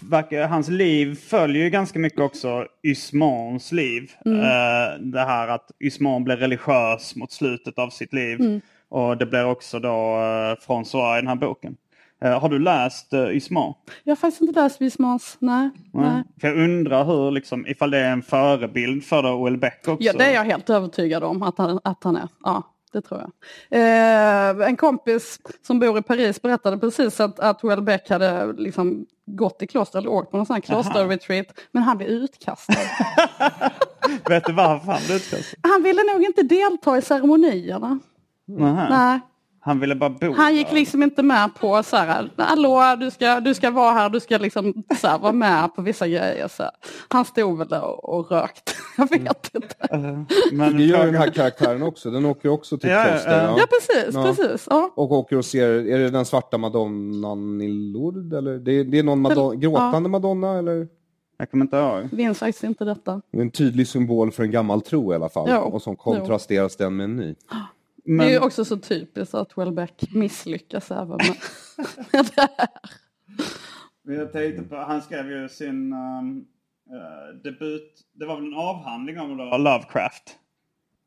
verkar, 0.00 0.48
hans 0.48 0.68
liv 0.68 1.14
följer 1.14 1.64
ju 1.64 1.70
ganska 1.70 1.98
mycket 1.98 2.20
också 2.20 2.66
Ysmans 2.86 3.72
liv. 3.72 4.10
Eh, 4.26 5.00
det 5.00 5.20
här 5.20 5.48
att 5.48 5.70
Ysman 5.84 6.24
blir 6.24 6.36
religiös 6.36 7.16
mot 7.16 7.32
slutet 7.32 7.78
av 7.78 7.90
sitt 7.90 8.12
liv. 8.12 8.60
Och 8.88 9.16
det 9.16 9.26
blir 9.26 9.44
också 9.44 9.78
då 9.78 10.16
eh, 10.16 10.66
François 10.66 11.18
i 11.18 11.20
den 11.20 11.28
här 11.28 11.34
boken. 11.34 11.76
Eh, 12.24 12.40
har 12.40 12.48
du 12.48 12.58
läst 12.58 13.12
uh, 13.12 13.36
Ysman? 13.36 13.74
Jag 14.04 14.10
har 14.10 14.16
faktiskt 14.16 14.42
inte 14.42 14.62
läst 14.62 14.80
Wismans, 14.80 15.36
nej. 15.38 15.70
nej. 15.92 16.22
För 16.40 16.48
jag 16.48 16.56
undrar 16.56 17.04
hur, 17.04 17.30
liksom, 17.30 17.66
ifall 17.66 17.90
det 17.90 17.98
är 17.98 18.12
en 18.12 18.22
förebild 18.22 19.04
för 19.04 19.22
Houellebecq 19.22 19.88
också. 19.88 20.04
Ja, 20.04 20.12
det 20.12 20.24
är 20.24 20.34
jag 20.34 20.44
helt 20.44 20.70
övertygad 20.70 21.24
om 21.24 21.42
att 21.42 21.58
han, 21.58 21.80
att 21.84 22.04
han 22.04 22.16
är. 22.16 22.28
Ja, 22.44 22.62
det 22.92 23.00
tror 23.00 23.20
jag. 23.20 23.30
Eh, 23.80 24.68
en 24.68 24.76
kompis 24.76 25.40
som 25.66 25.78
bor 25.78 25.98
i 25.98 26.02
Paris 26.02 26.42
berättade 26.42 26.78
precis 26.78 27.20
att, 27.20 27.40
att 27.40 27.60
Houellebecq 27.60 28.10
hade 28.10 28.52
liksom 28.52 29.06
gått 29.26 29.62
i 29.62 29.66
kloster 29.66 29.98
eller 29.98 30.10
åkt 30.10 30.30
på 30.30 30.36
någon 30.36 30.46
sån 30.46 30.54
här 30.54 30.60
klosterretreat. 30.60 31.46
Men 31.72 31.82
han 31.82 31.96
blev 31.96 32.08
utkastad. 32.08 32.74
Vet 34.28 34.44
du 34.44 34.52
varför 34.52 34.92
han 34.92 35.00
blev 35.06 35.16
utkastad? 35.16 35.56
han 35.62 35.82
ville 35.82 36.02
nog 36.12 36.22
inte 36.22 36.42
delta 36.42 36.98
i 36.98 37.02
ceremonierna. 37.02 37.98
Nej. 38.46 39.20
Han 39.66 39.80
ville 39.80 39.94
bara 39.94 40.10
bo 40.10 40.32
Han 40.32 40.54
gick 40.56 40.68
där. 40.68 40.74
liksom 40.74 41.02
inte 41.02 41.22
med 41.22 41.50
på 41.60 41.82
så 41.82 41.96
här, 41.96 42.30
hallå 42.38 42.96
du 43.00 43.10
ska, 43.10 43.40
du 43.40 43.54
ska 43.54 43.70
vara 43.70 43.92
här, 43.92 44.08
du 44.08 44.20
ska 44.20 44.38
liksom 44.38 44.74
så 45.00 45.06
här, 45.06 45.18
vara 45.18 45.32
med 45.32 45.74
på 45.74 45.82
vissa 45.82 46.08
grejer. 46.08 46.48
Så 46.48 46.62
här. 46.62 46.72
Han 47.08 47.24
stod 47.24 47.58
väl 47.58 47.68
där 47.68 47.84
och, 47.84 48.18
och 48.18 48.30
rökte, 48.30 48.72
jag 48.96 49.10
vet 49.10 49.50
inte. 49.54 49.74
Men 50.52 50.76
Det 50.76 50.84
gör 50.84 51.06
den 51.06 51.14
här 51.14 51.30
karaktären 51.30 51.82
också. 51.82 52.10
Den 52.10 52.24
åker 52.24 52.48
också 52.48 52.78
till 52.78 52.90
Ja, 52.90 53.06
ja, 53.06 53.12
kloster. 53.12 53.42
ja. 53.42 53.56
Ja 53.58 53.64
precis, 53.66 54.14
Ja. 54.14 54.22
precis. 54.22 54.66
Ja. 54.70 54.90
Och 54.96 55.12
åker 55.12 55.36
och 55.36 55.44
ser, 55.44 55.68
är 55.68 55.98
det 55.98 56.10
den 56.10 56.24
svarta 56.24 56.58
madonnan 56.58 57.60
i 57.60 57.68
Lourdes? 57.68 58.38
Eller? 58.38 58.58
Det, 58.58 58.84
det 58.84 58.98
är 58.98 59.02
någon 59.02 59.20
madonna, 59.20 59.54
gråtande 59.54 60.08
madonna 60.08 60.58
eller? 60.58 60.88
Jag 61.38 61.50
kommer 61.50 61.64
inte 61.64 61.76
ihåg. 61.76 62.08
Minns 62.12 62.38
faktiskt 62.38 62.64
inte 62.64 62.84
detta. 62.84 63.20
Det 63.32 63.38
är 63.38 63.42
en 63.42 63.50
tydlig 63.50 63.88
symbol 63.88 64.32
för 64.32 64.42
en 64.42 64.50
gammal 64.50 64.80
tro 64.80 65.12
i 65.12 65.14
alla 65.16 65.28
fall. 65.28 65.48
Jo, 65.50 65.56
Och 65.58 65.82
som 65.82 65.96
kontrasteras 65.96 66.76
den 66.76 66.96
med 66.96 67.04
en 67.04 67.16
ny. 67.16 67.34
Det 68.04 68.12
är 68.12 68.28
ju 68.28 68.34
Men, 68.34 68.42
också 68.42 68.64
så 68.64 68.76
typiskt 68.76 69.34
att 69.34 69.58
Welbeck 69.58 70.14
misslyckas 70.14 70.90
även 70.90 71.08
med, 71.08 71.36
det 72.36 72.40
här. 72.40 72.68
men 74.02 74.16
jag 74.16 74.32
tänkte 74.32 74.62
på, 74.62 74.76
han 74.76 75.02
skrev 75.02 75.30
ju 75.30 75.48
sin 75.48 75.92
um, 75.92 76.46
eh, 76.90 77.36
debut, 77.44 77.92
det 78.12 78.26
var 78.26 78.36
väl 78.36 78.44
en 78.44 78.54
avhandling 78.54 79.20
om 79.20 79.36
Lovecraft. 79.36 80.38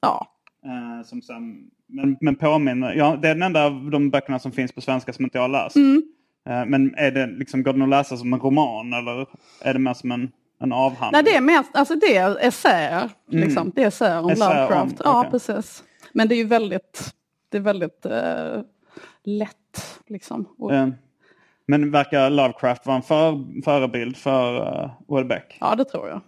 Ja. 0.02 0.28
eh, 0.66 1.06
som 1.06 1.22
sen, 1.22 1.70
men, 1.88 2.18
men 2.22 2.36
påminner, 2.36 2.94
ja, 2.94 3.16
det 3.22 3.28
är 3.28 3.34
den 3.34 3.44
enda 3.44 3.66
av 3.66 3.90
de 3.92 4.10
böckerna 4.10 4.40
som 4.40 4.52
finns 4.52 4.72
på 4.72 4.82
svenska 4.82 5.14
som 5.14 5.26
inte 5.26 5.38
jag 5.38 5.44
har 5.44 5.50
läst. 5.50 5.76
Mm. 5.76 6.04
Eh, 6.50 6.66
men 6.66 6.96
är 6.96 7.12
det, 7.12 7.28
liksom, 7.28 7.64
går 7.64 7.74
den 7.74 7.82
att 7.82 7.90
läsa 7.90 8.18
som 8.18 8.34
en 8.34 8.40
roman 8.40 8.94
eller 8.94 9.28
är 9.62 9.74
det 9.74 9.80
mer 9.80 9.94
som 9.94 10.12
en, 10.12 10.32
en 10.60 10.74
avhandling? 10.74 11.12
Nej, 11.12 11.24
det 11.24 11.38
är 11.38 11.42
mest, 11.42 11.76
alltså 11.76 11.96
det 11.96 12.18
är 12.18 12.48
essäer. 12.48 13.10
Liksom. 13.28 13.72
Det 13.76 13.84
är 13.84 13.88
essäer 13.88 14.24
om 14.24 14.30
Essäer 14.30 14.50
om, 14.50 14.70
Lovecraft. 14.70 15.02
Ja, 15.04 15.28
precis. 15.32 15.84
Men 16.18 16.28
det 16.28 16.36
är 16.36 16.38
ju 16.38 16.44
väldigt, 16.48 17.14
det 17.50 17.58
är 17.58 17.62
väldigt 17.62 18.06
eh, 18.06 18.62
lätt. 19.24 20.00
Liksom. 20.08 20.56
Och, 20.58 20.74
Eh, 20.74 20.90
men 21.68 21.92
verkar 21.92 22.30
Lovecraft 22.30 22.86
vara 22.86 22.96
en 22.98 23.02
för, 23.04 23.62
förebild 23.64 24.18
för 24.18 24.56
uh, 24.84 24.92
Houellebecq? 25.08 25.58
Ja, 25.60 25.76
det 25.76 25.86
tror 25.86 26.10
jag. 26.10 26.22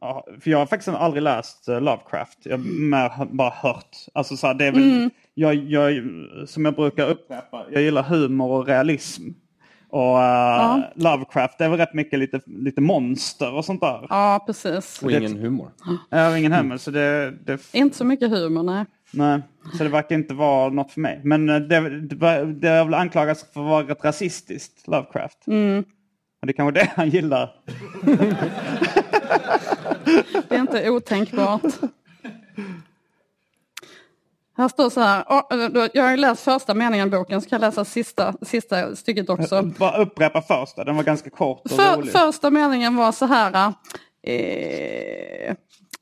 Ja, 0.00 0.26
för 0.40 0.50
jag 0.50 0.58
har 0.58 0.66
faktiskt 0.66 0.88
aldrig 0.96 1.22
läst 1.22 1.68
Lovecraft. 1.68 2.38
Jag 2.42 2.58
har 3.08 3.26
bara 3.26 3.50
hört. 3.50 3.96
Alltså, 4.12 4.36
så 4.36 4.46
här, 4.46 4.54
det 4.54 4.64
är 4.64 4.72
väl, 4.72 4.82
Mm. 4.82 5.10
jag, 5.34 5.54
jag, 5.54 6.02
som 6.48 6.64
jag 6.64 6.74
brukar 6.74 7.08
upprepa, 7.08 7.64
jag 7.70 7.82
gillar 7.82 8.02
humor 8.02 8.50
och 8.50 8.66
realism. 8.66 9.22
Och 9.92 10.22
eh, 10.22 10.78
Lovecraft 10.94 11.58
det 11.58 11.64
är 11.64 11.68
väl 11.68 11.78
rätt 11.78 11.94
mycket 11.94 12.18
lite, 12.18 12.40
lite 12.46 12.80
monster 12.80 13.54
och 13.54 13.64
sånt 13.64 13.80
där. 13.80 14.06
Ja, 14.08 14.44
precis. 14.46 15.02
Och 15.02 15.12
ingen 15.12 15.38
humor. 15.38 15.70
Jag 16.10 16.30
har 16.30 16.36
ingen 16.36 16.52
hemma 16.52 16.78
så 16.78 16.90
det, 16.90 17.30
det, 17.30 17.60
Inte 17.72 17.96
så 17.96 18.04
mycket 18.04 18.30
humor, 18.30 18.62
nej. 18.62 18.84
nej, 19.10 19.42
så 19.78 19.84
det 19.84 19.90
verkar 19.90 20.14
inte 20.14 20.34
vara 20.34 20.70
något 20.70 20.92
för 20.92 21.00
mig. 21.00 21.20
Men 21.24 21.48
eh, 21.48 21.56
det, 21.56 22.00
det, 22.00 22.44
det 22.52 22.68
har 22.68 22.84
väl 22.84 22.94
anklagats 22.94 23.52
för 23.52 23.60
att 23.60 23.66
vara 23.66 23.82
rätt 23.86 24.04
rasistiskt, 24.04 24.88
Lovecraft. 24.88 25.46
Mm. 25.46 25.84
Och 26.40 26.46
det 26.46 26.50
är 26.50 26.56
kanske 26.56 26.80
det 26.80 26.90
han 26.96 27.10
gillar. 27.10 27.54
Det 30.48 30.54
är 30.56 30.60
inte 30.60 30.90
otänkbart. 30.90 31.62
Här 34.62 34.68
står 34.68 34.90
så 34.90 35.00
här, 35.00 35.24
jag 35.92 36.04
har 36.04 36.16
läst 36.16 36.42
första 36.42 36.74
meningen 36.74 37.08
i 37.08 37.10
boken, 37.10 37.42
så 37.42 37.48
kan 37.48 37.60
jag 37.60 37.68
läsa 37.68 37.84
sista, 37.84 38.34
sista 38.42 38.96
stycket 38.96 39.30
också. 39.30 39.62
Bara 39.62 39.96
upprepa 39.96 40.42
första, 40.42 40.84
den 40.84 40.96
var 40.96 41.02
ganska 41.02 41.30
kort 41.30 41.60
och 41.64 41.70
För, 41.70 41.96
rolig. 41.96 42.12
första 42.12 42.50
meningen 42.50 42.96
var 42.96 43.12
så 43.12 43.26
här, 43.26 43.72
eh, 44.22 45.54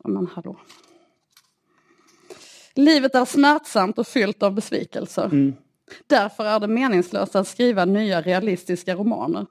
men 0.04 0.26
hallå. 0.34 0.56
Livet 2.74 3.14
är 3.14 3.24
smärtsamt 3.24 3.98
och 3.98 4.06
fyllt 4.06 4.42
av 4.42 4.52
besvikelser. 4.54 5.24
Mm. 5.24 5.54
Därför 6.06 6.44
är 6.44 6.60
det 6.60 6.68
meningslöst 6.68 7.36
att 7.36 7.48
skriva 7.48 7.84
nya 7.84 8.20
realistiska 8.20 8.94
romaner. 8.94 9.46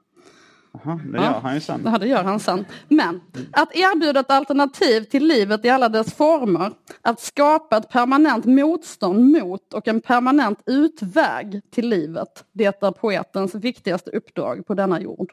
Jaha, 0.72 1.00
det 1.04 1.18
gör 1.18 1.40
han 1.40 1.54
ju 1.54 1.60
sen. 1.60 1.82
Ja, 1.84 1.98
det 1.98 2.06
gör 2.06 2.24
han 2.24 2.40
sen. 2.40 2.64
Men 2.88 3.20
att 3.52 3.74
erbjuda 3.74 4.20
ett 4.20 4.30
alternativ 4.30 5.04
till 5.04 5.26
livet 5.26 5.64
i 5.64 5.68
alla 5.68 5.88
dess 5.88 6.14
former, 6.14 6.72
att 7.02 7.20
skapa 7.20 7.76
ett 7.76 7.88
permanent 7.88 8.44
motstånd 8.44 9.24
mot 9.24 9.74
och 9.74 9.88
en 9.88 10.00
permanent 10.00 10.62
utväg 10.66 11.60
till 11.70 11.88
livet, 11.88 12.44
det 12.52 12.82
är 12.82 12.92
poetens 12.92 13.54
viktigaste 13.54 14.10
uppdrag 14.10 14.66
på 14.66 14.74
denna 14.74 15.00
jord. 15.00 15.32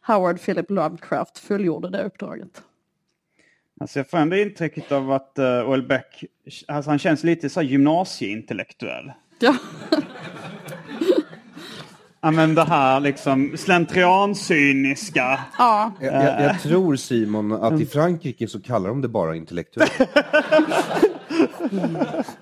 Howard 0.00 0.40
Philip 0.40 0.70
Lovecraft 0.70 1.38
fullgjorde 1.38 1.90
det 1.90 2.04
uppdraget. 2.04 2.62
Alltså 3.80 3.98
jag 3.98 4.10
får 4.10 4.18
ändå 4.18 4.36
intrycket 4.36 4.92
av 4.92 5.12
att 5.12 5.38
uh, 5.38 5.86
Beck, 5.86 6.24
alltså 6.68 6.90
han 6.90 6.98
känns 6.98 7.24
lite 7.24 7.50
så 7.50 7.62
gymnasieintellektuell. 7.62 9.12
Ja. 9.38 9.56
Det 12.20 12.64
här 12.64 13.00
liksom 13.00 13.56
slentriancyniska. 13.56 15.40
Ja. 15.58 15.92
Jag, 16.00 16.14
jag, 16.14 16.42
jag 16.42 16.62
tror 16.62 16.96
Simon 16.96 17.52
att 17.52 17.80
i 17.80 17.86
Frankrike 17.86 18.48
så 18.48 18.60
kallar 18.60 18.88
de 18.88 19.00
det 19.00 19.08
bara 19.08 19.36
intellektuell. 19.36 19.88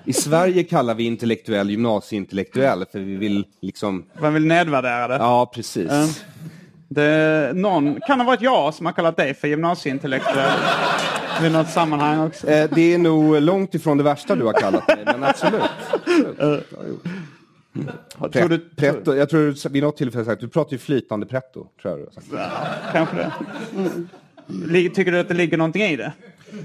I 0.05 0.13
Sverige 0.13 0.65
kallar 0.65 0.95
vi 0.95 1.05
intellektuell 1.05 1.71
gymnasieintellektuell 1.71 2.85
för 2.93 2.99
vi 2.99 3.17
vill 3.17 3.45
liksom... 3.63 4.05
Man 4.21 4.35
vill 4.35 4.47
nedvärdera 4.47 5.09
det. 5.09 5.15
Ja, 5.15 5.51
precis. 5.55 5.91
Mm. 5.91 6.09
det 6.89 7.53
någon, 7.55 8.01
kan 8.01 8.21
ha 8.21 8.27
varit 8.27 8.43
jag 8.43 8.75
som 8.75 8.87
har 8.87 8.93
kallat 8.93 9.17
dig 9.17 9.35
för 9.35 9.49
gymnasieintellektuell. 9.49 10.59
Vid 11.43 11.53
något 11.53 11.71
sammanhang 11.71 12.27
också. 12.27 12.51
Eh, 12.51 12.71
det 12.75 12.95
är 12.95 12.99
nog 12.99 13.43
långt 13.43 13.75
ifrån 13.75 13.99
det 13.99 14.05
värsta 14.05 14.35
du 14.35 14.45
har 14.45 14.53
kallat 14.53 14.89
mig, 14.89 14.99
men 15.05 15.25
absolut. 15.25 15.63
absolut. 16.31 16.67
Tror 18.33 18.49
du- 18.49 18.57
Pre- 18.57 18.77
pretto, 18.77 19.15
jag 19.15 19.29
tror 19.31 19.41
du 19.63 19.69
vid 19.69 19.83
något 19.83 19.97
tillfälle 19.97 20.25
sagt, 20.25 20.41
du 20.41 20.49
pratar 20.49 20.73
ju 20.73 20.79
flytande 20.79 21.27
pretto. 21.27 21.67
Tror 21.83 21.99
jag 21.99 22.09
du. 22.31 22.37
Kanske 22.93 23.17
det. 23.17 23.33
Li- 24.47 24.91
Tycker 24.91 25.13
du 25.13 25.19
att 25.21 25.29
det 25.29 25.35
ligger 25.35 25.57
någonting 25.57 25.83
i 25.83 25.97
det? 25.97 26.13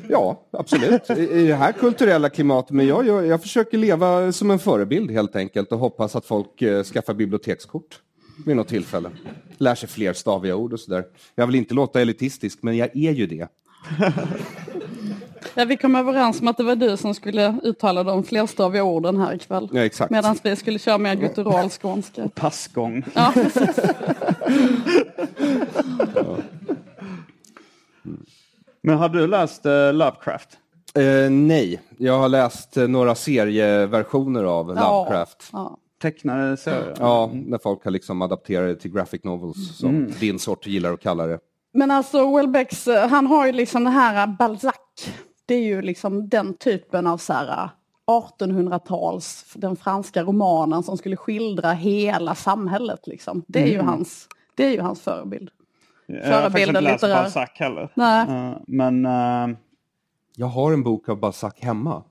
Ja, 0.10 0.42
absolut. 0.52 1.10
I, 1.10 1.14
I 1.32 1.48
det 1.48 1.56
här 1.56 1.72
kulturella 1.72 2.30
klimatet. 2.30 2.72
Men 2.72 2.88
jag, 2.88 3.08
jag, 3.08 3.26
jag 3.28 3.42
försöker 3.42 3.78
leva 3.78 4.32
som 4.32 4.52
en 4.52 4.60
förebild 4.60 5.12
helt 5.12 5.36
enkelt 5.36 5.72
och 5.72 5.80
hoppas 5.80 6.16
att 6.16 6.26
folk 6.26 6.62
eh, 6.62 6.84
skaffar 6.84 7.14
bibliotekskort 7.14 8.00
vid 8.46 8.56
något 8.56 8.68
tillfälle. 8.68 9.10
Lär 9.58 9.76
sig 9.76 9.90
fler 9.90 10.14
staviga 10.14 10.56
ord 10.56 10.74
och 10.74 10.80
sådär. 10.80 11.04
Jag 11.36 11.48
vill 11.48 11.56
inte 11.56 11.74
låta 11.74 12.02
elitistisk, 12.02 12.60
men 12.62 12.78
jag 12.78 12.96
är 12.96 13.12
ju 13.12 13.28
det. 13.28 13.48
Ja, 15.54 15.66
vi 15.66 15.78
kom 15.78 15.96
överens 15.96 16.42
om 16.42 16.48
att 16.48 16.58
det 16.58 16.64
var 16.64 16.76
du 16.76 16.98
som 16.98 17.14
skulle 17.14 17.56
uttala 17.64 18.04
de 18.04 18.24
flerstaviga 18.24 18.84
orden 18.84 19.18
här 19.18 19.34
ikväll. 19.36 19.70
Ja, 19.74 19.82
exakt. 19.86 20.12
Medan 20.12 20.36
vi 20.44 20.56
skulle 20.56 20.80
köra 20.80 20.98
mer 20.98 21.16
guttural 21.16 21.70
skånska. 21.70 22.30
Passgång. 22.36 23.04
Ja, 23.14 23.32
precis. 23.36 23.80
Men 28.84 28.98
har 28.98 29.10
du 29.10 29.28
läst 29.28 29.66
eh, 29.66 29.94
Lovecraft? 29.94 30.50
Eh, 30.96 31.30
nej, 31.32 31.82
jag 31.98 32.20
har 32.20 32.30
läst 32.30 32.78
eh, 32.78 32.88
några 32.88 33.16
serieversioner 33.16 34.44
av 34.44 34.68
Lovecraft. 34.68 35.50
Ja. 35.54 35.78
Tecknade 36.02 36.58
serier? 36.58 36.96
Ja, 37.00 37.32
när 37.34 37.58
folk 37.58 37.84
har 37.84 37.92
liksom 37.92 38.22
adapterat 38.22 38.68
det 38.68 38.76
till 38.76 38.92
graphic 38.94 39.24
novels, 39.24 39.78
som 39.78 39.90
Mm. 39.90 40.12
din 40.20 40.40
sort 40.40 40.68
gillar 40.68 40.94
att 40.94 41.02
kalla 41.02 41.28
det. 41.28 41.40
Men 41.74 41.92
alltså 41.92 42.36
Welbecks, 42.36 42.88
han 43.10 43.28
har 43.28 43.46
ju 43.46 43.52
liksom 43.52 43.84
den 43.84 43.94
här 43.94 44.28
Balzac. 44.28 44.76
Det 45.52 45.56
är 45.56 45.62
ju 45.64 45.82
liksom 45.82 46.30
den 46.30 46.54
typen 46.54 47.08
av 47.08 47.18
så 47.18 47.34
här 47.34 47.70
1800-tals, 48.40 49.54
den 49.56 49.76
franska 49.76 50.24
romanen 50.24 50.84
som 50.84 50.98
skulle 50.98 51.18
skildra 51.18 51.72
hela 51.72 52.36
samhället 52.36 53.08
liksom. 53.08 53.44
Det 53.48 53.62
är 53.64 53.68
ju 53.68 53.74
Mm. 53.74 53.88
hans, 53.88 54.28
det 54.56 54.66
är 54.66 54.72
ju 54.72 54.82
hans 54.82 55.02
förebild. 55.02 55.50
Jag 56.06 56.16
har 56.16 56.22
faktiskt 56.24 56.42
Förebilden 56.54 56.76
inte 56.84 56.92
läst 56.92 57.04
litterär. 57.04 57.24
Balzac 57.24 57.50
heller. 57.54 57.92
Nej. 57.96 58.22
Eh, 58.30 58.58
men 58.68 59.06
eh, 59.06 59.58
Jag 60.36 60.48
har 60.48 60.74
en 60.74 60.84
bok 60.84 61.10
av 61.10 61.20
Balzac 61.20 61.54
hemma. 61.58 62.04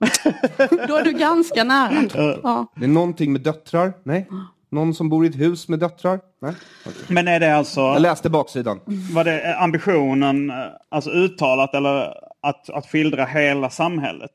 Då 0.88 0.96
är 0.96 1.04
du 1.04 1.12
ganska 1.12 1.64
nära. 1.64 2.36
Ja. 2.42 2.66
Det 2.76 2.84
är 2.84 2.88
någonting 2.88 3.32
med 3.32 3.40
döttrar? 3.40 3.92
Nej. 4.02 4.28
Någon 4.70 4.94
som 4.94 5.08
bor 5.08 5.24
i 5.24 5.28
ett 5.28 5.38
hus 5.40 5.68
med 5.68 5.78
döttrar? 5.78 6.20
Nej. 6.42 6.54
Men 7.08 7.28
är 7.28 7.40
det 7.40 7.56
alltså... 7.56 7.80
Jag 7.80 8.02
läste 8.02 8.30
baksidan. 8.30 8.80
Var 9.14 9.24
det 9.24 9.56
ambitionen, 9.58 10.52
alltså 10.88 11.10
uttalat 11.10 11.74
eller 11.74 12.14
att, 12.40 12.70
att 12.70 12.86
skildra 12.86 13.24
hela 13.24 13.70
samhället? 13.70 14.30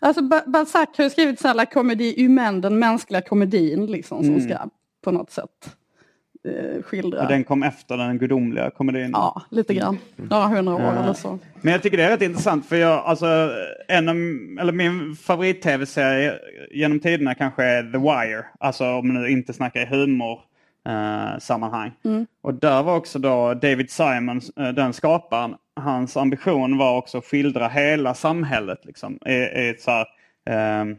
Alltså 0.00 0.22
Ba- 0.22 0.42
Balzac 0.46 0.88
har 0.96 1.04
ju 1.04 1.10
skrivit 1.10 1.40
så 1.40 1.48
här 1.48 1.54
La 1.54 1.66
comédie 1.66 2.22
humaine, 2.22 2.60
den 2.60 2.78
mänskliga 2.78 3.20
komedin 3.20 3.86
liksom 3.86 4.24
som 4.24 4.34
Mm. 4.34 4.48
ska 4.48 4.58
på 5.04 5.10
något 5.10 5.30
sätt 5.30 5.74
eh, 6.44 6.82
skildra. 6.82 7.22
Och 7.22 7.28
den 7.28 7.44
kom 7.44 7.62
efter 7.62 7.96
den 7.96 8.18
gudomliga 8.18 8.70
komedin? 8.70 9.10
Ja, 9.12 9.42
lite 9.50 9.74
grann. 9.74 9.98
Några 10.16 10.46
hundra 10.46 10.74
år 10.74 10.80
Ja. 10.80 11.02
eller 11.02 11.12
så. 11.14 11.38
Men 11.60 11.72
jag 11.72 11.82
tycker 11.82 11.96
det 11.96 12.04
är 12.04 12.10
rätt 12.10 12.22
intressant 12.22 12.66
för 12.66 12.76
jag, 12.76 13.04
alltså, 13.04 13.50
en 13.88 14.08
av, 14.08 14.16
eller 14.60 14.72
min 14.72 15.16
favorit-tv-serie 15.16 16.34
genom 16.70 17.00
tiderna 17.00 17.34
kanske 17.34 17.64
är 17.64 17.82
The 17.82 17.98
Wire. 17.98 18.44
Alltså 18.60 18.84
om 18.86 19.08
man 19.08 19.22
nu 19.22 19.28
inte 19.30 19.52
snackar 19.52 19.80
i 19.82 19.86
humor 19.86 20.40
eh, 20.88 21.38
sammanhang. 21.38 21.92
Mm. 22.04 22.26
Och 22.42 22.54
där 22.54 22.82
var 22.82 22.96
också 22.96 23.18
då 23.18 23.54
David 23.54 23.90
Simon, 23.90 24.40
eh, 24.60 24.68
den 24.68 24.92
skaparen, 24.92 25.54
hans 25.78 26.16
ambition 26.16 26.78
var 26.78 26.96
också 26.96 27.18
att 27.18 27.24
skildra 27.24 27.68
hela 27.68 28.14
samhället. 28.14 28.84
Liksom, 28.84 29.18
i, 29.26 29.32
i 29.32 29.68
ett 29.68 29.80
så 29.82 29.90
här, 29.90 30.06
ehm, 30.46 30.96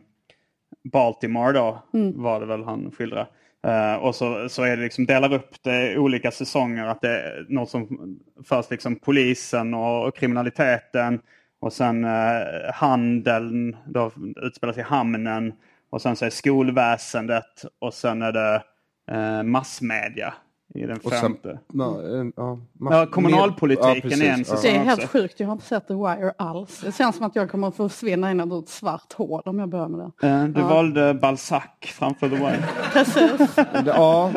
Baltimore 0.91 1.51
då 1.51 1.84
Mm. 1.93 2.21
var 2.23 2.39
det 2.39 2.45
väl 2.45 2.63
han 2.63 2.91
skildrade. 2.97 3.27
Eh, 3.67 3.95
och 3.95 4.15
så, 4.15 4.49
så 4.49 4.63
är 4.63 4.77
det 4.77 4.84
liksom, 4.84 5.05
delar 5.05 5.34
upp 5.34 5.63
det 5.63 5.91
i 5.91 5.97
olika 5.97 6.32
säsonger. 6.32 6.86
Att 6.86 7.01
det 7.01 7.09
är 7.21 7.45
något 7.49 7.69
som 7.69 8.17
först 8.47 8.71
liksom 8.71 8.95
polisen 8.95 9.73
och, 9.73 10.07
och 10.07 10.15
kriminaliteten. 10.15 11.21
Och 11.61 11.73
sen 11.73 12.03
eh, 12.05 12.41
handeln, 12.73 13.77
då 13.86 14.11
utspelar 14.41 14.73
sig 14.73 14.82
i 14.82 14.86
hamnen. 14.86 15.53
Och 15.89 16.01
sen 16.01 16.15
så 16.15 16.25
är 16.25 16.30
skolväsendet. 16.30 17.65
Och 17.80 17.93
sen 17.93 18.21
är 18.21 18.32
det 18.32 18.63
eh, 19.11 19.43
massmedia 19.43 20.34
i 20.76 20.86
den 20.86 20.97
Och 21.03 21.11
sen, 21.11 21.22
femte. 21.22 21.59
ja, 21.74 22.01
eh, 22.03 22.26
ja, 22.36 22.59
Ja, 22.80 23.05
kommunalpolitiken 23.05 23.95
Ja, 23.95 24.01
precis. 24.01 24.22
är 24.22 24.26
en 24.32 24.39
Ja. 24.39 24.45
säsong. 24.45 24.59
Det 24.63 24.70
är 24.78 24.84
helt 24.84 25.03
också. 25.03 25.17
sjukt, 25.17 25.39
jag 25.39 25.47
har 25.47 25.53
inte 25.53 25.65
sett 25.65 25.88
The 25.88 25.93
Wire 25.93 26.34
alls. 26.38 26.82
Det 26.86 26.95
känns 26.95 27.15
som 27.15 27.26
att 27.26 27.36
jag 27.36 27.51
kommer 27.51 27.67
att 27.67 27.76
försvinna 27.76 28.32
in 28.32 28.39
i 28.51 28.59
ett 28.63 28.70
svart 28.70 29.13
hål 29.13 29.41
om 29.45 29.59
jag 29.59 29.70
börjar 29.70 29.88
med 29.88 30.11
det. 30.22 30.28
Eh, 30.28 30.43
du 30.43 30.61
Ja. 30.61 30.67
valde 30.67 31.13
Balzac 31.13 31.63
framför 31.82 32.30
The 32.30 32.36
Wire. 32.36 32.63
Precis. 32.93 33.55
Det- 33.55 33.84
Ja, 33.86 34.32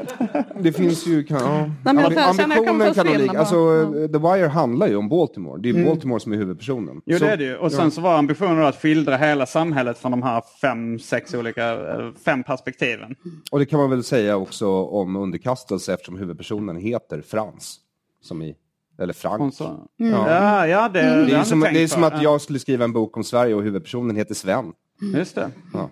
det 0.60 0.72
finns 0.72 1.06
ju... 1.06 1.24
Kan, 1.24 1.38
ja. 1.40 1.70
men 1.84 1.98
att 1.98 2.12
jag 2.14 2.36
kommer 2.36 2.56
ambitionen 2.70 2.94
kan 2.94 3.26
nog. 3.26 3.36
Alltså, 3.36 3.56
eh, 3.56 4.06
The 4.10 4.18
Wire 4.18 4.46
handlar 4.48 4.86
ju 4.88 4.96
om 4.96 5.08
Baltimore. 5.08 5.60
Det 5.62 5.68
är 5.68 5.74
Mm. 5.74 5.86
Baltimore 5.86 6.20
som 6.20 6.32
är 6.32 6.36
huvudpersonen. 6.36 7.00
Jo 7.06 7.18
Så- 7.18 7.24
det 7.24 7.30
är 7.30 7.36
det 7.36 7.44
ju. 7.44 7.56
Och 7.56 7.72
sen 7.72 7.84
ja. 7.84 7.90
så 7.90 8.00
var 8.00 8.18
ambitionen 8.18 8.64
att 8.64 8.76
skildra 8.82 9.16
hela 9.16 9.46
samhället 9.46 9.98
från 9.98 10.10
de 10.10 10.22
här 10.22 10.42
fem, 10.60 10.98
sex 10.98 11.34
olika, 11.34 11.72
eh, 11.72 12.10
fem 12.24 12.42
perspektiven. 12.42 13.14
Och 13.50 13.58
det 13.58 13.66
kan 13.66 13.78
man 13.80 13.90
väl 13.90 14.04
säga 14.04 14.36
också 14.36 14.68
om 14.84 15.16
underkastelse 15.16 15.94
eftersom 15.94 16.18
huvudpersonen 16.22 16.76
heter 16.76 17.22
Frans. 17.22 17.78
Som 18.20 18.42
i, 18.42 18.56
eller 18.98 19.12
Frank. 19.12 19.60
Och 19.60 19.70
Mm. 19.98 20.12
Ja, 20.12 20.66
ja, 20.66 20.88
det, 20.88 21.02
Det 21.02 21.26
det 21.26 21.32
är, 21.32 21.44
som, 21.44 21.60
det 21.60 21.82
är 21.82 21.86
som 21.86 22.04
att 22.04 22.22
jag 22.22 22.40
skulle 22.40 22.58
skriva 22.58 22.84
en 22.84 22.92
bok 22.92 23.16
om 23.16 23.24
Sverige 23.24 23.54
och 23.54 23.62
huvudpersonen 23.62 24.16
heter 24.16 24.34
Sven. 24.34 24.72
Just 25.14 25.34
det. 25.34 25.50
Ja. 25.72 25.90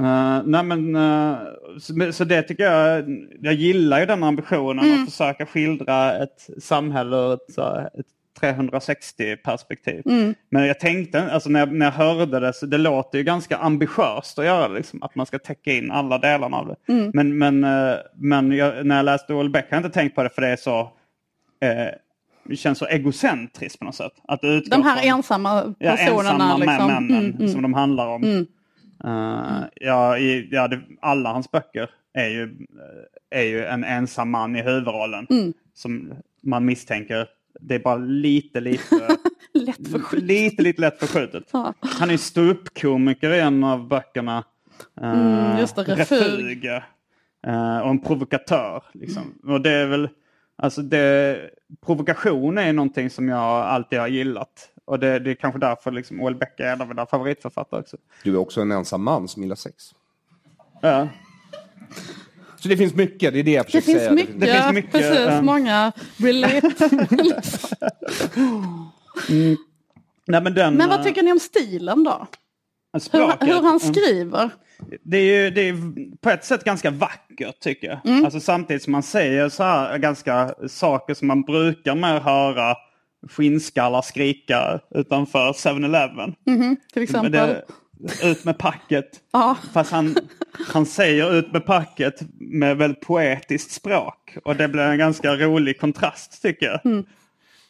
Eh, 0.00 0.42
nej 0.44 0.64
men, 0.64 0.96
eh, 0.96 1.38
så, 1.78 2.12
så 2.12 2.24
det 2.24 2.42
tycker 2.42 2.64
jag, 2.64 3.04
jag 3.40 3.54
gillar 3.54 4.00
ju 4.00 4.06
den 4.06 4.22
ambitionen 4.22 5.02
att 5.02 5.10
försöka 5.10 5.46
skildra 5.46 6.22
ett 6.22 6.50
samhälle 6.58 7.16
ur 7.16 7.34
ett, 7.34 7.54
så 7.54 7.76
ett 7.94 8.06
360 8.40 9.36
perspektiv. 9.36 10.02
Mm. 10.06 10.34
Men 10.50 10.66
jag 10.66 10.80
tänkte, 10.80 11.32
alltså 11.32 11.50
när 11.50 11.60
jag, 11.60 11.72
när 11.72 11.86
jag 11.86 11.92
hörde 11.92 12.40
det, 12.40 12.52
så 12.52 12.66
det 12.66 12.78
låter 12.78 13.18
ju 13.18 13.24
ganska 13.24 13.56
ambitiöst 13.56 14.38
att 14.38 14.44
göra 14.44 14.68
liksom, 14.68 15.02
att 15.02 15.14
man 15.14 15.26
ska 15.26 15.38
täcka 15.38 15.72
in 15.72 15.90
alla 15.90 16.18
delarna 16.18 16.56
av 16.56 16.66
det. 16.66 16.92
Mm. 16.92 17.10
Men, 17.14 17.38
men, 17.38 17.64
eh, 17.64 17.96
men 18.14 18.52
jag, 18.52 18.86
när 18.86 18.96
jag 18.96 19.04
läste 19.04 19.32
Joel 19.32 19.50
Beck 19.50 19.70
har 19.70 19.76
jag 19.76 19.84
inte 19.86 19.94
tänkt 19.98 20.14
på 20.14 20.22
det 20.22 20.30
för 20.30 20.42
det 20.42 20.48
är 20.48 20.56
så, 20.56 20.80
eh, 21.60 21.86
det 22.44 22.56
känns 22.56 22.78
så 22.78 22.86
egocentriskt 22.88 23.78
på 23.78 23.84
något 23.84 23.94
sätt. 23.94 24.12
Att 24.28 24.40
De 24.40 24.82
här 24.82 24.96
från- 24.96 25.08
ensamma 25.16 25.74
Ja, 25.78 25.90
personerna. 25.96 26.20
ensamma 26.30 26.56
liksom. 26.56 26.86
männen 26.86 27.10
Mm, 27.24 27.36
mm. 27.36 27.48
som 27.48 27.62
de 27.62 27.74
handlar 27.74 28.06
om. 28.06 28.46
Eh, 29.04 29.62
ja, 29.74 30.18
i, 30.18 30.48
ja 30.50 30.68
det, 30.68 30.80
alla 31.00 31.32
hans 31.32 31.50
böcker 31.50 31.90
är 32.14 32.28
ju, 32.28 32.42
eh, 32.42 33.38
är 33.40 33.44
ju 33.44 33.64
en 33.64 33.84
ensam 33.84 34.30
man 34.30 34.56
i 34.56 34.62
huvudrollen. 34.62 35.26
Mm. 35.30 35.52
Som 35.74 36.12
man 36.42 36.64
misstänker, 36.64 37.26
det 37.60 37.74
är 37.74 37.78
bara 37.78 37.96
lite, 37.96 38.60
lite 38.60 39.16
Lätt 39.54 39.88
förskjutet. 39.92 40.26
lite, 40.28 40.62
lite 40.62 40.80
lätt 40.80 40.98
förskjutet. 40.98 41.44
Ja. 41.52 41.74
Han 41.80 42.10
är 42.10 42.16
ståuppkomiker 42.16 43.30
i 43.32 43.40
en 43.40 43.64
av 43.64 43.88
böckerna. 43.88 44.44
Eh, 45.00 45.10
Mm, 45.12 45.58
just 45.58 45.76
det, 45.76 45.82
refug. 45.82 46.64
Eh, 47.46 47.78
och 47.80 47.90
en 47.90 47.98
provokatör. 48.02 48.82
Liksom. 48.92 49.22
Och 49.44 49.60
det 49.60 49.70
är 49.70 49.86
väl, 49.86 50.08
alltså 50.58 50.82
det, 50.82 51.40
provokation 51.86 52.58
är 52.58 52.72
någonting 52.72 53.10
som 53.10 53.28
jag 53.28 53.38
alltid 53.66 53.98
har 53.98 54.08
gillat. 54.08 54.68
Och 54.84 54.98
det, 54.98 55.18
det 55.18 55.30
är 55.30 55.34
kanske 55.34 55.60
därför 55.60 55.90
liksom 55.90 56.20
O.L. 56.20 56.34
Beck 56.34 56.60
är 56.60 56.72
en 56.72 56.80
av 56.80 56.88
mina 56.88 57.06
favoritförfattare 57.06 57.80
också. 57.80 57.96
Du 58.24 58.32
är 58.32 58.36
också 58.36 58.60
en 58.60 58.72
ensam 58.72 59.02
man 59.02 59.28
som 59.28 59.42
gillar 59.42 59.56
sex. 59.56 59.84
Ja. 60.82 61.08
Så 62.62 62.68
det 62.68 62.76
finns 62.76 62.94
mycket, 62.94 63.32
det 63.32 63.38
är 63.38 63.42
det 63.42 63.50
jag 63.50 63.66
Det 63.66 63.70
försöker 63.70 63.86
finns 63.86 63.98
säga. 63.98 64.12
mycket, 64.12 64.40
Det 64.40 64.46
finns 64.46 64.72
mycket, 64.72 64.92
precis, 64.92 65.18
eh, 65.18 65.42
många 65.42 65.92
relate. 66.16 66.88
liksom. 67.16 67.76
Nej, 70.26 70.42
men 70.42 70.54
den, 70.54 70.74
Men 70.74 70.88
vad 70.88 70.98
eh, 70.98 71.04
tycker 71.04 71.22
ni 71.22 71.32
om 71.32 71.40
stilen 71.40 72.04
då? 72.04 72.26
Hur, 73.12 73.46
hur 73.46 73.54
han 73.54 73.66
mm. 73.66 73.80
skriver? 73.80 74.50
Det 75.02 75.16
är 75.16 75.42
ju 75.42 75.50
det 75.50 75.68
är 75.68 75.76
på 76.16 76.30
ett 76.30 76.44
sätt 76.44 76.64
ganska 76.64 76.90
vackert 76.90 77.60
tycker 77.60 77.86
jag. 77.86 78.06
Mm. 78.06 78.24
Alltså 78.24 78.40
samtidigt 78.40 78.82
som 78.82 78.92
man 78.92 79.02
säger 79.02 79.48
så 79.48 79.62
här 79.62 79.98
ganska 79.98 80.54
saker 80.68 81.14
som 81.14 81.28
man 81.28 81.42
brukar 81.42 81.94
mer 81.94 82.20
höra 82.20 82.74
skinnskallar 83.28 84.02
skrika 84.02 84.80
utanför 84.94 85.52
7-Eleven. 85.52 86.34
Till 86.92 87.02
exempel? 87.02 87.32
Det, 87.32 87.64
ut 88.22 88.44
med 88.44 88.58
packet. 88.58 89.06
Ja. 89.32 89.56
Fast 89.72 89.92
han, 89.92 90.14
han 90.72 90.86
säger 90.86 91.34
ut 91.38 91.52
med 91.52 91.66
packet 91.66 92.14
med 92.38 92.76
väldigt 92.76 93.00
poetiskt 93.00 93.70
språk. 93.70 94.36
Och 94.44 94.56
det 94.56 94.68
blir 94.68 94.82
en 94.82 94.98
ganska 94.98 95.36
rolig 95.36 95.80
kontrast 95.80 96.42
tycker 96.42 96.66
jag. 96.66 96.86
Mm. 96.86 97.04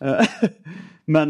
Men 1.04 1.28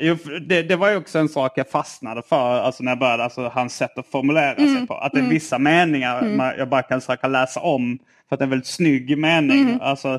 jo, 0.00 0.16
det, 0.48 0.62
det 0.62 0.76
var 0.76 0.90
ju 0.90 0.96
också 0.96 1.18
en 1.18 1.28
sak 1.28 1.52
jag 1.56 1.70
fastnade 1.70 2.22
för 2.22 2.60
alltså 2.60 2.82
när 2.82 2.90
jag 2.92 2.98
började, 2.98 3.24
alltså 3.24 3.48
hans 3.48 3.76
sätt 3.76 3.98
att 3.98 4.06
formulera 4.06 4.54
Mm. 4.54 4.76
sig 4.76 4.86
på. 4.86 4.94
Att 4.94 5.12
det 5.12 5.20
är 5.20 5.28
vissa 5.28 5.58
meningar 5.58 6.22
man, 6.36 6.52
jag 6.58 6.68
bara 6.68 6.82
kan 6.82 7.00
försöka 7.00 7.28
läsa 7.28 7.60
om 7.60 7.98
för 8.28 8.34
att 8.36 8.38
det 8.38 8.42
är 8.42 8.46
en 8.46 8.50
väldigt 8.50 8.66
snygg 8.68 9.18
mening. 9.18 9.60
Mm. 9.60 9.80
Alltså, 9.80 10.18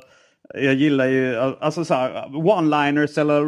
jag 0.54 0.74
gillar 0.74 1.06
ju 1.06 1.38
alltså 1.62 1.86
så 1.86 1.94
one-liners 2.34 3.20
eller 3.20 3.42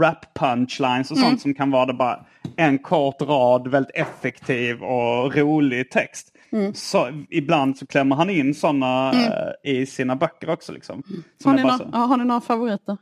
rap 0.00 0.34
punchlines 0.38 1.10
och 1.10 1.16
sånt 1.16 1.28
Mm. 1.28 1.38
som 1.38 1.54
kan 1.54 1.70
vara 1.70 1.86
det 1.86 1.92
bara 1.94 2.24
en 2.56 2.78
kort 2.78 3.22
rad, 3.22 3.68
väldigt 3.68 3.96
effektiv 3.96 4.82
och 4.82 5.36
rolig 5.36 5.90
text. 5.90 6.32
Mm. 6.52 6.74
Så, 6.74 7.24
ibland 7.30 7.78
så 7.78 7.86
klämmer 7.86 8.16
han 8.16 8.30
in 8.30 8.54
sådana 8.54 9.12
eh, 9.12 9.72
i 9.72 9.86
sina 9.86 10.16
böcker 10.16 10.50
också. 10.50 10.72
Liksom. 10.72 11.02
Som 11.42 11.50
Har 11.50 11.56
ni, 11.56 11.62
bara 11.62 11.72
nå- 11.72 11.78
så- 11.84 11.90
ja, 11.92 11.98
har 11.98 12.16
ni 12.16 12.24
några 12.24 12.40
favoriter? 12.40 12.96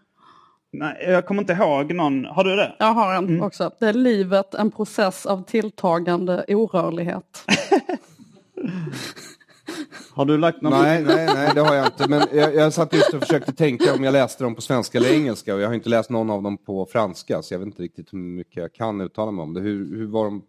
Nej, 0.72 1.04
jag 1.08 1.26
kommer 1.26 1.42
inte 1.42 1.52
ihåg 1.52 1.94
någon. 1.94 2.24
Har 2.24 2.44
du 2.44 2.56
det? 2.56 2.76
Jag 2.78 2.86
har 2.94 3.14
en 3.14 3.24
Mm. 3.28 3.42
också. 3.42 3.70
Det 3.80 3.86
är 3.86 3.92
livet, 3.92 4.54
en 4.54 4.70
process 4.70 5.26
av 5.26 5.44
tilltagande 5.44 6.44
orörlighet. 6.48 7.44
Har 10.12 10.24
du 10.24 10.38
lagt 10.38 10.62
någon? 10.62 10.72
Nej, 10.72 11.02
nej, 11.06 11.26
nej, 11.34 11.50
det 11.54 11.60
har 11.60 11.74
jag 11.74 11.86
inte. 11.86 12.08
Men 12.08 12.22
jag, 12.32 12.54
jag 12.54 12.72
satt 12.72 12.92
just 12.92 13.14
och 13.14 13.20
försökte 13.20 13.52
tänka 13.52 13.94
om 13.94 14.04
jag 14.04 14.12
läste 14.12 14.44
dem 14.44 14.54
på 14.54 14.60
svenska 14.60 14.98
eller 14.98 15.12
engelska 15.12 15.54
och 15.54 15.60
jag 15.60 15.68
har 15.68 15.74
inte 15.74 15.88
läst 15.88 16.10
någon 16.10 16.30
av 16.30 16.42
dem 16.42 16.56
på 16.58 16.86
franska 16.86 17.42
så 17.42 17.54
jag 17.54 17.58
vet 17.58 17.66
inte 17.66 17.82
riktigt 17.82 18.12
hur 18.12 18.18
mycket 18.18 18.56
jag 18.56 18.72
kan 18.74 19.00
uttala 19.00 19.30
mig 19.30 19.42
om 19.42 19.54
det. 19.54 19.60
Hur, 19.60 19.96
hur 19.96 20.06
var 20.06 20.24
de? 20.24 20.42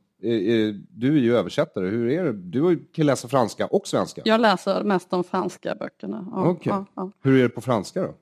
Du 0.90 1.18
är 1.18 1.22
ju 1.22 1.38
översättare, 1.38 1.88
hur 1.88 2.10
är 2.10 2.24
det? 2.24 2.34
Du 2.34 2.86
kan 2.94 3.06
läsa 3.06 3.28
franska 3.28 3.66
och 3.66 3.88
svenska. 3.88 4.22
Jag 4.26 4.42
läser 4.42 4.84
mest 4.84 5.10
de 5.10 5.24
franska 5.24 5.76
böckerna. 5.76 6.28
Ja, 6.32 6.48
Okej. 6.48 6.72
ja, 6.72 6.86
ja. 6.96 7.12
Hur 7.24 7.38
är 7.40 7.44
det 7.44 7.50
på 7.50 7.62
franska 7.62 8.02
då? 8.02 8.14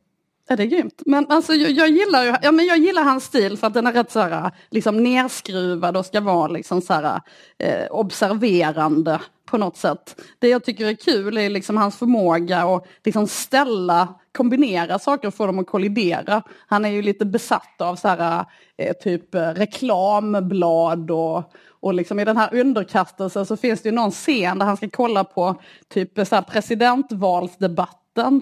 Ja, 0.48 0.56
det 0.56 0.64
är 0.64 0.68
grymt. 0.68 1.02
Men 1.06 1.26
alltså, 1.30 1.54
jag, 1.54 1.72
jag, 1.72 1.90
gillar 1.90 2.24
ju, 2.24 2.36
ja, 2.42 2.52
men 2.52 2.66
jag 2.66 2.78
gillar 2.78 3.04
hans 3.04 3.24
stil 3.24 3.58
för 3.58 3.68
att 3.68 3.74
den 3.74 3.88
är 3.88 3.94
rätt 3.94 4.12
så 4.12 4.20
här, 4.20 4.52
liksom 4.70 5.04
nerskruvad 5.04 5.98
och 5.98 6.06
ska 6.06 6.22
vara 6.22 6.48
liksom 6.48 6.82
så 6.82 6.94
här, 6.94 7.22
eh, 7.60 7.86
observerande 7.90 9.20
på 9.46 9.58
något 9.58 9.78
sätt. 9.78 10.22
Det 10.40 10.48
jag 10.48 10.64
tycker 10.64 10.86
är 10.86 10.94
kul 10.94 11.38
är 11.38 11.50
liksom 11.50 11.78
hans 11.78 11.96
förmåga 11.96 12.64
att 12.64 12.86
liksom 13.04 13.28
ställa, 13.28 14.20
kombinera 14.32 15.00
saker 15.00 15.28
och 15.28 15.34
få 15.34 15.46
dem 15.46 15.60
att 15.60 15.68
kollidera. 15.68 16.42
Han 16.68 16.86
är 16.86 16.90
ju 16.90 17.02
lite 17.02 17.26
besatt 17.26 17.82
av 17.82 17.96
så 17.96 18.08
här, 18.08 18.46
eh, 18.78 18.94
typ 18.94 19.36
eh, 19.36 19.50
reklamblad 19.50 21.12
och, 21.12 21.54
och 21.70 21.94
liksom 21.94 22.20
i 22.20 22.26
den 22.26 22.38
här 22.38 22.56
underkastelsen 22.56 23.46
så 23.46 23.58
finns 23.58 23.82
det 23.82 23.90
ju 23.90 23.96
någon 23.96 24.12
scen 24.12 24.60
där 24.60 24.66
han 24.66 24.78
ska 24.78 24.90
kolla 24.90 25.24
på 25.24 25.62
typ 25.94 26.28
så 26.28 26.36
här 26.36 26.42
presidentvalsdebatten. 26.42 28.42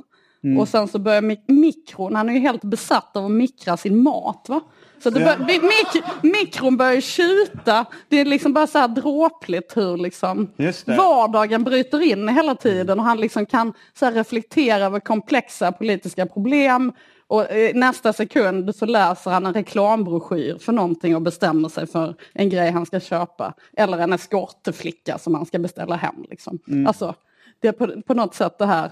Och 0.60 0.68
sen 0.68 0.88
så 0.88 1.00
börjar 1.00 1.22
mik- 1.22 1.44
mikron, 1.48 2.16
han 2.16 2.30
är 2.30 2.34
ju 2.34 2.40
helt 2.40 2.64
besatt 2.64 3.18
av 3.18 3.26
att 3.26 3.32
mikra 3.32 3.78
sin 3.78 4.04
mat. 4.04 4.46
Va? 4.50 4.62
Så 5.04 5.10
det 5.10 5.20
bör, 5.20 5.46
vi- 5.48 5.60
mik, 5.62 6.04
mikron 6.34 6.78
börjar 6.78 7.02
tjuta, 7.02 7.86
det 8.10 8.18
är 8.20 8.26
liksom 8.26 8.54
bara 8.54 8.68
så 8.68 8.78
här 8.80 8.88
dråpligt 8.88 9.78
hur 9.78 9.98
liksom 9.98 10.50
vardagen 10.98 11.64
bryter 11.64 12.02
in 12.02 12.28
hela 12.28 12.56
tiden 12.56 13.00
och 13.00 13.06
han 13.06 13.18
liksom 13.18 13.46
kan 13.46 13.74
så 14.00 14.10
reflektera 14.12 14.86
över 14.86 15.00
komplexa 15.00 15.72
politiska 15.72 16.26
problem. 16.26 16.94
Och 17.28 17.52
eh, 17.52 17.76
nästa 17.76 18.14
sekund 18.14 18.76
så 18.76 18.86
läser 18.86 19.32
han 19.32 19.46
en 19.46 19.54
reklambroschyr 19.54 20.58
för 20.60 20.72
någonting 20.74 21.16
och 21.16 21.22
bestämmer 21.22 21.70
sig 21.70 21.88
för 21.88 22.16
en 22.34 22.50
grej 22.50 22.72
han 22.72 22.86
ska 22.86 23.00
köpa. 23.00 23.54
Eller 23.78 23.98
en 23.98 24.14
eskortflicka 24.14 25.18
som 25.18 25.36
han 25.36 25.46
ska 25.46 25.60
beställa 25.60 25.96
hem. 25.96 26.16
Liksom. 26.30 26.60
Mm. 26.68 26.88
Alltså, 26.88 27.16
det 27.62 27.68
är 27.68 27.72
på, 27.72 28.02
på 28.02 28.14
något 28.14 28.36
sätt 28.36 28.58
det 28.58 28.66
här 28.66 28.92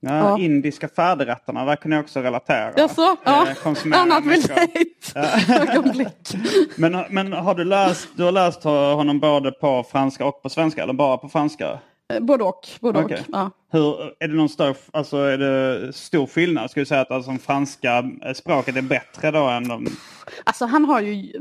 Ja, 0.00 0.18
Ja. 0.18 0.38
Indiska 0.38 0.88
färdigrätterna, 0.88 1.64
där 1.64 1.76
kunde 1.76 1.96
jag 1.96 2.04
också 2.04 2.20
relatera. 2.20 2.72
Jaså? 2.76 3.16
Ja, 3.24 3.46
Eh, 3.48 3.54
konsumera 3.54 4.00
annat 4.00 4.24
relate. 4.26 4.64
Men, 6.76 7.04
men 7.10 7.32
har 7.32 7.54
du 7.54 7.64
läst, 7.64 8.08
du 8.16 8.24
har 8.24 8.32
läst 8.32 8.64
honom 8.64 9.20
både 9.20 9.50
på 9.52 9.84
franska 9.92 10.24
och 10.24 10.42
på 10.42 10.48
svenska 10.48 10.82
eller 10.82 10.92
bara 10.92 11.16
på 11.16 11.28
franska? 11.28 11.78
Eh, 12.14 12.20
Både 12.20 12.44
och. 12.44 12.68
Både 12.80 13.04
Okej. 13.04 13.18
och 13.20 13.24
ja. 13.32 13.50
Hur, 13.72 14.12
är 14.20 14.28
det 14.28 14.34
någon 14.34 14.48
större, 14.48 14.74
alltså 14.92 15.16
är 15.16 15.38
det 15.38 15.92
stor 15.92 16.26
skillnad? 16.26 16.70
Skulle 16.70 16.80
du 16.82 16.86
säga 16.86 17.00
att 17.00 17.10
alltså, 17.10 17.32
franska 17.32 18.04
språket 18.34 18.76
är 18.76 18.82
bättre 18.82 19.30
då 19.30 19.46
än 19.48 19.68
de... 19.68 19.86
Alltså 20.44 20.64
han 20.66 20.84
har 20.84 21.00
ju, 21.00 21.32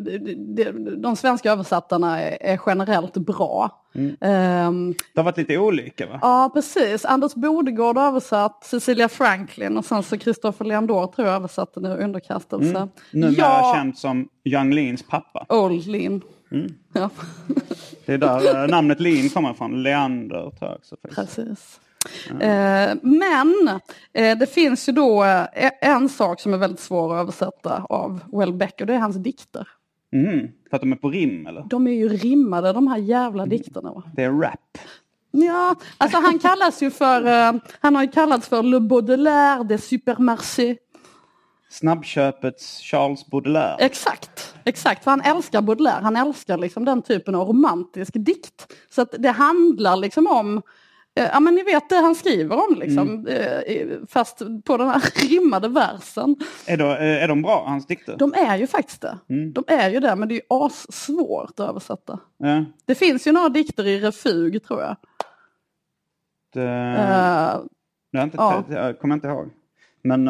de, 0.97 1.15
svenska 1.15 1.51
översättarna 1.51 2.21
är, 2.21 2.59
generellt 2.65 3.13
bra. 3.17 3.83
Ehm, 4.21 4.93
Det 5.13 5.19
har 5.19 5.23
varit 5.23 5.37
lite 5.37 5.57
olika 5.57 6.07
va? 6.07 6.19
ja 6.21 6.51
precis, 6.53 7.05
Anders 7.05 7.35
Bodegård 7.35 7.97
har 7.97 8.07
översatt, 8.07 8.63
Cecilia 8.63 9.09
Franklin 9.09 9.77
och 9.77 9.85
sen 9.85 10.03
så 10.03 10.17
Christopher 10.17 10.65
Leandor 10.65 11.07
tror 11.07 11.27
jag 11.27 11.35
översatte 11.35 11.79
nu 11.79 11.89
underkastelse. 11.97 12.87
Numera 13.11 13.33
ja, 13.37 13.73
känd 13.75 13.97
som 13.97 14.27
Young 14.43 14.73
Leans 14.73 15.03
pappa. 15.03 15.45
Old 15.49 15.87
Lin. 15.87 16.21
Ja, 16.93 17.09
Det 18.05 18.13
är 18.13 18.17
där 18.17 18.63
eh, 18.63 18.69
namnet 18.69 18.99
Lean 18.99 19.29
kommer 19.29 19.51
ifrån. 19.51 19.83
Leander 19.83 20.51
tror 20.59 20.69
jag 20.69 20.75
också. 20.75 20.95
Precis. 21.15 21.79
Eh, 22.29 22.95
men 23.01 23.69
eh, 24.13 24.37
det 24.37 24.53
finns 24.53 24.89
ju 24.89 24.93
då 24.93 25.23
eh, 25.23 25.71
en 25.81 26.09
sak 26.09 26.39
som 26.39 26.53
är 26.53 26.57
väldigt 26.57 26.79
svår 26.79 27.15
att 27.15 27.21
översätta 27.21 27.85
av 27.89 28.19
Well 28.31 28.53
Beck 28.53 28.81
och 28.81 28.87
det 28.87 28.93
är 28.93 28.99
hans 28.99 29.15
dikter. 29.15 29.67
Mm, 30.13 30.47
för 30.69 30.75
att 30.75 30.81
de 30.81 30.91
är 30.91 30.95
på 30.95 31.09
rim 31.09 31.47
eller? 31.47 31.63
De 31.69 31.87
är 31.87 31.91
ju 31.91 32.09
rimmade 32.09 32.73
de 32.73 32.87
här 32.87 32.97
jävla 32.97 33.45
dikterna. 33.45 33.91
Va? 33.91 34.03
Det 34.15 34.23
är 34.23 34.31
rap. 34.31 34.77
Ja, 35.31 35.75
alltså 35.97 36.17
han 36.17 36.39
kallas 36.39 36.83
ju 36.83 36.91
för, 36.91 37.23
han 37.79 37.95
har 37.95 38.03
ju 38.03 38.11
kallats 38.11 38.47
för 38.47 38.63
Le 38.63 38.79
Baudelaire 38.79 39.63
de 39.63 39.77
Supermarché. 39.77 40.75
Snabbköpets 41.69 42.81
Charles 42.81 43.25
Baudelaire. 43.25 43.75
Exakt, 43.79 44.55
exakt, 44.63 45.03
för 45.03 45.11
han 45.11 45.21
älskar 45.21 45.61
Baudelaire, 45.61 46.01
han 46.01 46.15
älskar 46.15 46.57
liksom 46.57 46.85
den 46.85 47.01
typen 47.01 47.35
av 47.35 47.47
romantisk 47.47 48.13
dikt. 48.13 48.73
Så 48.89 49.01
att 49.01 49.15
det 49.19 49.29
handlar 49.29 49.97
liksom 49.97 50.27
om, 50.27 50.61
ja 51.17 51.39
men 51.39 51.55
ni 51.55 51.63
vet 51.63 51.89
det 51.89 51.95
han 51.95 52.15
skriver 52.15 52.55
om 52.55 52.75
liksom, 52.79 53.27
eh, 53.27 53.87
fast 54.09 54.41
på 54.65 54.77
den 54.77 54.87
här 54.89 55.01
rimmade 55.29 55.67
versen. 55.67 56.35
Är, 56.67 56.77
då, 56.77 56.85
eh, 56.85 57.23
är 57.23 57.27
de 57.27 57.41
bra, 57.41 57.63
hans 57.67 57.85
dikter? 57.87 58.17
De 58.17 58.33
är 58.33 58.57
ju 58.57 58.67
faktiskt 58.67 59.01
det. 59.01 59.17
Mm. 59.29 59.53
De 59.53 59.63
är 59.67 59.89
ju 59.89 59.99
det, 59.99 60.15
men 60.15 60.27
det 60.27 60.33
är 60.33 60.35
ju 60.35 60.65
assvårt 60.65 61.59
att 61.59 61.69
översätta. 61.69 62.19
Ja, 62.37 62.65
Det 62.85 62.95
finns 62.95 63.27
ju 63.27 63.31
några 63.31 63.49
dikter 63.49 63.87
i 63.87 63.99
refug 63.99 64.63
tror 64.63 64.81
jag. 64.81 64.95
det, 66.53 66.63
Eh, 66.63 67.59
jag, 68.11 68.19
har 68.19 68.23
inte, 68.25 68.37
ja. 68.37 68.63
jag 68.69 68.99
kommer 68.99 69.15
inte 69.15 69.27
ihåg. 69.27 69.49
Men 70.03 70.27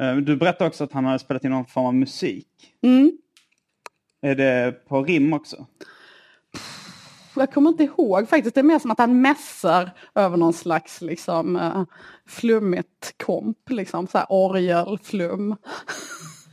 eh, 0.00 0.16
du 0.16 0.36
berättade 0.36 0.68
också 0.68 0.84
att 0.84 0.92
han 0.92 1.04
hade 1.04 1.18
spelat 1.18 1.44
in 1.44 1.50
någon 1.50 1.66
form 1.66 1.86
av 1.86 1.94
musik. 1.94 2.48
mm. 2.82 3.12
Är 4.22 4.34
det 4.34 4.84
på 4.88 5.02
rim 5.04 5.32
också? 5.32 5.66
Jag 7.34 7.52
kommer 7.52 7.70
inte 7.70 7.84
ihåg 7.84 8.28
faktiskt. 8.28 8.54
Det 8.54 8.60
är 8.60 8.62
mer 8.62 8.78
som 8.78 8.90
att 8.90 8.98
han 8.98 9.20
mässar 9.20 9.90
över 10.14 10.36
någon 10.36 10.52
slags 10.52 11.00
liksom, 11.00 11.56
uh, 11.56 11.82
flummigt 12.26 13.14
komp. 13.24 13.70
Liksom, 13.70 14.06
så 14.06 14.18
här 14.18 14.26
orgelflum. 14.30 15.56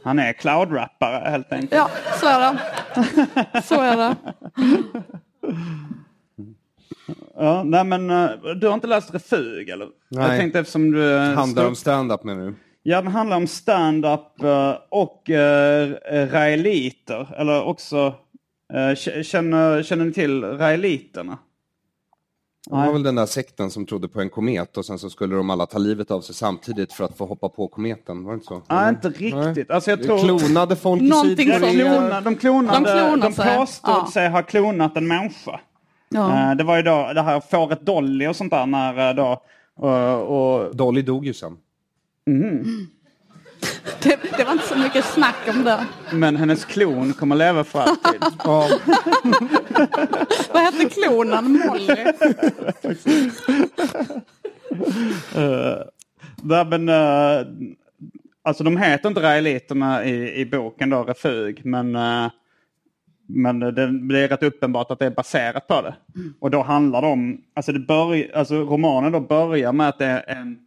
Han 0.04 0.20
är 0.20 0.34
cloud-rappare 0.34 1.30
helt 1.30 1.52
enkelt. 1.52 1.74
Ja, 1.74 1.90
så 2.20 2.28
är 2.28 2.40
det. 2.40 3.62
Så 3.62 3.82
är 3.82 3.98
det. 3.98 4.16
Ja, 7.36 7.64
nej 7.64 7.84
men 7.84 8.10
eh, 8.10 8.30
du 8.62 8.68
har 8.68 8.74
inte 8.74 8.88
läst 8.88 9.14
Refug 9.14 9.70
eller? 9.70 9.88
Nej. 10.10 10.30
Jag 10.30 10.40
tänkte 10.40 10.60
eftersom 10.60 10.92
du... 10.92 11.18
Handlar 11.18 11.62
stod- 11.62 11.68
om 11.68 11.76
stand-up 11.76 12.24
menar 12.24 12.46
du? 12.46 12.56
Ja, 12.84 13.02
den 13.02 13.12
handlar 13.12 13.38
om 13.38 13.48
stand-up 13.48 14.44
eh, 14.44 14.76
och 14.90 15.30
uh, 15.30 15.36
raeliter. 16.32 17.36
Eller 17.38 17.64
också, 17.64 17.98
eh, 17.98 18.14
känner, 19.24 19.84
känner 19.84 20.06
ni 20.06 20.14
till 20.14 20.44
raeliterna? 20.44 21.38
Det 22.70 22.76
var 22.76 22.94
väl 22.94 23.04
den 23.04 23.16
där 23.16 23.26
sekten 23.26 23.70
som 23.72 23.86
trodde 23.86 24.08
på 24.08 24.22
en 24.22 24.30
komet 24.30 24.78
och 24.78 24.86
sen 24.86 25.00
så 25.00 25.10
skulle 25.10 25.36
de 25.36 25.50
alla 25.50 25.66
ta 25.66 25.78
livet 25.78 26.12
av 26.12 26.22
sig 26.22 26.36
samtidigt 26.36 26.94
för 26.94 27.04
att 27.04 27.18
få 27.18 27.26
hoppa 27.26 27.50
på 27.50 27.68
kometen. 27.68 28.24
Var 28.24 28.32
det 28.32 28.36
inte 28.36 28.46
så? 28.46 28.62
Nej, 28.70 28.90
inte 28.90 29.10
riktigt. 29.10 29.72
Alltså 29.72 29.90
jag 29.90 30.04
tror... 30.04 30.20
Klonade 30.40 30.76
folk 30.76 31.02
i 31.02 31.06
Någonting 31.10 31.50
Ja, 31.50 31.60
de, 31.60 31.66
som- 31.66 31.76
klonade, 31.80 32.22
de, 32.22 32.36
klonade, 32.36 33.02
De 33.12 33.20
de 33.20 33.34
påstod 33.34 33.94
Ja. 33.96 34.10
sig 34.14 34.30
ha 34.30 34.42
klonat 34.44 34.98
en 34.98 35.08
människa. 35.08 35.60
Ja. 36.10 36.50
Eh, 36.52 36.56
Det 36.58 36.64
var 36.64 36.78
ju 36.78 36.84
då 36.84 37.12
det 37.16 37.22
här 37.22 37.40
fåret 37.40 37.82
Dolly 37.86 38.28
och 38.28 38.36
sånt 38.36 38.52
där 38.52 38.66
när 38.66 39.10
eh, 39.10 39.16
då... 39.16 39.42
Och, 39.76 40.56
och, 40.60 40.76
Dolly 40.76 41.02
dog 41.02 41.26
ju 41.26 41.34
sen. 41.34 41.58
Det, 44.02 44.20
det 44.38 44.44
var 44.44 44.52
inte 44.52 44.68
så 44.68 44.76
mycket 44.78 45.06
snack 45.06 45.36
om 45.48 45.64
det. 45.64 45.86
men 46.12 46.36
hennes 46.36 46.66
klon 46.66 47.14
kommer 47.14 47.36
leva 47.36 47.64
för 47.64 47.80
alltid. 47.80 48.22
Ja, 48.44 48.70
Vad 50.54 50.64
hette 50.64 50.90
klonen? 50.90 51.52
Molly? 51.68 51.96
Nej, 56.42 56.66
men, 56.66 56.90
eh, 56.90 57.48
alltså 58.44 58.64
de 58.64 58.78
heter 58.78 59.10
inte 59.10 59.22
raeliterna 59.22 60.06
i, 60.06 60.42
i 60.42 60.46
boken 60.46 60.90
då, 60.90 61.04
Refug, 61.04 61.62
men, 61.66 61.96
eh, 61.96 62.30
men 63.28 63.60
det, 63.60 63.72
det 63.72 64.20
är 64.20 64.28
rätt 64.28 64.44
uppenbart 64.44 64.92
att 64.92 65.00
det 65.00 65.06
är 65.06 65.12
baserat 65.12 65.68
på 65.68 65.82
det. 65.82 65.96
Och 66.40 66.52
då 66.52 66.62
handlar 66.62 67.02
det 67.02 67.08
om, 67.08 67.42
alltså, 67.54 67.72
det 67.72 67.80
börj, 67.80 68.32
alltså 68.34 68.56
romanen 68.56 69.12
då 69.12 69.20
börjar 69.20 69.74
med 69.74 69.90
att 69.90 69.98
det 70.00 70.06
är 70.06 70.24
en, 70.28 70.60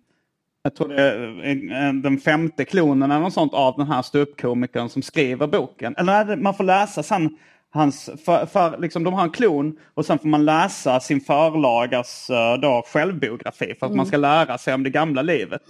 jag 0.62 0.74
tror 0.74 0.88
det 0.88 1.02
är 1.02 1.44
en, 1.44 1.70
en, 1.70 2.02
den 2.02 2.18
femte 2.18 2.64
klonen 2.64 3.10
eller 3.10 3.22
något 3.22 3.34
sånt 3.34 3.54
av 3.54 3.74
den 3.76 3.86
här 3.86 4.02
ståuppkomikern 4.02 4.88
som 4.88 5.02
skriver 5.02 5.46
boken. 5.46 5.94
Eller 5.96 6.36
man 6.36 6.54
får 6.54 6.64
läsa 6.64 7.02
sen 7.02 7.38
hans, 7.70 8.10
för, 8.24 8.46
för, 8.46 8.78
liksom, 8.78 9.04
de 9.04 9.14
har 9.14 9.22
en 9.22 9.30
klon 9.30 9.78
och 9.94 10.06
sen 10.06 10.18
får 10.18 10.28
man 10.28 10.44
läsa 10.44 11.00
sin 11.00 11.20
förlagas 11.20 12.30
eh, 12.30 12.60
då, 12.60 12.82
självbiografi 12.86 13.74
för 13.78 13.86
att 13.86 13.94
man 13.94 14.06
ska 14.06 14.16
lära 14.16 14.58
sig 14.58 14.74
om 14.74 14.82
det 14.82 14.90
gamla 14.90 15.22
livet. 15.22 15.62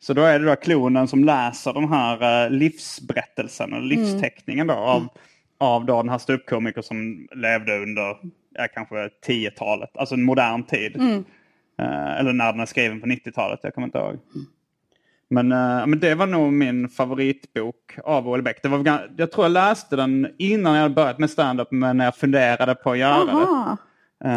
Så 0.00 0.14
då 0.14 0.22
är 0.22 0.38
det 0.38 0.46
då 0.46 0.56
klonen 0.56 1.08
som 1.08 1.24
läser 1.24 1.72
den 1.72 1.88
här 1.88 2.44
eh, 2.44 2.50
livsberättelsen, 2.50 3.72
eller 3.72 3.86
livsteckningen 3.86 4.66
då, 4.66 4.74
av, 4.74 5.08
av 5.58 5.84
då 5.84 6.02
den 6.02 6.08
här 6.08 6.18
ståuppkomikern 6.18 6.82
som 6.82 7.28
levde 7.36 7.78
under 7.78 8.16
ja, 8.54 8.68
kanske 8.74 9.08
10-talet, 9.26 9.90
alltså 9.94 10.14
en 10.14 10.24
modern 10.24 10.62
tid. 10.62 10.96
Eh, 10.96 11.20
eller 11.82 12.32
när 12.32 12.52
den 12.52 12.60
är 12.60 12.66
skriven 12.66 13.00
på 13.00 13.06
90-talet, 13.06 13.60
jag 13.62 13.74
kommer 13.74 13.86
inte 13.86 13.98
ihåg. 13.98 14.18
Men, 15.30 15.52
eh, 15.52 15.86
men 15.86 15.98
det 16.00 16.14
var 16.14 16.26
nog 16.26 16.52
min 16.52 16.88
favoritbok 16.88 17.98
av 18.04 18.28
O.L. 18.28 18.42
Beck. 18.42 18.62
Det 18.62 18.68
var, 18.68 18.78
gan- 18.78 19.14
jag 19.16 19.32
tror 19.32 19.44
jag 19.44 19.52
läste 19.52 19.96
den 19.96 20.28
innan 20.38 20.74
jag 20.74 20.82
hade 20.82 20.94
börjat 20.94 21.18
med 21.18 21.30
stand-up 21.30 21.68
men 21.70 21.96
när 21.96 22.04
jag 22.04 22.16
funderade 22.16 22.74
på 22.74 22.90
att 22.90 22.98
göra 22.98 23.24
det. 23.24 23.32
Aha. 23.32 23.76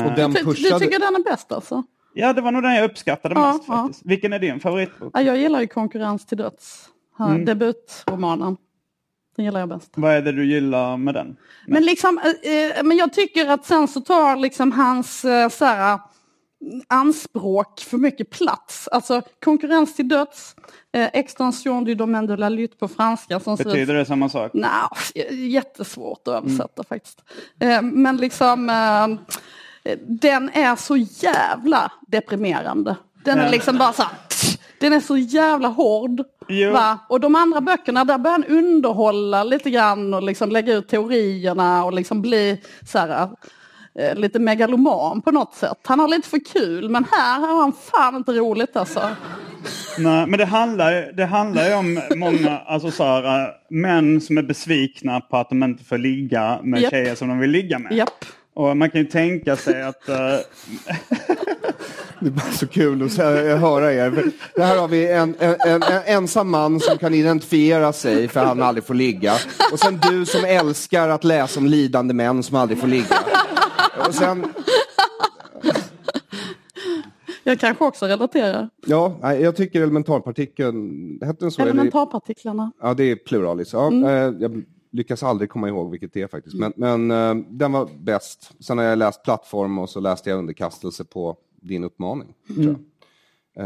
och 0.06 0.12
den 0.16 0.32
Du, 0.34 0.44
tycker 0.54 1.00
den 1.00 1.16
är 1.16 1.24
bäst 1.24 1.52
alltså? 1.52 1.84
Ja, 2.14 2.34
det 2.34 2.42
var 2.42 2.52
nog 2.52 2.64
den 2.64 2.74
jag 2.76 2.86
uppskattade 2.86 3.36
Ja, 3.36 3.54
mest 3.54 3.64
ja. 3.68 3.74
faktiskt. 3.84 4.06
Vilken 4.06 4.34
är 4.34 4.40
din 4.40 4.60
favoritbok? 4.60 5.12
Ja, 5.14 5.22
jag 5.22 5.38
gillar 5.38 5.62
ju 5.62 5.68
Konkurrens 5.68 6.26
till 6.26 6.38
döds. 6.38 6.90
Här, 7.18 7.30
Mm. 7.30 7.46
Debutromanen. 7.46 8.58
Den 9.36 9.46
gillar 9.46 9.60
jag 9.60 9.70
bäst. 9.70 9.92
Vad 9.96 10.12
är 10.12 10.22
det 10.22 10.32
du 10.32 10.46
gillar 10.46 10.98
med 10.98 11.14
den? 11.14 11.36
Men, 11.68 11.84
liksom, 11.86 12.20
eh, 12.44 12.52
eh, 12.78 12.84
men 12.84 12.98
jag 12.98 13.14
tycker 13.14 13.48
att 13.50 13.66
sen 13.66 13.88
så 13.88 14.02
tar 14.02 14.36
liksom 14.36 14.72
hans 14.72 15.26
eh, 15.26 15.50
så 15.50 15.66
här, 15.66 16.00
anspråk 16.88 17.80
för 17.80 17.98
mycket 17.98 18.30
plats. 18.30 18.88
Alltså 18.88 19.22
konkurrens 19.44 19.96
till 19.96 20.08
döds, 20.08 20.56
eh, 20.92 21.10
extension 21.14 21.84
du 21.84 21.96
domaine 21.96 22.28
de 22.28 22.36
la 22.36 22.50
lutte 22.50 22.78
på 22.78 22.88
franska. 22.88 23.40
Som 23.40 23.56
Betyder 23.56 23.94
det 23.94 24.06
samma 24.06 24.30
sak? 24.30 24.52
Nej, 24.54 25.52
jättesvårt 25.52 26.28
att 26.28 26.34
översätta 26.34 26.84
faktiskt. 26.84 27.22
Eh, 27.60 27.82
Men 27.82 28.18
liksom, 28.18 28.70
eh, 28.70 29.98
den 30.00 30.50
är 30.50 30.76
så 30.76 30.98
jävla 30.98 31.92
deprimerande. 32.08 32.96
Den 33.24 33.40
är 33.40 33.50
liksom 33.50 33.78
bara 33.78 33.94
så 33.94 34.02
här, 34.02 34.12
den 34.80 34.94
är 34.94 35.00
så 35.00 35.18
jävla 35.18 35.68
hård. 35.68 36.24
Och 37.10 37.20
de 37.20 37.36
andra 37.36 37.62
böckerna, 37.62 38.06
där 38.06 38.18
börjar 38.18 38.38
han 38.38 38.46
underhålla 38.46 39.44
lite 39.44 39.70
grann 39.70 40.14
och 40.14 40.24
liksom 40.24 40.50
lägga 40.50 40.74
ut 40.74 40.88
teorierna 40.88 41.86
och 41.86 41.94
liksom 41.94 42.22
bli 42.22 42.62
så 42.92 42.98
här, 42.98 43.30
eh, 44.00 44.16
lite 44.16 44.40
megaloman 44.40 45.22
på 45.22 45.32
något 45.32 45.54
sätt. 45.56 45.78
Han 45.84 46.00
har 46.00 46.08
lite 46.08 46.30
för 46.30 46.40
kul, 46.54 46.90
men 46.90 47.06
här 47.12 47.40
har 47.40 47.62
han 47.62 47.74
fan 47.92 48.16
inte 48.16 48.32
roligt 48.32 48.76
alltså. 48.78 49.10
Nej, 49.98 50.28
men 50.28 50.40
det 50.40 50.46
handlar, 50.46 50.92
ju- 50.92 51.12
det 51.12 51.26
handlar 51.26 51.68
ju 51.68 51.74
om 51.76 52.02
många 52.16 52.60
alltså 52.68 52.92
så 52.92 53.04
här, 53.04 53.44
äh, 53.44 53.48
män 53.70 54.22
som 54.22 54.38
är 54.38 54.44
besvikna 54.44 55.20
på 55.22 55.38
att 55.38 55.50
de 55.50 55.64
inte 55.64 55.84
får 55.84 55.98
ligga 55.98 56.60
med 56.64 56.82
Japp. 56.82 56.92
tjejer 56.92 57.16
som 57.16 57.28
de 57.28 57.40
vill 57.40 57.50
ligga 57.52 57.80
med. 57.80 57.92
Japp. 57.92 58.26
Och 58.54 58.78
man 58.78 58.90
kan 58.90 59.02
ju 59.02 59.08
tänka 59.08 59.56
sig 59.56 59.84
att... 59.84 60.10
äh, 60.10 60.16
Det 62.20 62.28
är 62.28 62.32
bara 62.32 62.52
så 62.52 62.68
kul 62.68 63.04
att 63.06 63.18
höra 63.62 63.94
er. 63.94 64.24
Det 64.56 64.64
här 64.64 64.78
har 64.78 64.88
vi 64.88 65.12
en, 65.12 65.36
en, 65.40 65.56
en, 65.68 65.84
en 65.84 66.02
ensam 66.06 66.50
man 66.52 66.80
som 66.80 66.98
kan 66.98 67.14
identifiera 67.14 67.94
sig 67.94 68.28
för 68.28 68.40
han 68.46 68.62
aldrig 68.62 68.84
får 68.86 68.94
ligga. 68.94 69.34
Och 69.72 69.80
sen 69.80 70.00
du 70.10 70.26
som 70.26 70.46
älskar 70.46 71.10
att 71.10 71.24
läsa 71.24 71.60
om 71.60 71.66
lidande 71.68 72.14
män 72.14 72.44
som 72.44 72.56
aldrig 72.58 72.80
får 72.80 72.88
ligga. 72.88 73.16
Och 74.08 74.14
sen, 74.16 74.46
Jag 77.44 77.60
kanske 77.60 77.86
också 77.86 78.06
relaterar. 78.06 78.70
ja, 78.86 79.34
jag 79.36 79.56
tycker 79.56 79.82
elementarpartikeln, 79.82 81.20
hette 81.22 81.46
den 81.46 81.52
så? 81.52 81.62
Elementarpartiklarna. 81.62 82.72
Ja, 82.82 82.94
det 82.94 83.04
är 83.04 83.16
pluralis. 83.16 83.74
Ja, 83.74 83.88
Mm. 83.88 84.04
eh, 84.06 84.42
jag 84.42 84.64
lyckas 84.92 85.24
aldrig 85.24 85.50
komma 85.50 85.68
ihåg 85.68 85.92
vilket 85.92 86.14
det 86.14 86.22
är 86.22 86.28
faktiskt. 86.28 86.56
Men, 86.56 86.74
men 86.76 87.12
eh, 87.12 87.36
den 87.50 87.72
var 87.72 87.90
bäst. 88.00 88.52
Sen 88.60 88.78
har 88.78 88.86
jag 88.86 88.98
läst 88.98 89.24
Plattform 89.24 89.80
och 89.80 89.90
så 89.90 90.00
läste 90.00 90.30
jag 90.30 90.40
Underkastelse 90.40 91.04
på 91.04 91.36
din 91.62 91.84
uppmaning. 91.84 92.34
Jag. 92.48 92.76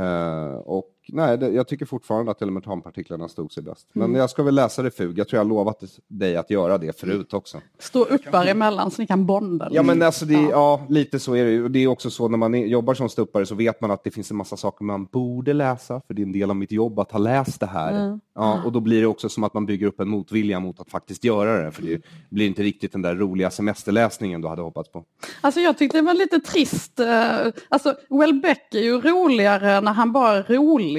Eh, 0.01 0.55
och 0.55 0.89
nej, 1.07 1.37
det, 1.37 1.49
jag 1.49 1.67
tycker 1.67 1.85
fortfarande 1.85 2.31
att 2.31 2.41
elementarpartiklarna 2.41 3.27
stod 3.27 3.51
sig 3.53 3.63
bäst. 3.63 3.87
Men 3.93 4.15
jag 4.15 4.29
ska 4.29 4.43
väl 4.43 4.55
läsa 4.55 4.83
Refug. 4.83 5.19
Jag 5.19 5.27
tror 5.27 5.37
jag 5.37 5.43
har 5.43 5.49
lovat 5.49 5.83
dig 6.07 6.35
att 6.37 6.49
göra 6.49 6.77
det 6.77 6.99
förut 6.99 7.33
också. 7.33 7.61
Stå 7.79 8.03
uppar 8.03 8.45
emellan 8.45 8.91
så 8.91 9.01
ni 9.01 9.07
kan 9.07 9.25
bonda. 9.25 9.69
Ja 9.71 9.83
men 9.83 10.01
alltså 10.01 10.25
det, 10.25 10.33
ja. 10.33 10.85
lite 10.89 11.19
så 11.19 11.35
är 11.35 11.45
det 11.45 11.51
ju. 11.51 11.69
Det 11.69 11.79
är 11.79 11.87
också 11.87 12.09
så 12.09 12.27
när 12.27 12.37
man 12.37 12.55
är, 12.55 12.65
jobbar 12.65 12.93
som 12.93 13.09
ståuppare 13.09 13.45
så 13.45 13.55
vet 13.55 13.81
man 13.81 13.91
att 13.91 14.03
det 14.03 14.11
finns 14.11 14.31
en 14.31 14.37
massa 14.37 14.57
saker 14.57 14.85
man 14.85 15.05
borde 15.05 15.53
läsa. 15.53 16.01
För 16.07 16.13
det 16.13 16.21
är 16.21 16.25
en 16.25 16.31
del 16.31 16.49
av 16.49 16.55
mitt 16.55 16.71
jobb 16.71 16.99
att 16.99 17.11
ha 17.11 17.19
läst 17.19 17.59
det 17.59 17.65
här. 17.65 18.19
Ja, 18.35 18.61
och 18.65 18.71
då 18.71 18.79
blir 18.79 19.01
det 19.01 19.07
också 19.07 19.29
som 19.29 19.43
att 19.43 19.53
man 19.53 19.65
bygger 19.65 19.87
upp 19.87 19.99
en 19.99 20.09
motvilja 20.09 20.59
mot 20.59 20.79
att 20.79 20.89
faktiskt 20.89 21.23
göra 21.23 21.65
det. 21.65 21.71
För 21.71 21.81
det 21.81 22.01
blir 22.29 22.47
inte 22.47 22.63
riktigt 22.63 22.91
den 22.91 23.01
där 23.01 23.15
roliga 23.15 23.49
semesterläsningen 23.51 24.41
du 24.41 24.47
hade 24.47 24.61
hoppats 24.61 24.91
på. 24.91 25.03
Alltså 25.41 25.59
jag 25.59 25.77
tyckte 25.77 25.97
det 25.97 26.01
var 26.01 26.13
lite 26.13 26.39
trist. 26.39 26.99
eh, 26.99 27.07
Alltså 27.69 27.95
Welbeck 28.09 28.73
är 28.75 28.79
ju 28.79 29.01
roligare 29.01 29.81
när 29.81 29.93
han 29.93 30.11
bara 30.11 30.33
är 30.37 30.43
rolig 30.43 30.94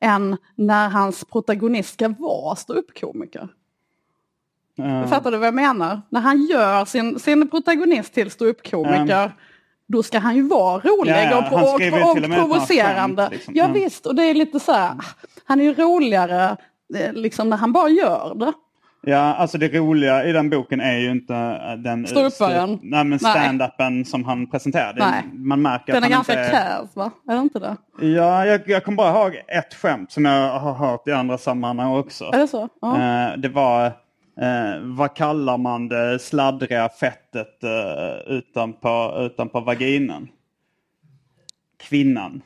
än 0.00 0.36
när 0.54 0.88
hans 0.88 1.24
protagonist 1.24 1.92
ska 1.94 2.08
vara 2.08 2.56
ståuppkomiker. 2.56 3.48
äh, 4.78 5.06
Fattar 5.06 5.30
du 5.30 5.36
vad 5.38 5.46
jag 5.46 5.54
menar? 5.54 6.00
När 6.08 6.20
han 6.20 6.42
gör 6.46 6.84
sin, 6.84 7.18
sin 7.18 7.48
protagonist 7.50 8.14
till 8.14 8.30
ståuppkomiker 8.30 9.32
då 9.86 10.02
ska 10.02 10.18
han 10.18 10.36
ju 10.36 10.42
vara 10.48 10.78
rolig 10.80 11.12
Ja, 11.12 11.22
ja, 11.22 11.48
och, 11.50 11.58
och, 11.58 11.68
och, 11.68 12.10
och 12.10 12.16
ett 12.18 12.34
provocerande. 12.34 13.22
skämt, 13.22 13.32
liksom. 13.32 13.54
Ja 13.56 13.64
Mm. 13.64 13.74
visst, 13.74 14.06
och 14.06 14.14
det 14.14 14.22
är 14.24 14.34
lite 14.34 14.60
så 14.60 14.72
här, 14.72 14.94
han 15.44 15.60
är 15.60 15.64
ju 15.64 15.74
roligare 15.74 16.56
eh, 16.94 17.12
liksom 17.12 17.48
när 17.50 17.56
han 17.56 17.72
bara 17.72 17.88
gör 17.88 18.34
det. 18.34 18.52
Ja, 19.06 19.18
alltså 19.18 19.58
det 19.58 19.68
roliga 19.68 20.24
i 20.24 20.32
den 20.32 20.50
boken 20.50 20.80
är 20.80 20.98
ju 20.98 21.10
inte 21.10 21.34
äh, 21.34 21.76
den... 21.76 22.06
Ståupparen. 22.06 22.78
Nej, 22.82 23.04
men 23.04 23.18
stand-upen 23.18 24.04
som 24.04 24.24
han 24.24 24.50
presenterade. 24.50 24.98
Nej. 24.98 25.24
Man 25.32 25.62
märker 25.62 25.92
Den 25.92 26.04
är 26.04 26.08
ganska 26.08 26.32
inte 26.40 26.50
käs 26.52 26.96
va? 26.96 27.10
Är 27.28 27.34
det 27.34 27.40
inte 27.40 27.58
det? 27.58 27.76
Ja, 28.00 28.46
jag, 28.46 28.60
jag 28.66 28.84
kommer 28.84 28.96
bara 28.96 29.10
ihåg 29.10 29.42
ett 29.48 29.74
skämt 29.74 30.12
som 30.12 30.24
jag 30.24 30.58
har 30.58 30.72
hört 30.72 31.08
i 31.08 31.12
andra 31.12 31.38
sammanhang 31.38 31.96
också. 31.96 32.24
Är 32.24 32.38
det 32.38 32.48
så? 32.48 32.62
Eh, 32.62 33.36
det 33.38 33.48
var, 33.48 33.86
eh, 33.86 34.80
vad 34.82 35.14
kallar 35.14 35.58
man 35.58 35.88
det 35.88 36.18
sladdriga 36.18 36.88
fettet 36.88 37.64
eh, 37.64 38.32
utanpå, 38.32 39.14
utanpå 39.18 39.60
vaginan? 39.60 40.28
Kvinnan. 41.88 42.42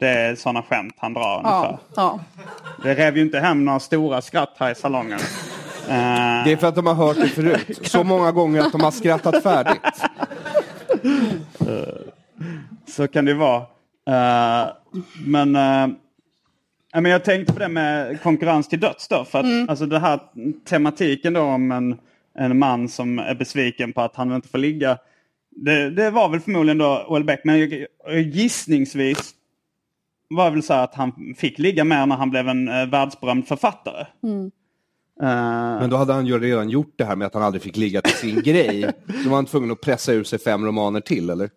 Det 0.00 0.08
är 0.08 0.34
sådana 0.34 0.62
skämt 0.62 0.94
han 0.98 1.12
drar 1.12 1.36
ungefär. 1.36 1.78
Ja, 1.78 1.80
ja. 1.96 2.20
Det 2.82 2.94
rev 2.94 3.16
ju 3.16 3.22
inte 3.22 3.40
hem 3.40 3.64
några 3.64 3.80
stora 3.80 4.22
skratt 4.22 4.56
här 4.58 4.70
i 4.70 4.74
salongen. 4.74 5.20
Det 6.44 6.52
är 6.52 6.56
för 6.56 6.66
att 6.66 6.74
de 6.74 6.86
har 6.86 6.94
hört 6.94 7.16
det 7.16 7.28
förut. 7.28 7.80
Så 7.82 8.04
många 8.04 8.32
gånger 8.32 8.60
att 8.60 8.72
de 8.72 8.80
har 8.80 8.90
skrattat 8.90 9.42
färdigt. 9.42 10.02
Så 12.86 13.08
kan 13.08 13.24
det 13.24 13.34
vara. 13.34 13.56
Eh, 14.08 14.68
men, 15.26 15.56
eh, 15.56 15.88
men 16.94 17.04
jag 17.04 17.24
tänkte 17.24 17.52
på 17.52 17.58
det 17.58 17.68
med 17.68 18.22
konkurrens 18.22 18.68
till 18.68 18.80
döds 18.80 19.08
då. 19.08 19.24
För 19.24 19.38
att 19.38 19.70
alltså 19.70 19.86
det 19.86 19.98
här 19.98 20.20
tematiken 20.68 21.32
då 21.32 21.40
om 21.40 21.72
en, 21.72 21.98
en 22.38 22.58
man 22.58 22.88
som 22.88 23.18
är 23.18 23.34
besviken 23.34 23.92
på 23.92 24.00
att 24.00 24.16
han 24.16 24.32
inte 24.32 24.48
får 24.48 24.58
ligga. 24.58 24.98
Det, 25.50 25.90
det 25.90 26.10
var 26.10 26.28
väl 26.28 26.40
förmodligen 26.40 26.78
då 26.78 27.06
Welbeck, 27.10 27.40
men 27.44 27.86
gissningsvis 28.32 29.34
var 30.30 30.50
väl 30.50 30.62
så 30.62 30.74
att 30.74 30.94
han 30.94 31.34
fick 31.36 31.58
ligga 31.58 31.84
mer 31.84 32.06
när 32.06 32.16
han 32.16 32.30
blev 32.30 32.48
en 32.48 32.68
eh, 32.68 32.86
världsberömd 32.86 33.48
författare. 33.48 34.00
Eh, 34.00 35.26
Men 35.80 35.90
då 35.90 35.96
hade 35.96 36.12
han 36.12 36.26
ju 36.26 36.38
redan 36.38 36.68
gjort 36.70 36.94
det 36.96 37.04
här 37.04 37.16
med 37.16 37.26
att 37.26 37.34
han 37.34 37.42
aldrig 37.42 37.62
fick 37.62 37.76
ligga 37.76 38.00
till 38.00 38.16
sin 38.16 38.42
grej. 38.44 38.90
Då 39.24 39.28
var 39.30 39.36
han 39.36 39.46
tvungen 39.46 39.70
att 39.70 39.80
pressa 39.80 40.12
ur 40.12 40.24
sig 40.24 40.38
fem 40.38 40.64
romaner 40.66 41.00
till, 41.00 41.30
eller? 41.30 41.50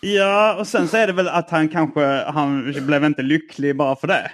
Ja, 0.00 0.56
och 0.60 0.66
sen 0.66 0.88
så 0.88 0.96
är 0.96 1.06
det 1.06 1.12
väl 1.12 1.28
att 1.28 1.50
han 1.50 1.68
kanske, 1.68 2.24
han 2.26 2.74
blev 2.86 3.04
inte 3.04 3.22
lycklig 3.22 3.76
bara 3.76 3.96
för 3.96 4.06
det. 4.06 4.30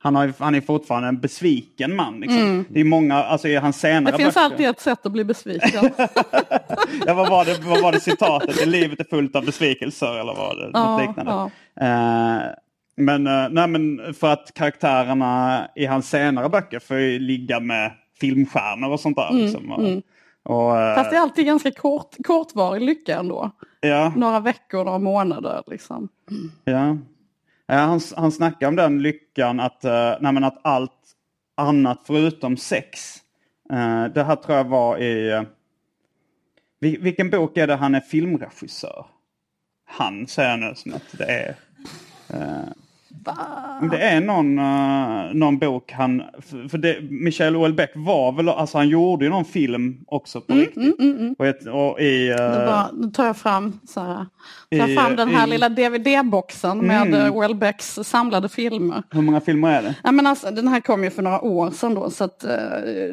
Han, 0.00 0.14
har, 0.16 0.32
han 0.38 0.54
är 0.54 0.60
fortfarande 0.60 1.08
en 1.08 1.20
besviken 1.20 1.96
man. 1.96 2.20
Liksom. 2.20 2.64
Det 2.68 2.80
är 2.80 2.84
många, 2.84 3.14
alltså 3.14 3.48
i 3.48 3.56
hans 3.56 3.80
senare 3.80 4.12
Det 4.16 4.22
finns 4.22 4.34
böcker. 4.34 4.44
alltid 4.44 4.68
ett 4.68 4.80
sätt 4.80 5.06
att 5.06 5.12
bli 5.12 5.24
besviken. 5.24 5.90
Ja, 7.06 7.14
vad, 7.14 7.30
var 7.30 7.44
det, 7.44 7.58
vad 7.66 7.82
var 7.82 7.92
det 7.92 8.00
citatet? 8.00 8.66
Livet 8.66 9.00
är 9.00 9.04
fullt 9.04 9.36
av 9.36 9.44
besvikelser 9.44 10.20
eller 10.20 10.34
vad 10.34 10.56
det? 10.56 10.70
Ja, 10.72 10.90
Något 10.96 11.06
liknande. 11.08 11.32
ja. 11.32 11.50
Eh, 11.86 12.42
men, 12.98 13.26
eh, 13.26 13.48
nej, 13.50 13.68
men 13.68 14.14
för 14.14 14.32
att 14.32 14.54
karaktärerna 14.54 15.68
i 15.74 15.86
hans 15.86 16.08
senare 16.10 16.48
böcker 16.48 16.78
får 16.78 16.96
ju 16.96 17.18
ligga 17.18 17.60
med 17.60 17.92
filmstjärnor 18.20 18.90
och 18.90 19.00
sånt 19.00 19.16
där. 19.16 19.32
liksom. 19.32 19.72
och, 19.72 19.80
och, 20.42 20.76
eh, 20.76 20.82
Mm, 20.82 20.94
Fast 20.94 21.10
det 21.10 21.16
är 21.16 21.20
alltid 21.20 21.46
ganska 21.46 21.70
kort, 21.70 22.14
kortvarig 22.24 22.82
lycka 22.82 23.18
ändå. 23.18 23.50
ja, 23.80 24.12
Några 24.16 24.40
veckor, 24.40 24.84
några 24.84 24.98
månader 24.98 25.62
liksom. 25.66 26.08
ja. 26.64 26.96
Ja, 27.70 27.74
han, 27.76 28.00
han 28.16 28.32
snackar 28.32 28.68
om 28.68 28.76
den 28.76 29.02
lyckan 29.02 29.60
att, 29.60 29.84
uh, 29.84 29.90
nej, 30.32 30.44
att 30.44 30.58
allt 30.62 30.92
annat 31.56 32.00
förutom 32.06 32.56
sex. 32.56 33.16
eh, 33.72 34.04
det 34.04 34.22
här 34.24 34.36
tror 34.36 34.56
jag 34.56 34.64
var 34.64 34.98
i... 34.98 35.30
eh, 35.32 35.42
vil- 36.80 37.02
vilken 37.02 37.30
bok 37.30 37.56
är 37.56 37.66
det 37.66 37.74
han 37.76 37.94
är 37.94 38.00
filmregissör? 38.00 39.06
Han 39.86 40.26
säger 40.26 40.50
jag 40.50 40.58
nu 40.60 40.72
som 40.74 40.94
att 40.94 41.18
det 41.18 41.24
är. 41.24 41.54
Eh, 43.26 43.90
det 43.90 43.98
är 43.98 44.20
någon, 44.20 44.58
eh, 44.58 45.34
någon 45.34 45.58
bok 45.58 45.92
han... 45.92 46.22
För, 46.70 46.78
det, 46.78 46.96
Michel 47.10 47.54
Houellebecq 47.54 47.90
var 47.94 48.32
väl... 48.32 48.48
Alltså 48.48 48.78
han 48.78 48.88
gjorde 48.88 49.24
ju 49.24 49.30
någon 49.30 49.44
film 49.44 49.96
också 50.06 50.40
på 50.40 50.54
riktigt. 50.54 50.94
Och, 51.38 51.46
ett, 51.46 51.66
och 51.66 52.00
i... 52.00 52.28
eh, 52.30 52.36
Det 52.36 52.64
bara, 52.66 52.90
nu 52.92 53.10
tar 53.10 53.26
jag 53.26 53.36
fram, 53.36 53.80
så 53.88 54.00
här, 54.00 54.26
tar 54.78 54.88
I- 54.88 54.96
fram 54.96 55.16
den 55.16 55.28
här 55.28 55.46
i- 55.46 55.50
lilla 55.50 55.68
DVD-boxen 55.68 56.78
med 56.78 57.02
Mm. 57.06 57.20
mm. 57.20 57.40
Welbecks 57.40 57.98
samlade 58.02 58.48
filmer. 58.48 59.02
hur 59.10 59.22
många 59.22 59.40
filmer 59.40 59.72
är 59.78 59.82
det? 59.82 59.94
Ja, 60.04 60.12
men 60.12 60.26
alltså, 60.26 60.50
den 60.50 60.68
här 60.68 60.80
kom 60.80 61.04
ju 61.04 61.10
för 61.10 61.22
några 61.22 61.40
år 61.40 61.70
sedan 61.70 61.94
då, 61.94 62.10
så 62.10 62.24
att, 62.24 62.44
eh, 62.44 62.50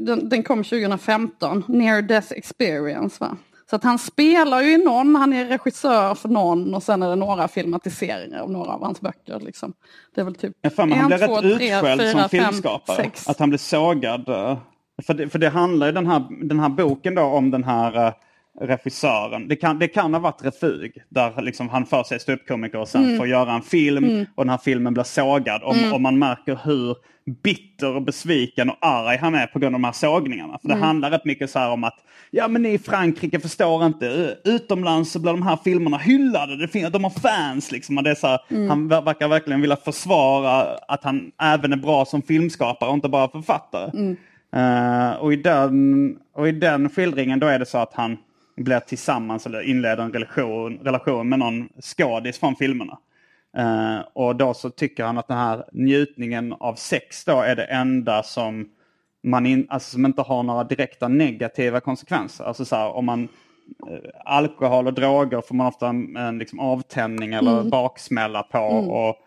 den, 0.02 0.30
den 0.30 0.44
kom 0.44 0.64
2015, 0.64 1.64
Near 1.68 2.02
Death 2.02 2.32
Experience. 2.34 3.18
Va? 3.20 3.38
Så 3.70 3.76
att 3.76 3.84
han 3.84 4.00
spelar 4.00 4.62
ju 4.62 4.74
i 4.74 4.78
någon, 4.78 5.16
han 5.16 5.34
är 5.34 5.46
regissör 5.46 6.16
för 6.16 6.30
någon 6.30 6.74
och 6.76 6.84
sen 6.84 7.04
är 7.04 7.10
det 7.10 7.16
några 7.16 7.48
filmatiseringar 7.48 8.40
av 8.40 8.52
några 8.52 8.72
av 8.72 8.84
hans 8.84 9.02
böcker. 9.02 9.40
Liksom. 9.40 9.74
Det 10.16 10.22
är 10.22 10.26
väl 10.26 10.36
typ 10.36 10.54
har 10.64 10.70
för 10.70 10.86
mig 10.86 10.98
han 10.98 11.12
en, 11.12 11.18
blev 11.18 11.28
två, 11.28 11.36
rätt 11.36 11.58
tre, 11.58 11.76
utskälld 11.76 12.02
fyra, 12.02 12.12
som 12.12 12.20
fem, 12.20 12.30
filmskapare. 12.30 12.98
sex. 12.98 13.30
Att 13.30 13.40
han 13.40 13.50
blev 13.50 13.58
sågad. 13.58 14.26
För 15.04 15.14
det, 15.14 15.30
för 15.30 15.40
det 15.40 15.50
handlar 15.50 15.88
ju 15.88 15.92
den 15.92 16.08
här, 16.08 16.48
den 16.48 16.60
här 16.60 16.70
boken 16.70 17.16
då 17.16 17.22
om 17.22 17.52
den 17.52 17.64
här 17.64 18.08
eh, 18.08 18.14
regissören. 18.62 19.48
Det 19.48 19.56
kan, 19.56 19.80
det 19.80 19.88
kan 19.88 20.14
ha 20.14 20.22
varit 20.22 20.46
Refug 20.46 20.98
där 21.10 21.42
liksom 21.42 21.70
han 21.70 21.86
först 21.86 22.12
är 22.12 22.18
ståuppkomiker 22.18 22.80
och 22.80 22.88
sen 22.88 23.04
Mm. 23.04 23.18
får 23.18 23.28
göra 23.28 23.52
en 23.54 23.62
film 23.62 24.26
och 24.36 24.44
den 24.46 24.50
här 24.50 24.58
filmen 24.58 24.94
blir 24.94 25.04
sågad. 25.04 25.64
Om, 25.64 25.94
om 25.94 26.02
man 26.02 26.20
märker 26.20 26.60
hur 26.64 26.96
bitter 27.44 27.96
och 27.96 28.02
besviken 28.02 28.70
och 28.70 28.78
arg 28.82 29.18
han 29.18 29.36
är 29.36 29.48
på 29.48 29.60
grund 29.60 29.76
av 29.76 29.82
de 29.82 29.86
här 29.86 29.92
sågningarna. 29.92 30.58
För 30.62 30.68
det 30.68 30.74
Mm. 30.74 30.86
handlar 30.86 31.12
rätt 31.12 31.26
mycket 31.26 31.50
så 31.50 31.60
här 31.60 31.72
om 31.72 31.84
att 31.84 31.96
ja 32.32 32.48
men 32.48 32.62
ni 32.62 32.74
i 32.74 32.78
Frankrike 32.80 33.40
förstår 33.40 33.86
inte. 33.86 34.36
Utomlands 34.44 35.12
så 35.12 35.20
blir 35.20 35.32
de 35.32 35.42
här 35.42 35.58
filmerna 35.64 35.98
hyllade. 35.98 36.58
Det 36.58 36.68
finns, 36.68 36.92
de 36.92 37.04
har 37.04 37.12
fans 37.12 37.72
liksom. 37.72 37.98
Och 37.98 38.04
det 38.04 38.10
är 38.12 38.16
så 38.16 38.28
här, 38.28 38.40
Mm. 38.50 38.70
Han 38.70 38.88
ver- 38.92 39.06
verkar 39.06 39.28
verkligen 39.28 39.62
vilja 39.62 39.76
försvara 39.76 40.66
att 40.88 41.04
han 41.04 41.32
även 41.42 41.74
är 41.74 41.78
bra 41.78 42.06
som 42.06 42.22
filmskapare 42.22 42.90
och 42.90 42.96
inte 42.96 43.10
bara 43.10 43.28
författare. 43.28 43.92
Mm. 43.94 44.16
Eh, 44.56 45.16
och, 45.16 45.34
i 45.34 45.36
den, 45.36 46.18
och 46.36 46.48
i 46.48 46.52
den 46.52 46.90
skildringen 46.90 47.40
då 47.40 47.48
är 47.48 47.60
det 47.60 47.66
så 47.66 47.78
att 47.78 47.94
han 47.94 48.18
blir 48.56 48.80
tillsammans 48.80 49.46
eller 49.46 49.62
inleder 49.62 50.04
en 50.04 50.14
relation, 50.14 50.80
relation 50.84 51.30
med 51.30 51.40
någon 51.40 51.70
skådis 51.82 52.40
från 52.40 52.56
filmerna. 52.56 52.98
Eh, 53.58 54.00
och 54.14 54.36
då 54.36 54.54
så 54.54 54.70
tycker 54.70 55.04
han 55.04 55.18
att 55.18 55.28
den 55.28 55.38
här 55.38 55.66
njutningen 55.72 56.54
av 56.54 56.76
sex 56.76 57.26
då 57.26 57.42
är 57.42 57.56
det 57.56 57.64
enda 57.64 58.24
som 58.24 58.70
man 59.24 59.46
in, 59.46 59.68
alltså 59.70 59.92
som 59.92 60.06
inte 60.06 60.22
har 60.22 60.44
några 60.44 60.64
direkta 60.64 61.08
negativa 61.08 61.80
konsekvenser. 61.80 62.44
Alltså 62.44 62.66
så 62.66 62.76
här, 62.76 62.90
om 62.96 63.06
man 63.06 63.28
eh, 63.90 64.10
alkohol 64.26 64.88
och 64.88 64.94
droger 64.94 65.42
får 65.42 65.56
man 65.56 65.68
ofta 65.68 65.88
en, 65.88 66.18
en 66.18 66.38
liksom 66.38 66.60
avtändning 66.60 67.34
eller 67.34 67.64
baksmälla 67.64 68.44
på 68.44 68.60
och 68.60 69.18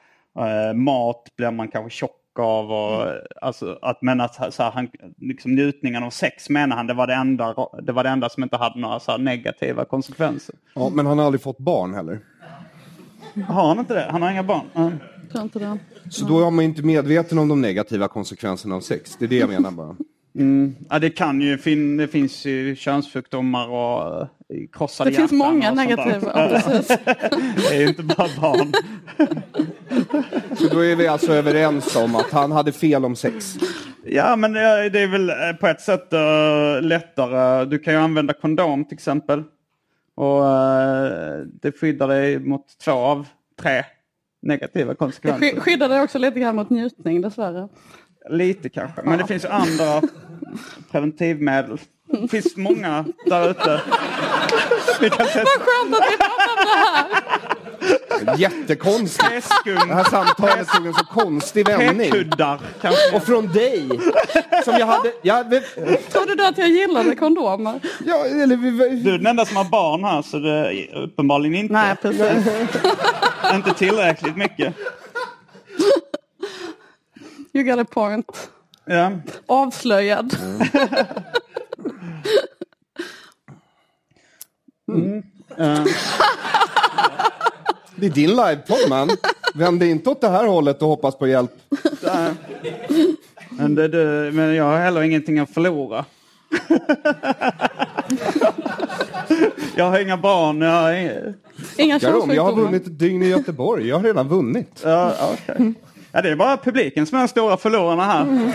eh, 0.47 0.75
mat 0.75 1.33
blir 1.37 1.51
man 1.51 1.69
kanske 1.69 1.91
tjock 1.99 2.18
av. 2.43 2.73
Och, 2.73 3.13
alltså, 3.43 3.79
att, 3.83 4.03
men 4.03 4.21
att 4.21 4.55
så 4.55 4.63
här, 4.63 4.71
han, 4.71 4.89
liksom, 5.17 5.55
njutningen 5.55 6.03
av 6.03 6.11
sex 6.11 6.51
menar 6.51 6.77
han 6.77 6.87
det 6.87 6.95
var 6.95 7.07
det 7.07 7.15
enda, 7.15 7.55
det 7.83 7.93
var 7.93 8.05
det 8.05 8.11
enda 8.11 8.29
som 8.29 8.43
inte 8.43 8.57
hade 8.57 8.81
några 8.81 9.01
så 9.01 9.11
här, 9.11 9.19
negativa 9.19 9.85
konsekvenser. 9.85 10.55
Ja, 10.75 10.91
men 10.95 11.07
han 11.07 11.19
har 11.19 11.27
aldrig 11.27 11.43
fått 11.43 11.59
barn 11.59 11.95
heller. 11.95 12.21
Har 13.49 13.69
han 13.69 13.79
inte 13.79 13.95
det? 13.95 14.09
Han 14.11 14.23
har 14.23 14.31
inga 14.31 14.43
barn? 14.43 14.67
Mm. 14.75 14.93
Tror 15.33 15.43
inte 15.43 15.59
det. 15.59 15.79
Så 16.11 16.25
då 16.25 16.47
är 16.47 16.51
man 16.51 16.65
inte 16.65 16.83
medveten 16.83 17.39
om 17.39 17.49
de 17.49 17.61
negativa 17.61 18.09
konsekvenserna 18.09 18.75
av 18.75 18.81
sex. 18.81 19.17
Det 19.19 19.25
är 19.25 19.29
det 19.29 19.37
jag 19.37 19.51
menar 19.51 19.71
bara. 19.71 19.97
Ja, 20.89 20.99
det 20.99 21.11
kan 21.11 21.41
ju 21.41 21.59
fin 21.59 21.97
det 21.97 22.09
finns 22.09 22.45
ju 22.45 22.77
könssjukdomar 22.77 23.69
och 23.69 24.27
krossade 24.73 25.11
Det 25.11 25.17
finns 25.17 25.33
många 25.33 25.71
negativa, 25.73 26.21
ja, 26.35 26.49
det 27.71 27.77
är 27.77 27.89
inte 27.89 28.03
bara 28.03 28.29
barn. 28.41 28.73
Så 30.59 30.69
då 30.69 30.85
är 30.85 30.97
vi 30.97 31.07
alltså 31.09 31.33
överens 31.33 31.97
om 31.97 32.17
att 32.17 32.31
han 32.31 32.53
hade 32.53 32.73
fel 32.73 33.05
om 33.05 33.17
sex. 33.17 33.57
Ja, 34.05 34.37
men 34.37 34.53
det 34.53 34.89
det 34.91 35.01
är 35.01 35.07
väl 35.09 35.31
eh, 35.31 35.37
på 35.61 35.67
ett 35.67 35.81
sätt 35.81 36.13
eh, 36.13 36.83
lättare. 36.83 37.65
Du 37.65 37.79
kan 37.79 37.95
ju 37.95 38.01
använda 38.01 38.33
kondom 38.33 38.85
till 38.85 38.95
exempel. 38.95 39.43
Och 40.15 40.47
eh, 40.47 41.39
det 41.63 41.73
skyddar 41.79 42.09
dig 42.09 42.39
mot 42.39 42.79
två 42.85 42.93
av 42.93 43.27
tre 43.63 43.85
negativa 44.43 44.89
Det 44.91 44.97
konsekvenser. 44.97 45.51
sky- 45.51 45.61
skyddar 45.61 45.89
dig 45.89 46.01
också 46.01 46.19
lite 46.19 46.41
grann 46.41 46.57
mot 46.57 46.71
njutning 46.71 47.21
dessvärre. 47.21 47.69
Lite 48.31 48.69
kanske. 48.69 49.03
Men 49.05 49.19
det 49.19 49.27
finns 49.27 49.45
andra 49.45 50.03
preventivmedel. 50.91 51.79
Det 52.23 52.29
finns 52.29 52.57
många 52.57 53.05
där 53.27 53.51
ute. 53.51 53.81
Vad 55.01 55.13
skönt 55.21 55.95
att 55.95 56.05
vi 56.11 56.17
pratar 56.17 56.51
om 56.51 56.65
det 56.65 56.79
här! 56.79 57.07
Jättekonstigt. 58.37 59.49
Det 59.65 59.95
här 59.95 60.05
samtalet 60.05 60.69
tog 60.69 60.87
en 60.87 60.95
så 60.95 61.05
konstig 61.05 61.67
vändning. 61.67 62.13
Och 63.15 63.23
från 63.23 63.53
dig, 63.53 63.89
som 64.65 64.75
jag 64.79 64.87
hade... 64.87 65.13
Ja, 65.23 65.45
vi, 65.51 65.61
Trodde 65.97 66.35
du 66.35 66.47
att 66.47 66.59
jag 66.59 66.69
gillade 66.69 67.17
kondomer? 67.17 67.81
ja, 68.07 68.25
eller 68.25 68.57
vi, 68.57 69.01
Du 69.03 69.15
är 69.15 69.19
den 69.19 69.27
enda 69.27 69.47
som 69.47 69.57
har 69.57 69.65
barn 69.65 70.05
här 70.05 70.23
så 70.23 70.39
det 70.39 70.51
är 70.51 70.95
uppenbarligen 70.97 71.55
inte. 71.55 71.73
Nej, 71.75 71.97
precis. 72.03 72.53
Inte 73.55 73.75
tillräckligt 73.75 74.37
mycket. 74.37 74.75
You 77.53 77.65
got 77.65 77.79
a 77.79 77.85
point. 77.91 78.51
Ja. 78.85 79.11
Avslöjad. 79.47 80.37
Eh, 84.89 85.85
det 87.97 88.07
är 88.07 88.11
din 88.11 88.31
livepodd, 88.31 88.89
man. 88.89 89.09
Vänd 89.55 89.81
dig 89.81 89.91
inte 89.91 90.11
åt 90.11 90.21
det 90.21 90.29
här 90.29 90.47
hållet 90.47 90.83
och 90.83 90.89
hoppas 90.89 91.19
på 91.19 91.27
hjälp. 91.27 91.51
men, 93.51 93.75
det, 93.75 93.89
det, 93.89 94.33
men 94.33 94.55
jag 94.55 94.65
har 94.65 94.79
heller 94.79 95.03
ingenting 95.03 95.39
att 95.39 95.51
förlora. 95.51 96.05
jag 99.77 99.91
har 99.91 99.99
inga 99.99 100.17
barn. 100.17 100.61
Jag 100.61 100.71
har 100.71 100.93
inga... 100.93 101.13
Inga 101.77 101.99
Jarom, 101.99 102.31
jag 102.31 102.45
har 102.45 102.53
vunnit 102.53 102.87
ett 102.87 102.99
dygn 102.99 103.23
i 103.23 103.29
Göteborg. 103.29 103.89
Jag 103.89 103.97
har 103.97 104.03
redan 104.03 104.29
vunnit. 104.29 104.81
Ja, 104.85 105.15
okej. 105.33 105.73
ja, 106.13 106.23
det 106.23 106.29
är 106.31 106.37
bara 106.37 106.57
publiken 106.57 107.07
som 107.07 107.19
är 107.19 107.23
de 107.23 107.29
stora 107.29 107.57
förlorarna 107.57 108.05
här. 108.05 108.53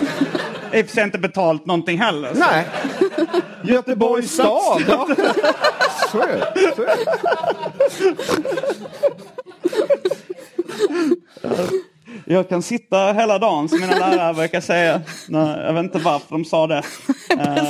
I 0.73 0.81
och 0.81 0.85
för 0.87 0.93
sig 0.93 1.03
inte 1.03 1.17
betalt 1.17 1.65
någonting 1.65 1.99
heller. 1.99 2.33
så- 2.33 2.39
Nej. 2.39 2.65
Göteborgs 3.63 4.31
stad. 4.31 4.83
Ja. 4.87 5.07
Så 6.11 6.21
är 6.21 6.27
det. 6.27 6.73
Så 6.75 6.81
är 6.83 6.97
det. 6.97 7.05
Jag 12.25 12.49
kan 12.49 12.61
sitta 12.61 13.13
hela 13.13 13.39
dagen 13.39 13.69
som 13.69 13.79
mina 13.81 13.97
lärare 13.99 14.33
brukar 14.33 14.61
säga. 14.61 15.01
Nej, 15.29 15.59
Jag 15.65 15.73
vet 15.73 15.83
inte 15.83 15.99
varför 15.99 16.25
de 16.29 16.45
sa 16.45 16.67
det. 16.67 16.83
Eh, 17.39 17.63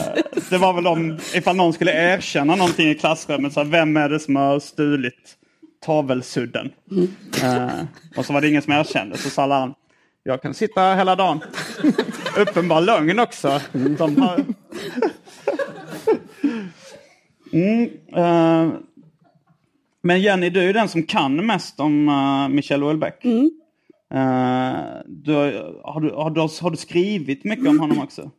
Det 0.49 0.58
var 0.58 0.74
väl 0.74 0.88
om 0.88 1.18
ifall 1.34 1.56
någon 1.56 1.74
skulle 1.74 2.14
erkänna 2.16 2.56
någonting 2.56 2.89
i 2.89 2.95
klassrummet. 2.95 3.54
Så 3.54 3.60
här, 3.64 3.68
vem 3.68 3.97
är 3.97 4.10
det 4.10 4.20
som 4.20 4.36
har 4.36 4.60
stulit 4.60 5.36
tavelsudden? 5.86 6.72
Eh, 7.43 7.68
Och 8.18 8.26
så 8.26 8.34
var 8.34 8.41
det 8.41 8.49
ingen 8.49 8.62
som 8.62 8.74
erkände. 8.74 9.18
Så 9.18 9.30
sa 9.30 9.45
läraren. 9.45 9.74
Jag 10.26 10.41
kan 10.41 10.53
sitta 10.53 10.95
hela 10.95 11.15
dagen. 11.15 11.39
Uppenbar 12.38 12.82
lögn 12.82 13.19
också. 13.19 13.61
De 13.71 14.17
har... 14.21 14.45
mm, 17.53 17.89
eh, 18.15 18.80
men 20.03 20.21
Jenny, 20.21 20.49
du 20.49 20.69
är 20.69 20.74
den 20.74 20.88
som 20.88 21.03
kan 21.03 21.45
mest 21.45 21.80
om 21.80 22.09
uh, 22.09 22.49
Michel 22.49 22.82
Houellebecq. 22.82 23.26
Eh, 23.26 23.32
du, 25.05 25.34
har, 25.84 26.01
du, 26.01 26.11
har, 26.11 26.30
du, 26.30 26.41
har 26.41 26.69
du 26.69 26.78
skrivit 26.78 27.43
mycket 27.43 27.67
om 27.67 27.80
honom 27.80 27.99
också? 27.99 28.32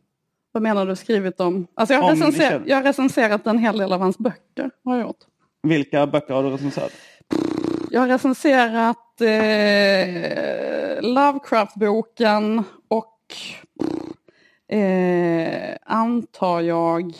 Vad 0.51 0.63
menar 0.63 0.85
du 0.85 0.95
skrivit 0.95 1.39
om? 1.39 1.67
Alltså 1.75 1.93
jag, 1.93 2.01
har 2.01 2.11
recenser, 2.11 2.63
jag 2.65 2.75
har 2.75 2.83
recenserat 2.83 3.47
en 3.47 3.57
hel 3.57 3.77
del 3.77 3.93
av 3.93 3.99
hans 3.99 4.17
böcker. 4.17 4.71
Har 4.83 4.95
jag 4.95 5.07
gjort. 5.07 5.19
Vilka 5.63 6.07
böcker 6.07 6.33
har 6.33 6.43
du 6.43 6.49
recenserat? 6.49 6.91
Jag 7.95 8.01
har 8.01 8.07
recenserat 8.07 9.21
eh, 9.21 11.01
Lovecraft-boken 11.01 12.63
och 12.87 13.33
eh, 14.77 15.77
antar 15.81 16.61
jag 16.61 17.13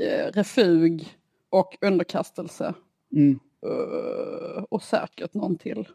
eh, 0.00 0.32
Refug 0.32 1.08
och 1.50 1.76
Underkastelse. 1.80 2.74
Mm. 3.12 3.38
Eh, 3.66 4.62
och 4.68 4.82
säkert 4.82 5.34
någon 5.34 5.58
till. 5.58 5.88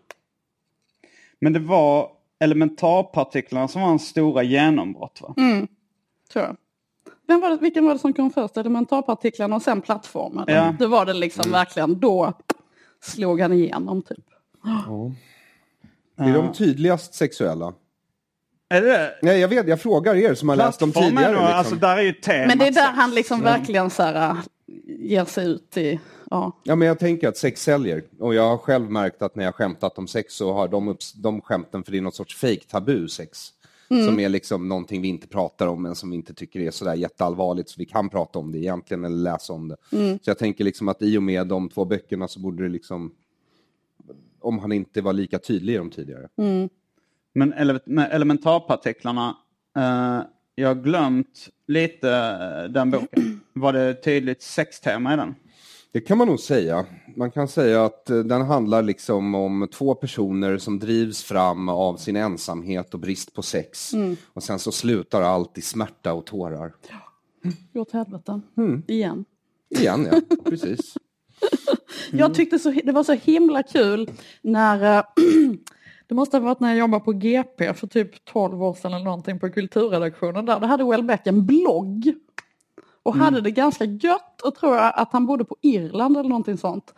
Men 1.39 1.53
det 1.53 1.59
var 1.59 2.11
elementarpartiklarna 2.39 3.67
som 3.67 3.81
var 3.81 3.89
hans 3.89 4.07
stora 4.07 4.43
genombrott 4.43 5.21
va? 5.21 5.33
Mm, 5.37 5.67
tror 6.33 6.45
jag. 6.45 6.55
Vem 7.27 7.41
var 7.41 7.49
det, 7.49 7.57
vilken 7.57 7.85
var 7.85 7.93
det 7.93 7.99
som 7.99 8.13
kom 8.13 8.31
först? 8.31 8.57
Elementarpartiklarna 8.57 9.55
och 9.55 9.61
sen 9.61 9.81
plattformen? 9.81 10.45
Ja. 10.47 10.75
Det 10.79 10.87
var 10.87 11.05
det 11.05 11.13
liksom 11.13 11.51
verkligen, 11.51 11.99
då 11.99 12.33
slog 13.03 13.41
han 13.41 13.53
igenom 13.53 14.01
typ. 14.01 14.25
Är 16.17 16.33
de 16.33 16.53
tydligast 16.53 17.13
sexuella? 17.13 17.73
Är 18.69 18.81
det 18.81 19.13
Nej, 19.21 19.39
jag 19.39 19.47
vet, 19.47 19.67
jag 19.67 19.81
frågar 19.81 20.15
er 20.15 20.33
som 20.33 20.49
har 20.49 20.55
läst 20.55 20.79
dem 20.79 20.91
tidigare. 20.91 21.31
Liksom. 21.31 21.45
alltså 21.45 21.75
där 21.75 21.97
är 21.97 22.01
ju 22.01 22.13
temat 22.13 22.47
Men 22.47 22.57
det 22.57 22.67
är 22.67 22.71
där 22.71 22.81
sex. 22.85 22.95
han 22.95 23.11
liksom 23.15 23.41
verkligen 23.41 23.89
så 23.89 24.03
här, 24.03 24.29
äh, 24.29 24.37
ger 24.99 25.25
sig 25.25 25.47
ut 25.47 25.77
i... 25.77 25.99
Ja. 26.29 26.51
Ja, 26.63 26.75
men 26.75 26.87
jag 26.87 26.99
tänker 26.99 27.27
att 27.27 27.37
sex 27.37 27.61
säljer. 27.63 28.03
Och 28.19 28.33
jag 28.35 28.49
har 28.49 28.57
själv 28.57 28.91
märkt 28.91 29.21
att 29.21 29.35
när 29.35 29.43
jag 29.43 29.55
skämtat 29.55 29.97
om 29.97 30.07
sex 30.07 30.33
så 30.33 30.53
har 30.53 30.67
de, 30.67 30.89
upps- 30.89 31.13
de 31.15 31.41
skämten, 31.41 31.83
för 31.83 31.91
det 31.91 31.97
är 31.97 32.01
något 32.01 32.15
sorts 32.15 32.35
fake 32.35 32.61
tabu 32.69 33.07
sex. 33.07 33.49
Som 34.05 34.19
är 34.19 34.29
liksom 34.29 34.67
någonting 34.69 35.01
vi 35.01 35.07
inte 35.07 35.27
pratar 35.27 35.67
om 35.67 35.81
men 35.81 35.95
som 35.95 36.09
vi 36.09 36.15
inte 36.15 36.33
tycker 36.33 36.59
är 36.59 36.71
sådär 36.71 36.93
jätteallvarligt 36.93 37.69
så 37.69 37.75
vi 37.77 37.85
kan 37.85 38.09
prata 38.09 38.39
om 38.39 38.51
det 38.51 38.57
egentligen 38.57 39.05
eller 39.05 39.17
läsa 39.17 39.53
om 39.53 39.67
det. 39.67 39.77
Så 40.21 40.29
jag 40.29 40.37
tänker 40.37 40.63
liksom 40.63 40.87
att 40.87 41.01
i 41.01 41.17
och 41.17 41.23
med 41.23 41.47
de 41.47 41.69
två 41.69 41.85
böckerna 41.85 42.27
så 42.27 42.39
borde 42.39 42.63
det 42.63 42.69
liksom, 42.69 43.11
om 44.39 44.59
han 44.59 44.71
inte 44.71 45.01
var 45.01 45.13
lika 45.13 45.39
tydlig 45.39 45.73
i 45.73 45.77
de 45.77 45.89
tidigare. 45.89 46.27
Men 47.33 47.53
ele 47.53 47.79
med 47.85 48.11
elementarpartiklarna, 48.11 49.37
eh, 49.77 50.21
jag 50.55 50.67
har 50.67 50.75
glömt 50.75 51.49
lite 51.67 52.11
eh, 52.11 52.71
den 52.71 52.91
boken. 52.91 53.41
Var 53.53 53.73
det 53.73 53.93
tydligt 53.93 54.41
sextema 54.41 55.13
i 55.13 55.17
den? 55.17 55.35
Det 55.93 56.01
kan 56.01 56.17
man 56.17 56.27
nog 56.27 56.39
säga. 56.39 56.85
Man 57.15 57.31
kan 57.31 57.47
säga 57.47 57.85
att 57.85 58.09
eh, 58.09 58.19
den 58.19 58.41
handlar 58.41 58.81
liksom 58.81 59.35
om 59.35 59.67
två 59.71 59.95
personer 59.95 60.57
som 60.57 60.79
drivs 60.79 61.23
fram 61.23 61.69
av 61.69 61.95
sin 61.97 62.15
ensamhet 62.15 62.93
och 62.93 62.99
brist 62.99 63.33
på 63.33 63.41
sex. 63.41 63.91
Och 64.33 64.43
sen 64.43 64.59
så 64.59 64.71
slutar 64.71 65.21
allt 65.21 65.57
i 65.57 65.61
smärta 65.61 66.13
och 66.13 66.25
tårar. 66.25 66.73
Gå 67.73 67.81
åt 67.81 67.91
helvete. 67.91 68.41
Mm. 68.57 68.83
Igen. 68.87 69.25
Igen 69.69 70.07
ja, 70.11 70.21
precis. 70.45 70.97
Jag 72.11 72.33
tyckte 72.33 72.59
så, 72.59 72.71
det 72.83 72.91
var 72.91 73.03
så 73.03 73.13
himla 73.13 73.63
kul 73.63 74.11
när 74.41 74.97
eh, 74.97 75.03
Det 76.07 76.15
måste 76.15 76.37
ha 76.37 76.43
varit 76.43 76.59
när 76.59 76.69
jag 76.69 76.77
jobbade 76.77 77.05
på 77.05 77.11
GP 77.11 77.73
för 77.73 77.87
typ 77.87 78.25
12 78.25 78.63
år 78.63 78.73
sedan 78.73 78.93
eller 78.93 79.05
någonting 79.05 79.39
på 79.39 79.49
kulturredaktionen 79.49 80.45
där. 80.45 80.59
Då 80.59 80.67
hade 80.67 80.83
Welbeck 80.83 81.27
en 81.27 81.45
blogg. 81.45 82.13
Och 83.03 83.15
hade 83.15 83.41
det 83.41 83.51
ganska 83.51 83.85
gött 83.85 84.41
och 84.41 84.55
tror 84.55 84.75
jag 84.75 84.93
att 84.95 85.11
han 85.11 85.25
bodde 85.25 85.45
på 85.45 85.55
Irland 85.61 86.17
eller 86.17 86.29
någonting 86.29 86.57
sånt. 86.57 86.93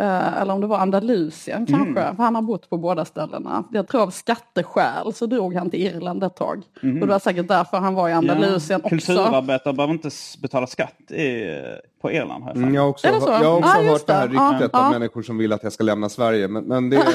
Eh, 0.00 0.42
eller 0.42 0.54
om 0.54 0.60
det 0.60 0.66
var 0.66 0.78
Andalusien 0.78 1.66
kanske, 1.66 2.16
för 2.16 2.22
han 2.22 2.34
har 2.34 2.42
bott 2.42 2.70
på 2.70 2.76
båda 2.76 3.04
ställena. 3.04 3.64
Jag 3.70 3.88
tror 3.88 4.02
av 4.02 4.10
skatteskäl 4.10 5.12
så 5.14 5.26
drog 5.26 5.54
han 5.54 5.70
till 5.70 5.80
Irland 5.80 6.24
ett 6.24 6.36
tag. 6.36 6.62
Och 6.82 6.88
det 6.88 7.06
var 7.06 7.18
säkert 7.18 7.48
därför 7.48 7.76
han 7.76 7.94
var 7.94 8.08
i 8.08 8.12
Andalusien 8.12 8.80
också. 8.84 8.88
Kulturarbetare 8.88 9.74
behöver 9.74 9.94
inte 9.94 10.10
betala 10.42 10.66
skatt 10.66 11.10
i, 11.10 11.44
på 12.02 12.12
Irland. 12.12 12.44
Här 12.44 12.52
Mm, 12.52 12.74
jag 12.74 12.82
har 12.82 12.88
också, 12.88 13.06
jag 13.06 13.14
har 13.20 13.58
också 13.58 13.68
Ja, 13.68 13.82
just 13.82 13.90
hört 13.92 14.06
det 14.06 14.12
här 14.12 14.28
det. 14.28 14.34
Ja, 14.34 14.52
ryktet 14.52 14.70
ja. 14.72 14.86
av 14.86 14.92
människor 14.92 15.22
som 15.22 15.38
vill 15.38 15.52
att 15.52 15.62
jag 15.62 15.72
ska 15.72 15.84
lämna 15.84 16.08
Sverige. 16.08 16.48
Men, 16.48 16.64
men 16.64 16.90
det, 16.90 16.96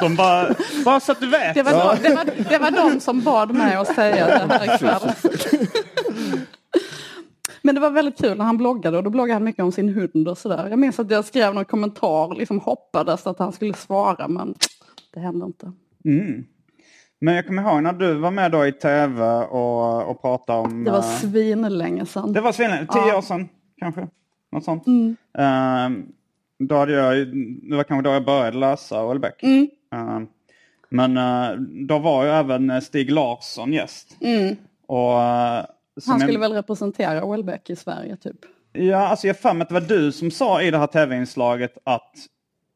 De 0.00 0.16
bara, 0.16 0.54
bara 0.84 1.00
så 1.00 1.12
att 1.12 1.20
du 1.20 1.26
vet. 1.26 1.54
Det 1.54 1.62
var, 1.62 1.72
de, 1.72 2.02
det, 2.02 2.14
var, 2.14 2.24
det 2.50 2.58
var 2.58 2.70
de 2.70 3.00
som 3.00 3.20
bad 3.20 3.50
mig 3.50 3.74
att 3.74 3.94
säga 3.94 4.26
det 4.26 4.54
här 4.54 4.74
ikväll. 4.74 5.12
Men 7.66 7.74
det 7.74 7.80
var 7.80 7.90
väldigt 7.90 8.18
kul 8.18 8.38
när 8.38 8.44
han 8.44 8.56
bloggade 8.56 8.96
och 8.96 9.02
då 9.04 9.10
bloggade 9.10 9.32
han 9.34 9.44
mycket 9.44 9.62
om 9.64 9.72
sin 9.72 9.88
hund 9.88 10.28
och 10.28 10.38
sådär. 10.38 10.68
Jag 10.70 10.78
minns 10.78 10.98
att 11.00 11.10
jag 11.10 11.24
skrev 11.24 11.54
någon 11.54 11.64
kommentar, 11.64 12.34
liksom 12.34 12.60
hoppades 12.60 13.26
att 13.26 13.38
han 13.38 13.52
skulle 13.52 13.74
svara 13.74 14.28
men 14.28 14.54
det 15.14 15.20
hände 15.20 15.46
inte. 15.46 15.72
Men 17.20 17.34
jag 17.34 17.46
kommer 17.46 17.62
ihåg 17.62 17.82
när 17.82 17.92
du 17.92 18.14
var 18.14 18.30
med 18.30 18.52
då 18.52 18.66
i 18.66 18.72
tv 18.72 19.24
och, 19.44 20.10
och 20.10 20.22
pratade 20.22 20.58
om... 20.58 20.84
Det 20.84 20.90
var 20.90 20.98
eh, 20.98 21.02
svinlänge 21.04 22.06
sedan. 22.06 22.32
det 22.32 22.40
var 22.40 22.52
svinlänge, 22.52 22.86
tio 22.86 23.08
Ja. 23.08 23.16
år 23.18 23.22
sedan 23.22 23.48
kanske. 23.76 24.08
Något 24.52 24.64
sånt. 24.64 24.86
Mm. 24.86 25.16
Ehm, 25.38 26.06
då 26.58 26.74
hade 26.74 26.92
jag, 26.92 27.16
det 27.70 27.76
var 27.76 27.84
kanske 27.84 28.08
då 28.08 28.14
jag 28.14 28.24
började 28.24 28.58
läsa 28.58 29.06
Welbeck. 29.08 29.42
Mm. 29.42 29.68
Ehm, 29.94 30.26
men 30.90 31.16
eh, 31.16 31.56
då 31.88 31.98
var 31.98 32.24
ju 32.24 32.30
även 32.30 32.82
Stig 32.82 33.10
Larsson 33.10 33.72
gäst. 33.72 34.16
Och, 34.86 35.22
eh, 35.22 35.56
Mm. 35.58 35.66
Han 36.06 36.18
skulle 36.20 36.32
jag- 36.32 36.40
väl 36.40 36.52
representera 36.52 37.26
Welbeck 37.30 37.70
i 37.70 37.76
Sverige 37.76 38.16
typ. 38.16 38.36
Ja, 38.72 38.96
alltså 39.08 39.26
jag 39.26 39.34
har 39.34 39.38
att 39.62 39.68
det 39.68 39.74
var 39.74 39.80
du 39.80 40.12
som 40.12 40.30
sa 40.30 40.62
i 40.62 40.70
det 40.70 40.78
här 40.78 40.86
tv-inslaget 40.86 41.78
att 41.84 42.12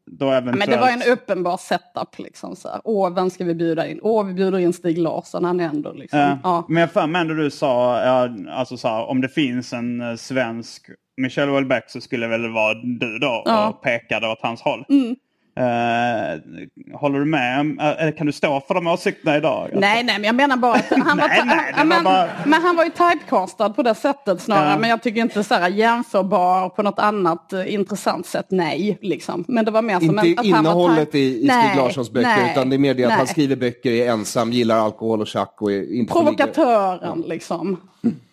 då 0.07 0.31
eventuellt... 0.31 0.59
Men 0.59 0.68
det 0.68 0.77
var 0.77 0.89
en 0.91 1.12
uppenbar 1.12 1.57
setup 1.57 2.18
liksom 2.18 2.57
så 2.57 2.68
här. 2.68 2.81
Åh, 2.85 3.14
vem 3.14 3.31
ska 3.31 3.45
vi 3.45 3.55
bjuda 3.55 3.87
in? 3.89 4.01
Åh, 4.03 4.25
vi 4.27 4.33
bjuder 4.35 4.59
in 4.59 4.73
Stig 4.73 4.99
Larsson, 4.99 5.45
han 5.45 5.61
är 5.61 5.64
ändå 5.64 5.93
liksom. 5.93 6.18
Ja, 6.18 6.39
Ja. 6.43 6.64
Men 6.68 6.81
jag 6.81 6.91
för 6.93 7.07
mig 7.07 7.21
ändå 7.21 7.35
du 7.35 7.51
sa, 7.51 8.01
ja, 8.05 8.29
alltså 8.53 8.77
så 8.77 8.89
här, 8.89 9.05
om 9.05 9.21
det 9.21 9.29
finns 9.29 9.73
en 9.73 10.01
eh, 10.01 10.16
svensk 10.16 10.87
Michel 11.16 11.49
Houellebecq 11.49 11.91
så 11.91 12.01
skulle 12.01 12.27
det 12.27 12.31
väl 12.39 12.53
vara 12.53 12.75
du 12.75 13.18
då 13.18 13.43
Ja. 13.45 13.68
och 13.68 13.83
pekade 13.83 14.29
åt 14.29 14.39
hans 14.43 14.62
håll. 14.62 14.85
Mm. 14.89 15.16
Eh, 15.57 16.99
håller 17.01 17.19
du 17.19 17.25
med? 17.25 17.77
Eh, 18.01 18.15
kan 18.17 18.27
du 18.27 18.33
stå 18.33 18.61
för 18.61 18.75
de 18.75 18.87
åsikterna 18.87 19.37
idag? 19.37 19.63
Alltså, 19.63 19.79
Nej, 19.81 20.03
nej, 20.05 20.15
men 20.19 20.25
jag 20.25 20.35
menar 20.35 20.57
bara 20.57 20.73
att 20.75 20.91
han 20.91 21.19
var, 21.19 21.29
Nej, 21.29 21.43
nej, 21.47 21.73
var 21.77 21.85
men, 21.85 22.05
bara- 22.05 22.29
men 22.47 22.63
han 22.63 22.77
var 22.77 22.85
ju 22.85 22.91
typecastad 22.91 23.71
på 23.71 23.83
det 23.83 23.95
sättet 23.95 24.41
snarare. 24.41 24.71
Ja. 24.71 24.79
Men 24.79 24.91
jag 24.91 25.03
tycker 25.03 25.21
inte 25.21 25.45
så 25.45 25.55
här 25.55 25.69
jämförbar 25.69 26.69
på 26.69 26.83
något 26.83 26.99
annat 26.99 27.53
eh, 27.53 27.75
intressant 27.75 28.27
sätt, 28.27 28.47
nej. 28.49 28.99
Liksom. 29.03 29.45
Men 29.49 29.65
det 29.65 29.71
var 29.71 29.83
mer 29.83 30.01
som 30.01 30.19
en, 30.19 30.27
inte 30.27 30.41
att 30.41 30.47
han 30.47 30.65
var 30.65 30.71
innehållet 30.73 31.13
type- 31.13 31.17
i, 31.19 31.45
i 31.45 31.47
Nej, 31.47 31.69
Stig 31.69 31.83
Larssons 31.83 32.11
böcker, 32.11 32.29
nej, 32.29 32.51
utan 32.53 32.71
det 32.71 32.77
är 32.77 32.79
mer 32.79 32.95
det 32.95 33.05
att 33.05 33.09
nej. 33.09 33.19
han 33.19 33.27
skriver 33.27 33.57
böcker, 33.57 33.91
är 33.93 34.11
ensam, 34.11 34.53
gillar 34.53 34.77
alkohol 34.79 35.21
och 35.21 35.29
schack 35.29 35.55
och 35.63 35.73
är 35.73 35.95
inte 35.95 36.13
Provokatören 36.13 37.21
liksom. 37.27 37.77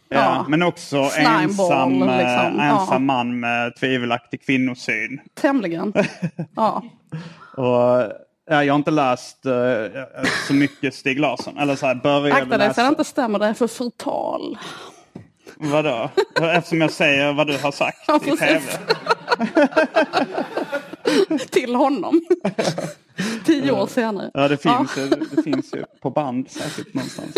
Ja, 0.10 0.18
Ja. 0.20 0.46
men 0.48 0.64
också 0.64 1.10
Slimeball, 1.10 1.44
ensam, 1.44 2.02
eh, 2.04 2.18
liksom. 2.18 2.60
ensam 2.60 2.88
Ja. 2.94 3.00
man 3.00 3.40
med 3.40 3.76
tvivelaktig 3.76 4.46
kvinnosyn. 4.46 5.20
Tämligen. 5.42 5.94
Ja. 6.56 6.84
Och, 7.58 8.12
ja, 8.50 8.64
jag 8.64 8.74
har 8.74 8.76
inte 8.78 8.92
läst 8.92 9.46
eh, 9.46 9.54
så 10.48 10.54
mycket 10.54 10.94
Stig 10.96 11.20
Larsson. 11.20 11.58
Eller 11.58 11.76
så 11.76 11.86
här, 11.88 11.96
började 11.96 12.34
Akta 12.42 12.58
dig 12.58 12.74
så 12.74 12.82
det 12.82 12.88
inte 12.88 13.04
stämmer, 13.04 13.40
det 13.40 13.46
är 13.46 13.54
för 13.54 13.68
förtal. 13.68 14.58
Vadå? 15.60 16.10
Eftersom 16.42 16.82
jag 16.82 16.92
säger 16.92 17.34
vad 17.34 17.48
du 17.48 17.58
har 17.58 17.72
sagt 17.72 17.98
Ja, 18.08 18.20
i 18.26 18.38
tv. 18.38 18.62
Till 21.52 21.76
honom. 21.76 22.22
Tio 23.46 23.72
år 23.72 23.88
senare. 23.88 24.32
Ja, 24.34 24.48
det 24.48 24.58
finns, 24.58 24.98
ju, 24.98 25.08
det 25.36 25.44
finns 25.44 25.74
ju 25.76 25.84
på 26.02 26.10
band 26.10 26.50
säkert 26.50 26.94
någonstans 26.94 27.34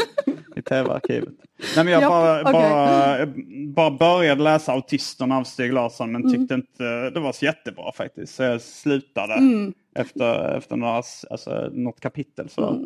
i 0.56 0.62
tv-arkivet. 0.62 1.30
Nej, 1.76 1.86
men 1.86 1.94
jag 1.94 2.04
Ja, 2.04 2.10
bara, 2.10 2.42
okej. 2.42 2.54
bara, 2.54 3.28
bara 3.74 3.92
började 3.92 4.44
läsa 4.44 4.72
Autisterna 4.72 5.38
av 5.38 5.44
Stig 5.44 5.74
Larsson 5.74 6.10
Mm. 6.10 6.22
men 6.22 6.32
tyckte 6.32 6.54
inte 6.54 7.10
det 7.10 7.20
var 7.20 7.32
så 7.32 7.46
jättebra 7.46 7.92
faktiskt. 7.92 8.36
Så 8.36 8.44
jag 8.44 8.62
slutade 8.62 9.34
Mm. 9.34 9.74
efter, 9.96 10.58
efter 10.58 10.76
några, 10.76 11.04
alltså, 11.30 11.70
något 11.74 12.00
kapitel. 12.00 12.50
Så. 12.50 12.84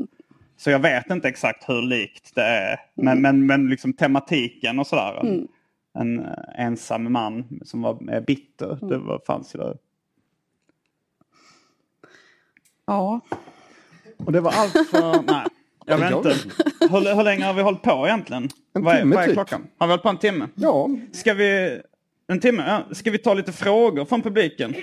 så 0.57 0.69
jag 0.71 0.79
vet 0.79 1.09
inte 1.09 1.27
exakt 1.27 1.69
hur 1.69 1.81
likt 1.81 2.35
det 2.35 2.43
är. 2.43 2.79
Men, 2.95 3.21
men, 3.21 3.45
men 3.45 3.69
liksom 3.69 3.93
tematiken 3.93 4.79
och 4.79 4.87
sådär. 4.87 5.19
En, 5.21 5.27
Mm. 5.27 5.47
en 6.19 6.19
eh, 6.25 6.65
ensam 6.65 7.11
man 7.13 7.59
som 7.65 7.81
var 7.81 8.21
bitter. 8.21 8.77
Det 8.81 8.95
Mm. 8.95 9.07
var, 9.07 9.21
fanns 9.27 9.55
ju 9.55 9.59
där. 9.59 9.77
Ja. 12.85 13.19
Och 14.25 14.31
det 14.31 14.41
var 14.41 14.51
allt 14.51 14.89
för... 14.89 15.23
Nej, 15.27 15.45
jag 15.85 15.97
vet 15.97 16.11
inte. 16.11 16.29
Hur, 16.79 17.15
hur 17.15 17.23
länge 17.23 17.45
har 17.45 17.53
vi 17.53 17.61
hållit 17.61 17.81
på 17.81 18.07
egentligen? 18.07 18.49
En 18.73 18.83
vad, 18.83 18.95
är, 18.95 18.99
timme 18.99 19.15
vad 19.15 19.23
är 19.23 19.27
typ. 19.27 19.35
klockan? 19.35 19.67
Har 19.77 19.87
vi 19.87 19.91
hållit 19.91 20.03
på 20.03 20.09
en 20.09 20.17
timme? 20.17 20.47
Ja, 20.55 20.89
Ska 21.11 21.33
vi... 21.33 21.81
En 22.27 22.39
timme? 22.39 22.63
Ja. 22.67 22.95
Ska 22.95 23.11
vi 23.11 23.17
ta 23.17 23.33
lite 23.33 23.51
frågor 23.51 24.05
från 24.05 24.21
publiken? 24.21 24.75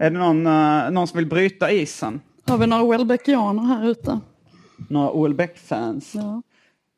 Är 0.00 0.10
det 0.10 0.18
någon, 0.18 0.46
eh, 0.46 0.90
någon 0.90 1.06
som 1.06 1.16
vill 1.16 1.26
bryta 1.26 1.70
isen? 1.70 2.20
Har 2.46 2.58
vi 2.58 2.66
några 2.66 2.84
Welbeckianer 2.84 3.62
här 3.62 3.88
ute? 3.88 4.20
Några 4.88 5.10
Oelbeck-fans? 5.10 6.14
Ja. 6.14 6.42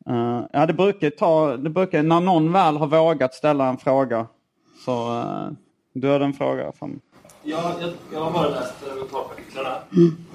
Eh, 0.07 0.47
ja, 0.53 0.67
det 0.67 0.73
brukar 0.73 1.11
ta... 1.11 1.57
Det 1.57 1.71
brukar, 1.71 2.03
när 2.03 2.21
någon 2.21 2.53
väl 2.53 2.77
har 2.77 2.87
vågat 2.87 3.35
ställa 3.35 3.69
en 3.69 3.79
fråga 3.79 4.27
så 4.85 5.19
uh, 5.19 5.53
du 5.93 6.09
har 6.09 6.21
en 6.21 6.33
fråga 6.33 6.73
från... 6.73 7.01
Ja, 7.47 7.77
jag, 7.81 7.93
jag 8.13 8.21
har 8.21 8.33
bara 8.33 8.49
läst 8.49 8.75
elementarpartiklarna. 8.83 9.79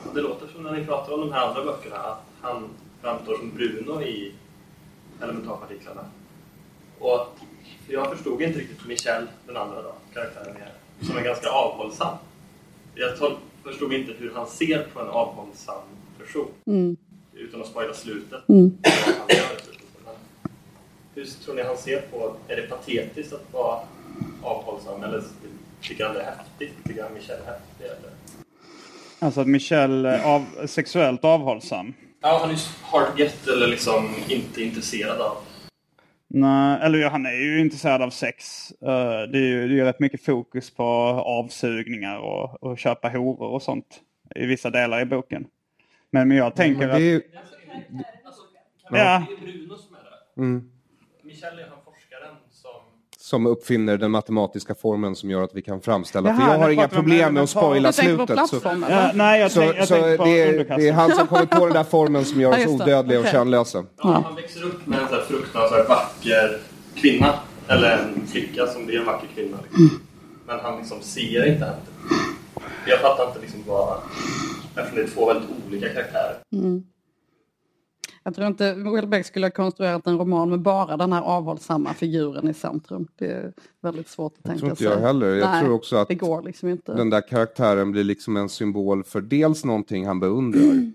Och 0.08 0.16
det 0.16 0.22
låter 0.22 0.48
som 0.48 0.64
när 0.64 0.72
ni 0.72 0.86
pratar 0.86 1.14
om 1.14 1.20
de 1.20 1.32
här 1.32 1.48
andra 1.48 1.64
böckerna 1.64 1.96
att 1.96 2.24
han 2.42 2.70
framstår 3.02 3.38
som 3.38 3.52
Bruno 3.52 4.02
i 4.02 4.34
elementarpartiklarna. 5.22 6.06
Och 7.00 7.28
jag 7.88 8.12
förstod 8.12 8.42
inte 8.42 8.60
riktigt 8.60 8.88
Michel, 8.88 9.28
den 9.48 9.58
andra 9.58 9.82
då, 9.82 9.94
karaktären 10.14 10.56
är, 10.56 10.74
som 11.06 11.18
är 11.18 11.24
ganska 11.24 11.50
avhållsam. 11.50 12.18
Jag 12.96 13.18
förstod 13.64 13.94
inte 13.94 14.14
hur 14.14 14.32
han 14.36 14.48
ser 14.48 14.88
på 14.94 15.00
en 15.00 15.08
avhållsam 15.08 15.82
person. 16.20 16.48
Mm. 16.66 16.98
Utan 17.34 17.62
att 17.62 17.68
spoila 17.68 17.94
slutet. 17.94 18.50
Mm. 18.50 18.78
Hur 21.16 21.26
tror 21.26 21.56
ni 21.56 21.62
han 21.64 21.78
ser 21.78 22.02
på, 22.02 22.36
är 22.48 22.56
det 22.56 22.62
patetiskt 22.62 23.34
att 23.34 23.54
vara 23.54 23.80
avhållsam 24.42 25.04
eller 25.04 25.24
tycker 25.82 26.06
han 26.06 26.14
det 26.16 26.22
är 26.22 26.36
häftigt? 26.36 26.84
Tycker 26.86 27.04
han 27.04 27.14
Michel 27.14 27.36
är 27.42 27.46
häftig? 27.52 27.86
Eller? 27.86 28.12
Alltså 29.20 29.42
att 29.42 29.48
Michel 29.48 30.06
är 30.06 30.24
av, 30.24 30.68
sexuellt 30.68 31.26
avhållsam. 31.26 31.94
Ja, 32.22 32.38
han 32.42 32.50
är 32.50 32.54
ju 32.54 32.60
hard 32.84 33.20
get 33.20 33.48
eller 33.48 33.68
liksom 33.68 34.16
inte 34.28 34.62
intresserad 34.64 35.22
av. 35.22 35.38
Nej, 36.28 36.80
eller 36.82 37.00
ja, 37.00 37.10
han 37.10 37.26
är 37.26 37.32
ju 37.32 37.60
intresserad 37.62 38.02
av 38.02 38.10
sex. 38.10 38.72
Eh, 38.82 39.22
det 39.32 39.38
är 39.38 39.48
ju 39.48 39.68
det 39.68 39.80
är 39.82 39.86
rätt 39.86 40.00
mycket 40.00 40.24
fokus 40.26 40.72
på 40.72 40.84
avsugningar 40.84 42.18
och, 42.18 42.64
och 42.64 42.78
köpa 42.78 43.10
horor 43.10 43.42
och 43.50 43.62
sånt 43.62 44.02
i 44.36 44.46
vissa 44.46 44.70
delar 44.70 45.02
i 45.02 45.06
boken. 45.06 45.48
Men, 46.12 46.28
men 46.28 46.38
jag 46.38 46.56
tänker 46.56 46.88
Men 46.88 46.90
det 46.90 46.96
är 46.96 47.00
ju- 47.00 47.18
att... 47.18 48.36
Ja. 48.90 49.26
Det 49.28 49.34
är 49.34 49.38
Bruno 49.42 49.76
som 49.76 49.96
är 49.96 50.00
det. 50.00 50.42
Mm. 50.42 50.72
Michel 51.24 51.60
är 51.60 51.68
han 51.70 51.78
forskaren 51.86 52.36
som... 52.52 52.82
Som 53.22 53.46
uppfinner 53.48 53.98
den 53.98 54.12
matematiska 54.12 54.76
formeln 54.76 55.16
som 55.16 55.30
gör 55.30 55.42
att 55.44 55.56
vi 55.56 55.62
kan 55.62 55.82
framställa. 55.82 56.30
Jaha, 56.30 56.38
för 56.40 56.54
jag 56.54 56.60
har 56.60 56.70
inga 56.70 56.88
problem 56.88 57.34
med 57.34 57.44
att 57.44 57.50
spoila 57.50 57.92
slutet. 57.92 58.48
Så? 58.50 58.60
Ja, 58.90 59.12
nej, 59.14 59.42
jag, 59.42 59.52
så, 59.52 59.60
tänk, 59.60 59.78
jag 59.78 59.88
så 59.88 59.94
tänkte 59.94 60.18
på 60.18 60.24
det, 60.26 60.42
är, 60.42 60.78
det 60.78 60.88
är 60.88 60.94
han 60.94 61.12
som 61.16 61.28
kommer 61.28 61.46
på 61.46 61.66
den 61.66 61.74
där 61.74 61.84
formeln 61.84 62.26
som 62.26 62.42
gör 62.42 62.52
Ja, 62.58 62.58
oss 62.58 62.78
det. 62.78 62.84
odödliga 62.84 63.20
och 63.20 63.24
Okej. 63.24 63.32
kärnlösa. 63.32 63.84
Ja, 63.98 64.24
Han 64.26 64.36
växer 64.36 64.64
upp 64.64 64.88
med 64.88 65.00
en 65.00 65.06
här 65.06 65.22
fruktansvärt 65.28 65.90
vacker 65.90 66.58
kvinna. 66.96 67.34
Eller 67.68 67.98
en 67.98 68.28
flicka 68.28 68.68
som 68.68 68.86
blir 68.86 69.00
en 69.00 69.06
vacker 69.06 69.28
kvinna. 69.36 69.58
Liksom. 69.64 70.00
Men 70.48 70.60
han 70.60 70.78
liksom 70.80 70.98
ser 71.02 71.46
inte 71.54 71.66
henne. 71.66 71.78
Jag 72.88 73.00
fattar 73.00 73.28
inte 73.28 73.40
liksom 73.40 73.64
vad... 73.68 73.98
Eftersom 74.76 74.96
det 74.96 75.02
är 75.02 75.08
två 75.08 75.26
väldigt 75.28 75.50
olika 75.68 75.90
karaktärer. 75.90 76.36
Mm. 76.54 76.84
Jag 78.24 78.36
tror 78.36 78.48
inte 78.48 78.74
Welbeck 78.74 79.26
skulle 79.26 79.46
ha 79.46 79.52
konstruerat 79.52 80.08
en 80.08 80.18
roman 80.18 80.50
med 80.50 80.60
bara 80.60 80.98
den 80.98 81.14
här 81.14 81.22
avhållsamma 81.22 81.94
figuren 81.94 82.50
i 82.50 82.54
centrum. 82.54 83.08
Det 83.16 83.32
är 83.32 83.54
väldigt 83.82 84.08
svårt 84.08 84.34
att 84.38 84.44
tänka 84.44 84.60
tror 84.60 84.70
inte 84.70 84.84
sig. 84.84 84.92
jag 84.92 85.00
heller. 85.00 85.36
Jag 85.36 85.50
Nej, 85.50 85.64
tror 85.64 85.76
också 85.76 85.96
att 85.96 86.10
liksom. 86.46 86.80
Den 86.86 87.10
där 87.10 87.28
karaktären 87.28 87.92
blir 87.92 88.04
liksom 88.04 88.38
en 88.38 88.50
symbol 88.50 89.04
för 89.04 89.22
dels 89.22 89.66
någonting 89.66 90.08
han 90.08 90.20
beundrar. 90.20 90.62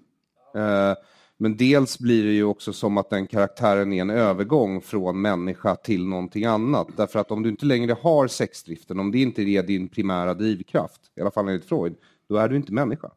Eh, 0.57 0.95
men 1.37 1.57
dels 1.57 1.99
blir 1.99 2.25
det 2.25 2.33
ju 2.33 2.45
också 2.45 2.73
som 2.73 2.99
att 2.99 3.11
den 3.11 3.27
karaktären 3.27 3.93
är 3.93 4.01
en 4.01 4.11
övergång 4.11 4.81
från 4.81 5.21
människa 5.21 5.77
till 5.77 6.07
någonting 6.07 6.45
annat. 6.45 6.89
Därför 6.97 7.19
att 7.19 7.31
om 7.31 7.43
du 7.43 7.49
inte 7.49 7.67
längre 7.67 7.97
har 8.03 8.27
sexdriften, 8.29 9.01
om 9.01 9.11
det 9.11 9.19
inte 9.19 9.43
är 9.43 9.63
din 9.63 9.89
primära 9.89 10.35
drivkraft, 10.35 11.01
i 11.17 11.21
alla 11.21 11.31
fall 11.31 11.49
enligt 11.49 11.65
Freud, 11.65 11.95
då 12.29 12.37
är 12.37 12.49
du 12.49 12.57
inte 12.57 12.73
människa. 12.73 13.11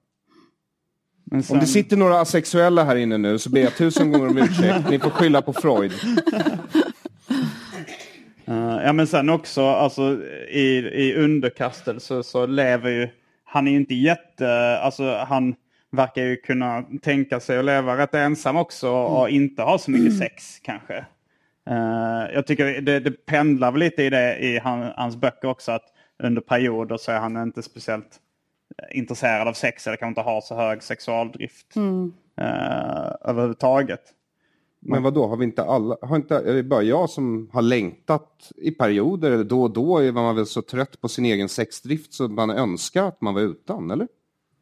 Men 1.31 1.39
Om 1.39 1.43
sen, 1.43 1.59
det 1.59 1.67
sitter 1.67 1.97
några 1.97 2.19
asexuella 2.21 2.83
här 2.83 2.95
inne 2.95 3.17
nu 3.17 3.39
så 3.39 3.49
ber 3.49 3.61
jag 3.61 3.75
tusen 3.75 4.11
gånger 4.11 4.27
om 4.27 4.37
ursäkt. 4.37 4.89
Ni 4.89 4.99
får 4.99 5.09
skylla 5.09 5.41
på 5.41 5.53
Freud. 5.53 5.91
eh, 8.45 8.79
ja, 8.85 8.93
men 8.93 9.07
sen 9.07 9.29
också 9.29 9.65
alltså, 9.65 10.23
i, 10.49 10.89
i 10.93 11.15
underkastelse 11.15 12.23
så 12.23 12.45
lever 12.45 12.89
ju... 12.89 13.09
Han 13.43 13.67
är 13.67 13.71
ju 13.71 13.77
inte 13.77 13.95
jätte... 13.95 14.79
Alltså 14.79 15.15
han 15.27 15.55
verkar 15.91 16.23
ju 16.23 16.35
kunna 16.35 16.83
tänka 17.01 17.39
sig 17.39 17.59
att 17.59 17.65
leva 17.65 17.97
rätt 17.97 18.13
ensam 18.13 18.57
också 18.57 18.89
och 18.89 19.29
inte 19.29 19.61
ha 19.61 19.77
så 19.77 19.91
mycket 19.91 20.17
sex 20.17 20.59
kanske. 20.61 21.05
Eh, 21.69 22.33
jag 22.33 22.47
tycker 22.47 22.81
det, 22.81 22.99
det 22.99 23.11
pendlar 23.25 23.71
väl 23.71 23.79
lite 23.79 24.03
i 24.03 24.09
det 24.09 24.37
i 24.37 24.59
han, 24.59 24.91
hans 24.95 25.15
böcker 25.15 25.47
också 25.47 25.71
att 25.71 25.85
under 26.23 26.41
perioder 26.41 26.97
så 26.97 27.11
är 27.11 27.19
han 27.19 27.37
inte 27.37 27.63
speciellt 27.63 28.19
intresserad 28.91 29.47
av 29.47 29.53
sex 29.53 29.87
eller 29.87 29.97
kan 29.97 30.09
inte 30.09 30.21
ha 30.21 30.41
så 30.41 30.55
hög 30.55 30.83
sexualdrift 30.83 31.75
eh, 32.41 33.11
överhuvudtaget. 33.21 34.01
Men 34.79 35.03
vad 35.03 35.13
då 35.13 35.27
har 35.27 35.37
vi 35.37 35.43
inte 35.43 35.63
alla, 35.63 35.97
har 36.01 36.15
inte, 36.15 36.35
är 36.35 36.53
det 36.53 36.63
bara 36.63 36.81
jag 36.81 37.09
som 37.09 37.49
har 37.53 37.61
längtat 37.61 38.51
i 38.55 38.71
perioder 38.71 39.31
eller 39.31 39.43
då 39.43 39.63
och 39.63 39.71
då 39.71 39.97
är 39.97 40.11
man 40.11 40.35
väl 40.35 40.45
så 40.45 40.61
trött 40.61 41.01
på 41.01 41.07
sin 41.07 41.25
egen 41.25 41.49
sexdrift 41.49 42.13
så 42.13 42.27
man 42.27 42.49
önskar 42.49 43.03
att 43.03 43.21
man 43.21 43.33
var 43.33 43.41
utan, 43.41 43.91
eller? 43.91 44.07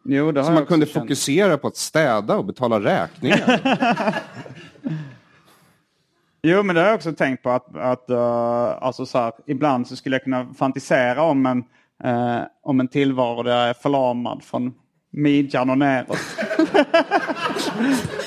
Jo, 0.03 0.31
det 0.31 0.39
har 0.41 0.47
Så 0.47 0.53
man 0.53 0.65
kunde 0.65 0.85
känt. 0.85 1.03
fokusera 1.03 1.57
på 1.57 1.67
att 1.67 1.75
städa 1.75 2.37
och 2.37 2.45
betala 2.45 2.79
räkningar. 2.79 3.61
Jo, 6.47 6.63
men 6.63 6.75
det 6.75 6.81
har 6.81 6.87
jag 6.87 6.95
också 6.95 7.13
tänkt 7.13 7.43
på 7.43 7.49
att, 7.49 7.75
att 7.75 8.09
uh, 8.09 8.17
alltså 8.83 9.05
så 9.05 9.17
här, 9.17 9.33
ibland 9.45 9.87
så 9.87 9.95
skulle 9.95 10.15
jag 10.15 10.23
kunna 10.23 10.53
fantisera 10.53 11.23
om 11.23 11.45
en, 11.45 11.63
eh, 12.03 12.41
om 12.63 12.79
en 12.79 12.87
tillvaro 12.87 13.43
där 13.43 13.57
jag 13.57 13.69
är 13.69 13.73
förlamad 13.73 14.43
från 14.43 14.73
midjan 15.11 15.69
och 15.69 15.77
neråt. 15.77 16.17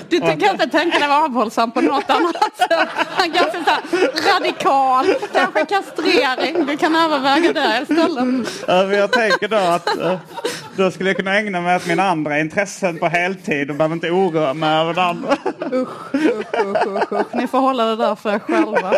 Du 0.09 0.21
kan 0.21 0.33
inte 0.33 0.67
tänka 0.71 0.99
dig 0.99 1.09
vara 1.09 1.25
avhållsam 1.25 1.73
på 1.73 1.81
något 1.81 2.11
annat 2.11 2.57
sätt. 2.57 2.89
Han 3.09 3.31
kanske 3.33 3.59
radikal, 4.35 5.07
kanske 5.33 5.65
kastrering. 5.65 6.67
Du 6.67 6.77
kan 6.77 6.97
överväga 6.97 7.53
det 7.53 7.83
istället. 7.83 8.99
Jag 8.99 9.13
tänker 9.13 9.49
då 9.49 9.57
att 9.57 9.99
eh, 9.99 10.19
då 10.77 10.91
skulle 10.91 11.11
jag 11.11 11.17
kunna 11.17 11.39
ägna 11.39 11.61
mig 11.61 11.77
åt 11.77 11.87
mina 11.87 12.03
andra 12.03 12.41
intressen 12.41 12.99
på 12.99 13.07
heltid 13.07 13.71
och 13.71 13.77
behöver 13.77 13.95
inte 13.95 14.11
oroa 14.11 14.55
mig 14.55 14.77
över 14.81 14.95
det 14.95 15.03
andra. 15.03 15.37
Usch, 15.73 16.15
usch, 16.15 16.55
usch, 16.61 17.13
usch. 17.13 17.35
Ni 17.35 17.47
får 17.47 17.59
hålla 17.59 17.85
det 17.85 17.97
där 17.97 18.15
för 18.15 18.35
er 18.35 18.39
själva. 18.39 18.95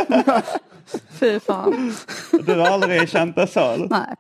Fy 1.21 1.41
fan. 1.41 1.95
Du 2.47 2.55
har 2.55 2.67
aldrig 2.67 3.09
känt 3.09 3.37
det 3.37 3.47
så? 3.47 3.71
Eller? 3.71 3.89
Nej. 3.89 4.15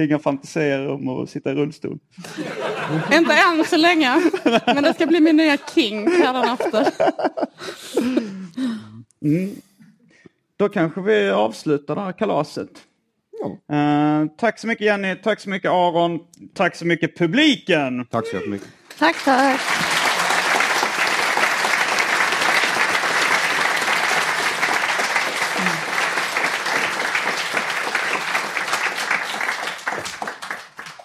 Inga 0.00 0.18
fantasier 0.18 0.88
om 0.88 1.08
att 1.08 1.30
sitta 1.30 1.50
i 1.50 1.54
rullstol? 1.54 1.98
Inte 3.12 3.34
än 3.34 3.64
så 3.64 3.76
länge. 3.76 4.30
Men 4.66 4.82
det 4.82 4.94
ska 4.94 5.06
bli 5.06 5.20
min 5.20 5.36
nya 5.36 5.56
king 5.74 6.10
hädanefter. 6.10 6.86
Då 10.56 10.68
kanske 10.68 11.00
vi 11.00 11.30
avslutar 11.30 11.94
det 11.94 12.00
här 12.00 12.12
kalaset. 12.12 12.68
Eh, 13.72 14.26
tack 14.38 14.58
så 14.58 14.66
mycket 14.66 14.86
Jenny, 14.86 15.16
tack 15.16 15.40
så 15.40 15.50
mycket 15.50 15.70
Aron, 15.70 16.18
tack 16.54 16.76
så 16.76 16.86
mycket 16.86 17.18
publiken. 17.18 18.06
Tack 18.10 18.26
så 18.26 18.36
jättemycket. 18.36 18.68
Tack, 18.98 19.24
tack. 19.24 19.60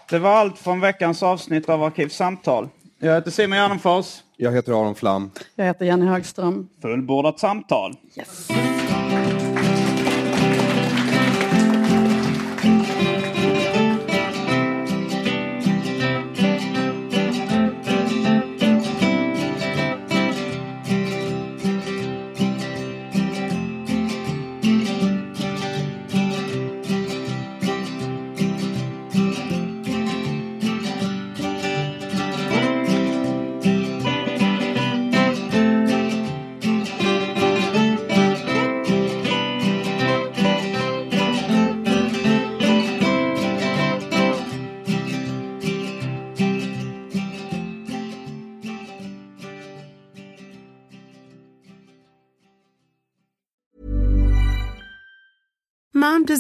Det 0.09 0.19
var 0.19 0.29
allt 0.29 0.57
från 0.57 0.79
veckans 0.79 1.23
avsnitt 1.23 1.69
av 1.69 1.83
Arkivsamtal. 1.83 2.69
Jag 2.99 3.15
heter 3.15 3.31
Simon 3.31 3.57
Gärdenfors. 3.57 4.05
Jag 4.37 4.51
heter 4.51 4.71
Aron 4.71 4.95
Flam. 4.95 5.31
Jag 5.55 5.65
heter 5.65 5.85
Jenny 5.85 6.05
Högström. 6.05 6.69
Fullbordat 6.81 7.39
samtal. 7.39 7.93
Yes. 8.17 8.47